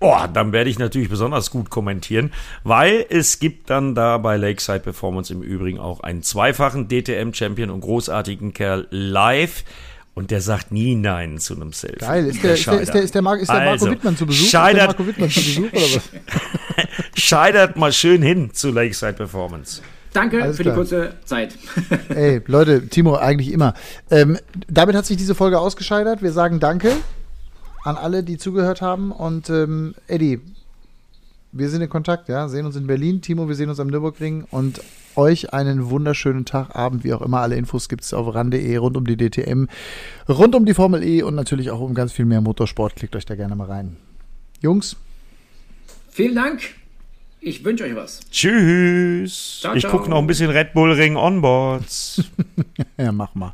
Oh, 0.00 0.16
dann 0.34 0.52
werde 0.52 0.68
ich 0.68 0.80
natürlich 0.80 1.08
besonders 1.08 1.50
gut 1.52 1.70
kommentieren, 1.70 2.32
weil 2.64 3.06
es 3.08 3.38
gibt 3.38 3.70
dann 3.70 3.94
da 3.94 4.18
bei 4.18 4.36
Lakeside 4.36 4.80
Performance 4.80 5.32
im 5.32 5.42
Übrigen 5.42 5.78
auch 5.78 6.00
einen 6.00 6.22
zweifachen 6.24 6.88
DTM-Champion 6.88 7.70
und 7.70 7.80
großartigen 7.82 8.52
Kerl 8.52 8.88
live. 8.90 9.62
Und 10.14 10.30
der 10.30 10.42
sagt 10.42 10.72
nie 10.72 10.94
Nein 10.94 11.38
zu 11.38 11.54
einem 11.56 11.72
Selfie. 11.72 12.00
Geil. 12.00 12.26
Ist 12.26 12.42
der, 12.42 12.52
ist 12.54 12.66
der, 12.66 12.80
ist 12.80 12.92
der, 12.92 13.02
ist 13.02 13.14
der, 13.14 13.22
Mar 13.22 13.38
ist 13.38 13.48
der 13.48 13.56
Marco 13.56 13.70
Also, 13.70 13.90
Wittmann 13.92 14.14
zu 14.16 14.26
Besuch? 14.26 14.46
scheitert- 14.46 14.74
Ist 14.74 14.78
der 14.78 14.86
Marco 14.88 15.06
Wittmann 15.06 15.30
zu 15.30 15.40
Besuch 15.40 15.72
oder 15.72 15.80
was? 15.94 16.10
Scheitert 17.14 17.76
mal 17.76 17.92
schön 17.92 18.20
hin 18.22 18.50
zu 18.52 18.70
Lakeside 18.72 19.14
Performance. 19.14 19.80
Danke 20.12 20.42
Alles 20.42 20.56
für 20.56 20.62
klar. 20.62 20.74
die 20.74 20.78
kurze 20.78 21.14
Zeit. 21.24 21.56
Ey, 22.08 22.42
Leute, 22.46 22.88
Timo, 22.88 23.16
eigentlich 23.16 23.52
immer. 23.52 23.74
Ähm, 24.10 24.38
damit 24.68 24.94
hat 24.94 25.06
sich 25.06 25.16
diese 25.16 25.34
Folge 25.34 25.58
ausgescheitert. 25.58 26.22
Wir 26.22 26.32
sagen 26.32 26.60
Danke 26.60 26.92
an 27.84 27.96
alle, 27.96 28.22
die 28.22 28.38
zugehört 28.38 28.82
haben. 28.82 29.10
Und 29.10 29.48
ähm, 29.50 29.94
Eddie, 30.06 30.40
wir 31.52 31.68
sind 31.68 31.82
in 31.82 31.88
Kontakt, 31.88 32.28
ja, 32.28 32.48
sehen 32.48 32.66
uns 32.66 32.76
in 32.76 32.86
Berlin. 32.86 33.22
Timo, 33.22 33.48
wir 33.48 33.54
sehen 33.54 33.70
uns 33.70 33.80
am 33.80 33.88
Nürburgring. 33.88 34.44
Und 34.50 34.80
euch 35.16 35.52
einen 35.52 35.90
wunderschönen 35.90 36.44
Tag, 36.44 36.74
Abend, 36.76 37.04
wie 37.04 37.14
auch 37.14 37.22
immer. 37.22 37.40
Alle 37.40 37.56
Infos 37.56 37.88
gibt 37.88 38.02
es 38.04 38.12
auf 38.14 38.34
ran.de 38.34 38.76
rund 38.76 38.96
um 38.96 39.06
die 39.06 39.16
DTM, 39.16 39.66
rund 40.28 40.54
um 40.54 40.64
die 40.64 40.74
Formel 40.74 41.02
E 41.02 41.22
und 41.22 41.34
natürlich 41.34 41.70
auch 41.70 41.80
um 41.80 41.94
ganz 41.94 42.12
viel 42.12 42.24
mehr 42.24 42.40
Motorsport. 42.40 42.96
Klickt 42.96 43.16
euch 43.16 43.26
da 43.26 43.34
gerne 43.34 43.56
mal 43.56 43.66
rein. 43.66 43.96
Jungs, 44.60 44.96
Vielen 46.12 46.34
Dank. 46.34 46.74
Ich 47.44 47.64
wünsche 47.64 47.82
euch 47.82 47.96
was. 47.96 48.20
Tschüss. 48.30 49.58
Ciao, 49.62 49.74
ich 49.74 49.84
gucke 49.88 50.08
noch 50.08 50.18
ein 50.18 50.28
bisschen 50.28 50.48
Red 50.48 50.74
Bull 50.74 50.92
Ring 50.92 51.16
Onboards. 51.16 52.22
ja, 52.96 53.10
mach 53.10 53.34
mal. 53.34 53.52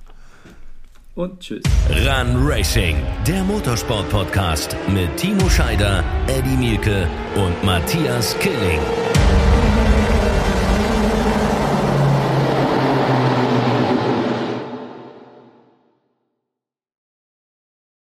Und 1.14 1.40
tschüss. 1.40 1.62
Run 1.88 2.46
Racing, 2.46 2.96
der 3.26 3.42
Motorsport-Podcast 3.44 4.76
mit 4.92 5.16
Timo 5.16 5.48
Scheider, 5.48 6.04
Eddie 6.26 6.58
Mielke 6.58 7.08
und 7.34 7.64
Matthias 7.64 8.38
Killing. 8.40 8.80